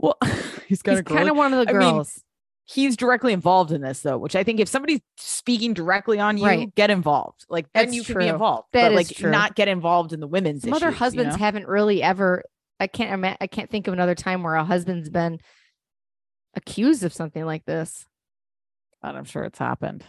Well, 0.00 0.16
he's 0.66 0.80
of 0.86 1.04
kind 1.04 1.28
of 1.28 1.36
one 1.36 1.52
of 1.54 1.66
the 1.66 1.70
I 1.74 1.78
mean, 1.78 1.92
girls. 1.94 2.22
he's 2.64 2.96
directly 2.96 3.32
involved 3.32 3.70
in 3.72 3.80
this 3.82 4.00
though, 4.00 4.18
which 4.18 4.34
I 4.34 4.42
think 4.44 4.58
if 4.60 4.68
somebody's 4.68 5.00
speaking 5.16 5.74
directly 5.74 6.18
on 6.18 6.38
you, 6.38 6.44
Right. 6.46 6.74
get 6.74 6.90
involved. 6.90 7.44
Like 7.48 7.66
then 7.74 7.86
That's 7.86 7.96
you 7.96 8.02
can 8.04 8.18
be 8.18 8.26
involved, 8.28 8.68
That 8.72 8.88
but 8.88 8.92
like 8.96 9.08
true. 9.08 9.30
not 9.30 9.54
get 9.54 9.68
involved 9.68 10.12
in 10.12 10.20
the 10.20 10.26
women's. 10.28 10.62
Some 10.62 10.72
other 10.72 10.88
issues, 10.88 10.94
you 11.00 11.04
husbands 11.04 11.36
know? 11.36 11.44
haven't 11.44 11.68
really 11.68 12.02
ever. 12.02 12.42
I 12.78 12.86
can't. 12.86 13.12
ima- 13.12 13.36
I 13.40 13.46
can't 13.46 13.70
think 13.70 13.86
of 13.88 13.92
another 13.92 14.14
time 14.14 14.42
where 14.42 14.54
a 14.54 14.64
husband's 14.64 15.10
been 15.10 15.38
accused 16.54 17.04
of 17.04 17.12
something 17.12 17.44
like 17.44 17.64
this. 17.66 18.06
God, 19.02 19.14
I'm 19.16 19.24
sure 19.24 19.44
it's 19.44 19.58
happened. 19.58 20.02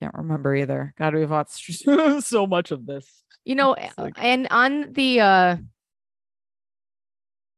Can't 0.00 0.14
remember 0.14 0.54
either. 0.54 0.94
God, 0.98 1.14
we've 1.14 1.30
watched 1.30 1.82
so 2.24 2.46
much 2.46 2.70
of 2.70 2.86
this. 2.86 3.06
You 3.44 3.54
know, 3.54 3.76
like- 3.98 4.14
and 4.18 4.46
on 4.50 4.92
the 4.92 5.20
uh 5.20 5.56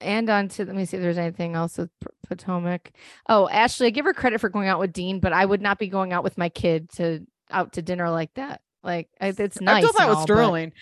and 0.03 0.29
on 0.29 0.49
to 0.49 0.65
let 0.65 0.75
me 0.75 0.85
see 0.85 0.97
if 0.97 1.03
there's 1.03 1.19
anything 1.19 1.55
else 1.55 1.79
with 1.79 1.91
Potomac. 2.29 2.93
Oh, 3.29 3.49
Ashley, 3.49 3.87
I 3.87 3.91
give 3.91 4.05
her 4.05 4.15
credit 4.15 4.41
for 4.41 4.49
going 4.49 4.69
out 4.69 4.79
with 4.79 4.93
Dean, 4.93 5.21
but 5.21 5.33
I 5.33 5.45
would 5.45 5.63
not 5.63 5.79
be 5.79 5.89
going 5.89 6.13
out 6.13 6.25
with 6.25 6.37
my 6.37 6.49
kid 6.49 6.91
to 6.97 7.27
out 7.51 7.75
to 7.75 7.83
dinner 7.83 8.11
like 8.11 8.35
that. 8.35 8.61
Like 8.83 9.09
it's 9.21 9.61
nice. 9.61 9.85
I 9.85 9.87
thought 9.87 9.97
that 9.99 10.09
was 10.09 10.23
Sterling. 10.23 10.73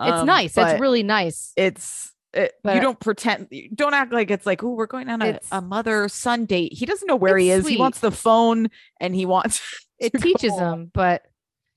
It's 0.00 0.18
Um, 0.20 0.26
nice. 0.26 0.56
It's 0.56 0.80
really 0.80 1.02
nice. 1.02 1.52
it's 1.56 2.12
it, 2.34 2.52
but- 2.62 2.74
you 2.74 2.80
don't 2.80 3.00
pretend 3.00 3.48
you 3.50 3.70
don't 3.74 3.94
act 3.94 4.12
like 4.12 4.30
it's 4.30 4.44
like 4.44 4.62
oh 4.62 4.74
we're 4.74 4.86
going 4.86 5.08
on 5.08 5.22
a, 5.22 5.40
a 5.50 5.62
mother 5.62 6.08
son 6.10 6.44
date 6.44 6.74
he 6.74 6.84
doesn't 6.84 7.06
know 7.08 7.16
where 7.16 7.38
he 7.38 7.50
It's 7.50 7.64
is 7.64 7.70
he 7.72 7.78
wants 7.78 8.00
the 8.00 8.10
phone 8.10 8.68
and 9.00 9.14
he 9.14 9.24
wants 9.24 9.62
It 9.98 10.12
teaches 10.12 10.56
him, 10.56 10.90
but 10.94 11.22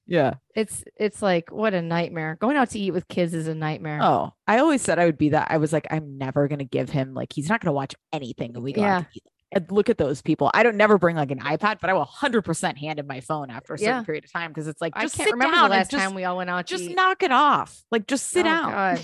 yeah 0.08 0.34
it's 0.56 0.84
it's 0.98 1.22
like 1.22 1.52
what 1.52 1.74
a 1.74 1.82
nightmare. 1.82 2.38
Going 2.42 2.58
out 2.58 2.70
to 2.72 2.80
eat 2.80 2.92
with 2.92 3.08
kids 3.08 3.34
is 3.34 3.48
a 3.48 3.56
nightmare. 3.56 4.00
oh 4.02 4.32
i 4.48 4.58
always 4.60 4.82
said 4.82 4.98
i 5.00 5.06
would 5.06 5.18
be 5.18 5.30
that 5.30 5.48
i 5.52 5.58
was 5.58 5.72
like 5.72 5.86
i'm 5.92 6.18
never 6.18 6.48
gonna 6.48 6.64
give 6.66 6.90
him 6.90 7.14
like 7.14 7.32
he's 7.34 7.48
not 7.50 7.62
gonna 7.62 7.72
watch 7.74 7.94
anything 8.12 8.54
when 8.54 8.64
we 8.64 8.74
go 8.74 8.82
Yeah. 8.82 9.02
to 9.02 9.08
eat. 9.14 9.24
And 9.54 9.70
look 9.70 9.90
at 9.90 9.98
those 9.98 10.22
people 10.22 10.50
i 10.54 10.64
don't 10.64 10.78
never 10.78 10.98
bring 10.98 11.16
like 11.18 11.30
an 11.32 11.40
ipad 11.40 11.80
but 11.82 11.90
i 11.90 11.94
will 11.94 12.06
100% 12.06 12.78
hand 12.78 13.00
him 13.00 13.06
my 13.08 13.20
phone 13.20 13.50
after 13.50 13.74
a 13.74 13.78
certain 13.78 13.96
Yeah. 13.98 14.04
period 14.04 14.24
of 14.26 14.32
time 14.32 14.50
because 14.52 14.68
it's 14.68 14.82
like 14.82 14.94
I 14.96 15.04
just 15.04 15.16
can't 15.18 15.28
sit 15.28 15.34
remember 15.34 15.56
down 15.56 15.70
the 15.70 15.76
last 15.76 15.92
just, 15.92 16.04
time 16.04 16.16
we 16.16 16.24
all 16.24 16.38
went 16.38 16.50
out 16.50 16.66
just 16.66 16.84
eat. 16.86 16.96
knock 16.96 17.22
it 17.22 17.32
off 17.32 17.84
like 17.92 18.08
just 18.08 18.28
sit 18.30 18.42
Oh, 18.46 18.50
down 18.50 18.98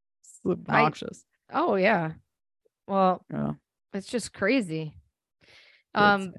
obnoxious 0.46 1.24
Oh 1.52 1.76
yeah. 1.76 2.12
Well, 2.88 3.24
yeah. 3.32 3.52
it's 3.94 4.08
just 4.10 4.32
crazy. 4.32 4.94
It's, 5.42 5.50
Um 5.94 6.32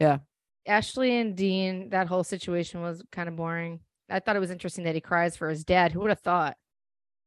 uh, 0.00 0.18
Ashley 0.66 1.16
and 1.18 1.36
Dean, 1.36 1.90
that 1.90 2.06
whole 2.08 2.24
situation 2.24 2.80
was 2.82 3.02
kind 3.12 3.28
of 3.28 3.36
boring. 3.36 3.80
I 4.10 4.20
thought 4.20 4.36
it 4.36 4.40
was 4.40 4.50
interesting 4.50 4.84
that 4.84 4.94
he 4.94 5.00
cries 5.00 5.36
for 5.36 5.48
his 5.48 5.64
dad. 5.64 5.92
Who 5.92 6.00
would 6.00 6.10
have 6.10 6.20
thought? 6.20 6.56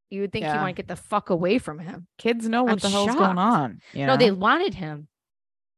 You 0.10 0.22
would 0.22 0.32
think 0.32 0.46
he 0.46 0.50
Yeah. 0.52 0.62
want 0.62 0.76
to 0.76 0.82
get 0.82 0.88
the 0.88 0.96
fuck 0.96 1.30
away 1.30 1.58
from 1.58 1.80
him. 1.80 2.08
kids 2.18 2.48
know 2.48 2.64
what 2.64 2.74
I'm 2.74 2.78
the 2.80 2.90
hell's 2.90 3.08
shocked. 3.08 3.18
going 3.20 3.38
on 3.38 3.80
you 3.94 4.06
No, 4.06 4.18
they 4.18 4.32
wanted 4.32 4.76
him. 4.76 5.08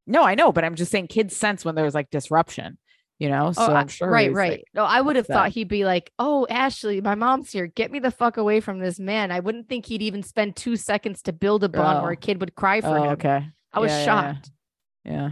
No, 0.06 0.24
I 0.24 0.36
know, 0.36 0.52
but 0.52 0.64
I'm 0.64 0.76
just 0.76 0.92
saying 0.92 1.08
kids 1.08 1.36
sense 1.36 1.64
when 1.66 1.76
there's 1.76 1.96
like 1.96 2.10
disruption, 2.10 2.78
you 3.20 3.30
know? 3.30 3.48
Oh, 3.48 3.52
so 3.54 3.62
oh, 3.68 3.74
I- 3.74 3.80
I'm 3.80 3.88
sure. 3.88 4.10
right, 4.10 4.32
right. 4.32 4.52
like, 4.52 4.64
no, 4.74 4.84
I 4.84 5.00
would 5.02 5.16
have 5.16 5.28
thought 5.28 5.50
he'd 5.52 5.68
be 5.70 5.84
like, 5.86 6.12
"Oh, 6.20 6.46
Ashley, 6.50 7.02
my 7.02 7.16
mom's 7.16 7.52
here. 7.52 7.68
Get 7.68 7.92
me 7.92 8.00
the 8.00 8.12
fuck 8.12 8.38
away 8.38 8.60
from 8.60 8.80
this 8.80 9.00
man." 9.00 9.32
I 9.32 9.40
wouldn't 9.40 9.68
think 9.70 9.86
he'd 9.86 10.02
even 10.02 10.24
spend 10.24 10.56
two 10.56 10.76
seconds 10.76 11.22
to 11.24 11.34
build 11.34 11.64
a 11.64 11.70
bond 11.70 12.02
where 12.02 12.12
Oh. 12.12 12.14
a 12.14 12.18
kid 12.18 12.40
would 12.42 12.56
cry 12.56 12.82
for 12.82 12.88
oh, 12.98 13.04
him. 13.04 13.10
okay. 13.14 13.48
I 13.74 13.80
was 13.80 13.92
Yeah, 13.92 13.98
yeah, 13.98 14.00
yeah. 14.00 14.06
shocked, 14.34 14.52
Yeah. 15.06 15.32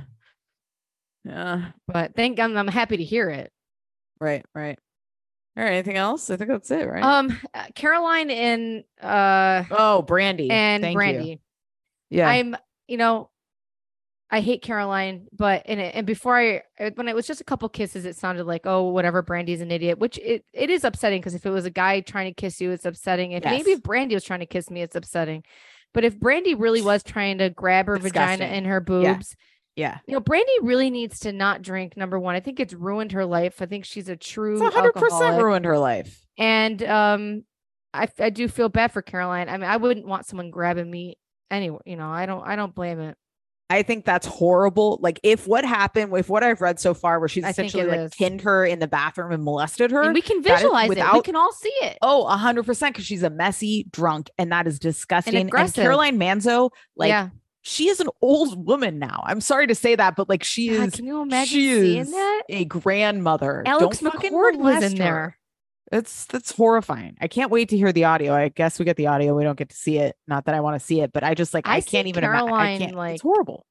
Yeah. 1.25 1.71
but 1.87 2.15
thank 2.15 2.39
I'm, 2.39 2.55
I'm 2.55 2.67
happy 2.67 2.97
to 2.97 3.03
hear 3.03 3.29
it. 3.29 3.51
Right. 4.19 4.45
Right. 4.53 4.77
All 5.57 5.63
right. 5.63 5.73
Anything 5.73 5.97
else? 5.97 6.29
I 6.29 6.37
think 6.37 6.49
that's 6.49 6.69
it, 6.71 6.87
right? 6.87 7.03
Um, 7.03 7.37
uh, 7.53 7.65
Caroline 7.75 8.29
and 8.29 8.83
uh 9.01 9.63
oh, 9.71 10.05
Brandi. 10.07 10.51
and 10.51 10.83
Thank 10.83 10.95
you. 10.95 10.99
Brandi. 10.99 11.39
Yeah. 12.09 12.27
I'm, 12.29 12.55
you 12.87 12.97
know, 12.97 13.29
I 14.29 14.41
hate 14.41 14.61
Caroline, 14.61 15.27
but 15.31 15.63
and 15.65 15.79
it, 15.79 15.95
and 15.95 16.05
before 16.05 16.35
I 16.35 16.61
uh, 16.79 16.91
when 16.95 17.07
it 17.07 17.15
was 17.15 17.27
just 17.27 17.41
a 17.41 17.45
couple 17.45 17.69
kisses, 17.69 18.05
it 18.05 18.15
sounded 18.15 18.45
like 18.45 18.61
oh 18.65 18.89
whatever, 18.89 19.21
Brandi's 19.23 19.61
an 19.61 19.71
idiot, 19.71 19.99
which 19.99 20.17
it, 20.17 20.43
it 20.53 20.69
is 20.69 20.83
upsetting 20.83 21.21
because 21.21 21.35
if 21.35 21.45
it 21.45 21.51
was 21.51 21.65
a 21.65 21.69
guy 21.69 22.01
trying 22.01 22.31
to 22.31 22.33
kiss 22.33 22.59
you, 22.59 22.71
it's 22.71 22.85
upsetting. 22.85 23.31
If 23.31 23.45
maybe 23.45 23.71
if 23.71 23.81
Brandi 23.81 24.13
was 24.13 24.23
trying 24.23 24.39
to 24.41 24.45
kiss 24.45 24.69
me, 24.69 24.81
it's 24.81 24.95
upsetting. 24.95 25.43
But 25.93 26.03
if 26.03 26.19
Brandy 26.19 26.55
really 26.55 26.81
was 26.81 27.03
trying 27.03 27.37
to 27.37 27.49
grab 27.49 27.85
her 27.87 27.97
vagina 27.97 28.37
Disgusting. 28.37 28.49
and 28.49 28.65
her 28.65 28.81
boobs, 28.81 29.05
Yeah. 29.05 29.21
You 30.07 30.13
know, 30.13 30.21
Brandi 30.21 30.45
really 30.61 30.89
needs 30.89 31.19
to 31.19 31.31
not 31.31 31.61
drink. 31.61 31.97
Number 31.97 32.19
one, 32.19 32.35
I 32.35 32.39
think 32.39 32.59
it's 32.59 32.73
ruined 32.73 33.11
her 33.11 33.25
life. 33.25 33.61
I 33.61 33.65
think 33.65 33.85
she's 33.85 34.09
a 34.09 34.15
true 34.15 34.65
It's 34.65 34.75
hundred 34.75 34.93
percent 34.93 35.41
ruined 35.41 35.65
her 35.65 35.77
life. 35.77 36.25
And 36.37 36.81
um, 36.83 37.43
I 37.93 38.07
I 38.19 38.29
do 38.29 38.47
feel 38.47 38.69
bad 38.69 38.91
for 38.91 39.01
Caroline. 39.01 39.49
I 39.49 39.57
mean, 39.57 39.69
I 39.69 39.77
wouldn't 39.77 40.07
want 40.07 40.25
someone 40.25 40.49
grabbing 40.49 40.89
me 40.89 41.17
anyway. 41.51 41.79
You 41.85 41.97
know, 41.97 42.09
I 42.09 42.25
don't 42.25 42.45
I 42.45 42.55
don't 42.55 42.73
blame 42.73 42.99
it. 42.99 43.17
I 43.69 43.81
think 43.81 44.05
that's 44.05 44.27
horrible. 44.27 44.99
Like 45.01 45.19
if 45.23 45.47
what 45.47 45.65
happened, 45.65 46.15
if 46.15 46.29
what 46.29 46.43
I've 46.43 46.61
read 46.61 46.79
so 46.79 46.93
far, 46.93 47.19
where 47.19 47.27
she's 47.27 47.43
I 47.43 47.49
essentially 47.49 47.85
like 47.85 47.99
is. 47.99 48.13
pinned 48.13 48.41
her 48.41 48.63
in 48.63 48.77
the 48.77 48.87
bathroom 48.87 49.31
and 49.31 49.43
molested 49.43 49.89
her. 49.89 50.03
And 50.03 50.13
we 50.13 50.21
can 50.21 50.43
visualize 50.43 50.91
it. 50.91 51.03
We 51.13 51.21
can 51.21 51.35
all 51.35 51.51
see 51.51 51.73
it. 51.81 51.97
oh, 52.03 52.27
a 52.27 52.37
hundred 52.37 52.67
percent, 52.67 52.93
because 52.93 53.07
she's 53.07 53.23
a 53.23 53.29
messy 53.29 53.87
drunk, 53.89 54.29
and 54.37 54.51
that 54.51 54.67
is 54.67 54.77
disgusting. 54.77 55.35
And, 55.35 55.47
aggressive. 55.47 55.81
Caroline 55.81 56.19
Manzo, 56.19 56.69
like 56.95 57.09
yeah. 57.09 57.29
She 57.67 57.89
is 57.89 57.99
an 57.99 58.09
old 58.21 58.65
woman 58.67 58.99
now. 58.99 59.23
I'm 59.25 59.41
sorry 59.41 59.65
to 59.67 59.75
say 59.75 59.95
that, 59.95 60.15
but 60.15 60.29
like 60.29 60.43
she 60.43 60.69
God, 60.69 60.89
is 60.89 60.95
can 60.95 61.05
you 61.05 61.19
imagine 61.21 61.47
she 61.47 61.97
is 61.97 62.11
that? 62.11 62.43
a 62.47 62.65
grandmother. 62.65 63.63
Alex 63.65 63.99
Don't 63.99 64.11
fucking 64.13 64.31
McCord 64.31 64.57
was 64.57 64.83
in 64.83 64.91
her. 64.93 64.97
there. 65.03 65.37
It's 65.91 66.25
that's 66.25 66.51
horrifying. 66.51 67.17
I 67.21 67.27
can't 67.27 67.49
wait 67.49 67.69
to 67.69 67.77
hear 67.77 67.91
the 67.91 68.03
audio. 68.05 68.33
I 68.33 68.49
guess 68.49 68.77
we 68.77 68.85
get 68.85 68.97
the 68.97 69.07
audio. 69.07 69.35
We 69.35 69.43
don't 69.43 69.57
get 69.57 69.69
to 69.69 69.75
see 69.75 69.97
it. 69.97 70.15
Not 70.27 70.45
that 70.45 70.53
I 70.55 70.59
want 70.61 70.79
to 70.79 70.85
see 70.85 71.01
it, 71.01 71.11
but 71.11 71.23
I 71.23 71.33
just 71.33 71.53
like 71.55 71.67
I, 71.67 71.77
I 71.77 71.81
can't 71.81 72.07
even 72.07 72.23
imagine. 72.23 72.47
I 72.47 72.49
Caroline, 72.49 72.79
can't. 72.79 72.95
like, 72.95 73.13
it's 73.15 73.21
horrible. 73.23 73.65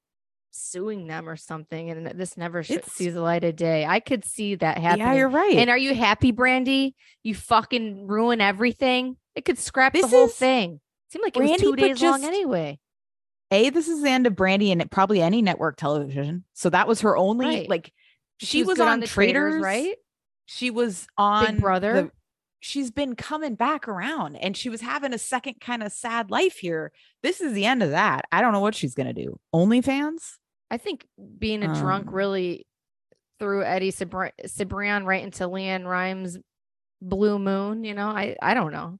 Suing 0.50 1.06
them 1.08 1.28
or 1.28 1.36
something, 1.36 1.90
and 1.90 2.06
this 2.18 2.36
never 2.36 2.62
sh- 2.62 2.70
It's- 2.72 2.92
sees 2.92 3.14
the 3.14 3.20
light 3.20 3.42
of 3.44 3.56
day. 3.56 3.84
I 3.84 3.98
could 4.00 4.24
see 4.24 4.54
that 4.56 4.78
happening. 4.78 5.06
Yeah, 5.06 5.14
you're 5.14 5.28
right. 5.28 5.54
And 5.56 5.68
are 5.70 5.78
you 5.78 5.94
happy, 5.94 6.32
Brandi? 6.32 6.94
You 7.24 7.34
fucking 7.34 8.06
ruin 8.06 8.40
everything. 8.40 9.16
It 9.34 9.44
could 9.44 9.58
scrap 9.58 9.92
the 9.92 10.02
This 10.02 10.10
whole 10.12 10.26
is- 10.26 10.34
thing. 10.34 10.80
Seemed 11.10 11.24
like 11.24 11.36
it 11.36 11.42
was 11.42 11.60
two 11.60 11.74
days 11.76 12.00
long 12.02 12.24
anyway. 12.24 12.78
A 13.54 13.70
this 13.70 13.88
is 13.88 14.02
the 14.02 14.10
end 14.10 14.26
of 14.26 14.34
brandi 14.34 14.70
and 14.72 14.90
probably 14.90 15.22
any 15.22 15.40
network 15.42 15.76
television 15.76 16.44
so 16.54 16.68
that 16.70 16.86
was 16.88 17.00
her 17.02 17.16
only 17.16 17.46
Right. 17.46 17.68
like 17.70 17.92
she, 18.40 18.62
was, 18.64 18.78
good 18.78 18.88
on, 18.88 19.00
the 19.00 19.06
Traitors, 19.06 19.62
right? 19.62 19.94
she 20.46 20.70
was 20.70 21.06
on 21.16 21.58
Brother. 21.60 21.92
the- 21.94 22.10
she's 22.60 22.90
been 22.90 23.14
coming 23.14 23.54
back 23.54 23.86
around 23.88 24.36
and 24.36 24.56
she 24.56 24.68
was 24.70 24.80
having 24.80 25.12
a 25.12 25.18
second 25.18 25.60
kind 25.60 25.82
of 25.82 25.92
sad 25.92 26.30
life 26.30 26.56
here 26.56 26.92
this 27.22 27.40
is 27.42 27.52
the 27.52 27.64
end 27.66 27.82
of 27.82 27.90
that 27.90 28.24
i 28.32 28.40
don't 28.40 28.52
know 28.52 28.60
what 28.60 28.74
she's 28.74 28.94
gonna 28.94 29.12
do 29.12 29.38
onlyfans 29.54 30.38
I 30.70 30.78
think 30.78 31.06
being 31.38 31.62
a 31.62 31.72
drunk 31.74 32.08
Um, 32.08 32.14
really 32.14 32.66
threw 33.38 33.62
Eddie 33.62 33.92
Cibr- 33.92 34.32
Cibrian 34.46 35.04
right 35.04 35.22
into 35.22 35.44
LeAnn 35.44 35.84
Rimes' 35.86 36.38
Blue 37.02 37.38
Moon. 37.38 37.84
You 37.84 37.94
know, 37.94 38.08
I 38.08 38.34
I 38.40 38.54
don't 38.54 38.72
know, 38.72 38.98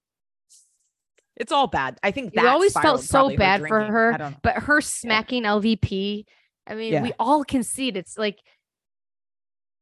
it's 1.37 1.53
all 1.53 1.67
bad 1.67 1.99
i 2.03 2.11
think 2.11 2.35
that 2.35 2.47
always 2.47 2.73
felt 2.73 3.01
so 3.03 3.35
bad 3.37 3.61
for 3.67 3.81
her, 3.81 4.13
don't 4.17 4.33
know. 4.33 4.37
but 4.43 4.57
her 4.57 4.81
smacking 4.81 5.43
LVP. 5.45 6.25
I 6.67 6.75
mean, 6.75 7.03
we 7.03 7.13
all 7.19 7.45
can 7.45 7.63
see 7.63 7.89
it. 7.89 7.97
It's 7.97 8.17
like 8.17 8.39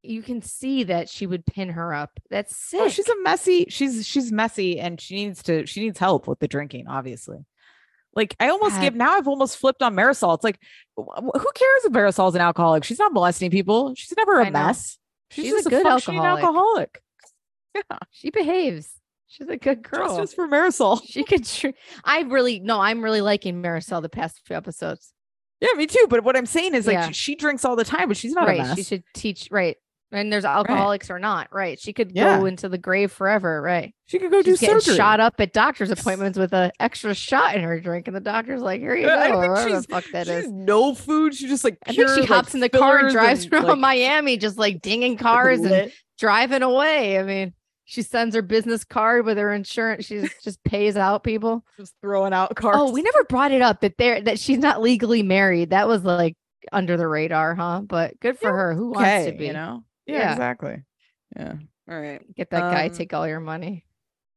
you 0.02 0.20
can 0.20 0.42
see 0.42 0.82
that 0.84 1.08
she 1.08 1.26
would 1.26 1.46
pin 1.46 1.68
her 1.68 1.94
up. 1.94 2.10
That's 2.28 2.56
sick. 2.56 2.80
Oh, 2.80 2.88
she's 2.88 3.08
a 3.08 3.22
messy 3.22 3.66
she's 3.68 4.04
she's 4.06 4.32
messy 4.32 4.80
and 4.80 5.00
she 5.00 5.14
needs 5.14 5.42
to 5.44 5.64
she 5.66 5.80
needs 5.80 5.98
help 5.98 6.26
with 6.26 6.40
the 6.40 6.48
drinking 6.48 6.88
obviously 6.88 7.38
like 8.14 8.34
i 8.40 8.48
almost 8.48 8.74
God. 8.74 8.82
give 8.82 8.94
now 8.96 9.12
i've 9.12 9.28
almost 9.28 9.56
flipped 9.58 9.80
on 9.82 9.94
marisol 9.94 10.34
it's 10.34 10.44
like 10.44 10.58
wh- 10.98 11.16
wh- 11.16 11.38
who 11.40 11.50
cares 11.54 11.84
if 11.84 11.92
marisol's 11.92 12.34
an 12.34 12.40
alcoholic 12.40 12.84
she's 12.84 12.98
not 12.98 13.12
molesting 13.12 13.50
people 13.50 13.94
she's 13.94 14.12
never 14.16 14.40
a 14.40 14.50
mess 14.50 14.98
she's, 15.30 15.44
She's 15.44 15.52
a 15.52 15.56
just 15.56 15.66
a, 15.68 15.70
good 15.70 15.82
functioning 15.84 16.20
alcoholic. 16.20 16.44
alcoholic 16.44 17.02
yeah 17.90 17.98
she 18.10 18.30
behaves. 18.30 18.90
She's 19.33 19.49
a 19.49 19.57
good 19.57 19.83
girl. 19.83 20.09
justice 20.09 20.35
for 20.35 20.47
marisol 20.47 21.01
she 21.07 21.25
could. 21.25 21.45
Tr- 21.45 21.68
I 22.05 22.21
really 22.23 22.61
no. 22.61 22.81
I'm 22.81 23.03
really 23.03 23.21
liking 23.23 23.62
Marisol 23.62 24.03
the 24.03 24.09
past 24.11 24.40
few 24.45 24.55
episodes. 24.57 25.12
yeah 25.61 25.68
me 25.77 25.87
too 25.87 26.07
but 26.11 26.23
what 26.25 26.37
i'm 26.37 26.45
saying 26.47 26.75
is 26.75 26.87
like 26.87 26.95
Yeah. 26.95 27.07
she, 27.09 27.12
she 27.14 27.35
drinks 27.37 27.64
all 27.64 27.75
the 27.77 27.85
time 27.85 28.09
but 28.09 28.16
she's 28.16 28.33
not 28.35 28.45
a 28.45 28.47
right. 28.49 28.59
mess 28.59 28.77
She 28.77 28.83
should 28.85 29.05
teach. 29.14 29.49
Right. 29.51 29.77
And 30.14 30.31
there's 30.31 30.45
alcoholics 30.45 31.09
or 31.09 31.18
not. 31.18 31.49
Right. 31.51 31.81
She 31.81 31.95
could 31.95 32.12
Yeah. 32.14 32.38
go 32.38 32.45
into 32.45 32.68
the 32.68 32.77
grave 32.77 33.11
forever. 33.11 33.62
Right. 33.62 33.95
she 34.05 34.18
could 34.18 34.31
go 34.31 34.42
She's 34.42 34.61
do 34.61 34.66
surgery 34.66 34.95
shot 34.97 35.21
up 35.21 35.37
at 35.40 35.55
doctor's 35.55 35.90
appointments 35.97 36.37
with 36.38 36.53
an 36.53 36.71
extra 36.79 37.14
shot 37.14 37.55
in 37.57 37.62
her 37.62 37.81
drink, 37.81 38.09
and 38.09 38.14
the 38.14 38.21
doctor's 38.21 38.61
like, 38.61 38.83
"Here 38.83 38.95
you 38.95 39.07
go." 39.07 39.14
I 39.14 39.31
or 39.35 39.57
think 39.57 39.68
the 39.71 39.71
she's- 39.71 39.87
fuck 39.87 40.05
that 40.12 40.27
she 40.27 40.33
is. 40.35 40.51
no 40.51 40.95
food 40.95 41.35
she 41.35 41.49
just 41.49 41.64
like 41.64 41.79
I 41.87 41.95
think 41.95 42.09
she 42.11 42.14
pure, 42.16 42.27
hops 42.27 42.49
like, 42.49 42.55
in 42.57 42.61
the 42.61 42.68
car 42.68 42.99
and 42.99 43.11
drives 43.11 43.45
and, 43.45 43.55
around 43.55 43.64
like, 43.68 43.79
Miami, 43.79 44.37
just 44.37 44.59
like 44.59 44.83
dinging 44.83 45.16
cars 45.29 45.61
and 45.61 45.90
driving 46.18 46.61
away. 46.61 47.18
I 47.18 47.23
mean, 47.23 47.55
she 47.92 48.00
sends 48.00 48.35
her 48.35 48.40
business 48.40 48.85
card 48.85 49.26
with 49.26 49.37
her 49.37 49.52
insurance. 49.52 50.07
She 50.07 50.22
just, 50.22 50.42
just 50.42 50.64
pays 50.64 50.96
out 50.96 51.22
people. 51.24 51.62
just 51.78 51.94
throwing 52.00 52.33
out 52.33 52.55
cars 52.57 52.76
Oh, 52.78 52.90
we 52.90 53.02
never 53.02 53.24
brought 53.24 53.52
it 53.52 53.61
up 53.61 53.83
that 53.83 53.98
there 53.98 54.18
that 54.22 54.38
she's 54.38 54.59
not 54.59 54.81
legally 54.81 55.22
married. 55.22 55.70
That 55.70 55.87
was 55.88 56.02
like 56.02 56.35
under 56.72 56.96
the 56.96 57.07
radar, 57.07 57.55
huh? 57.55 57.83
But 57.85 58.18
good 58.18 58.38
for 58.38 58.48
Yeah, 58.48 58.57
her. 58.57 58.74
Who 58.74 58.92
wants 58.92 59.26
to 59.26 59.33
be? 59.33 59.46
you 59.46 59.52
know 59.52 59.85
yeah, 60.07 60.18
Yeah. 60.18 60.33
exactly 60.33 60.83
yeah 61.37 61.55
all 61.90 62.00
right 62.00 62.22
Get 62.35 62.48
that 62.50 62.61
guy, 62.72 62.87
Um, 62.87 62.94
take 62.94 63.12
all 63.12 63.28
your 63.28 63.40
money. 63.40 63.85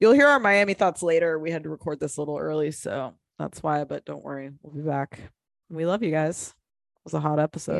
You'll 0.01 0.11
hear 0.13 0.27
our 0.27 0.39
Miami 0.39 0.73
thoughts 0.73 1.01
later. 1.01 1.39
We 1.39 1.51
had 1.51 1.63
to 1.63 1.69
record 1.69 2.01
this 2.01 2.17
a 2.17 2.21
little 2.21 2.37
early, 2.37 2.71
so 2.71 3.13
that's 3.39 3.63
why, 3.63 3.85
but 3.85 4.03
don't 4.03 4.23
worry. 4.23 4.51
We'll 4.61 4.73
be 4.73 4.81
back. 4.81 5.17
We 5.69 5.85
love 5.85 6.03
you 6.03 6.11
guys. 6.11 6.49
It 6.49 7.05
was 7.05 7.13
a 7.13 7.21
hot 7.21 7.39
episode. 7.39 7.73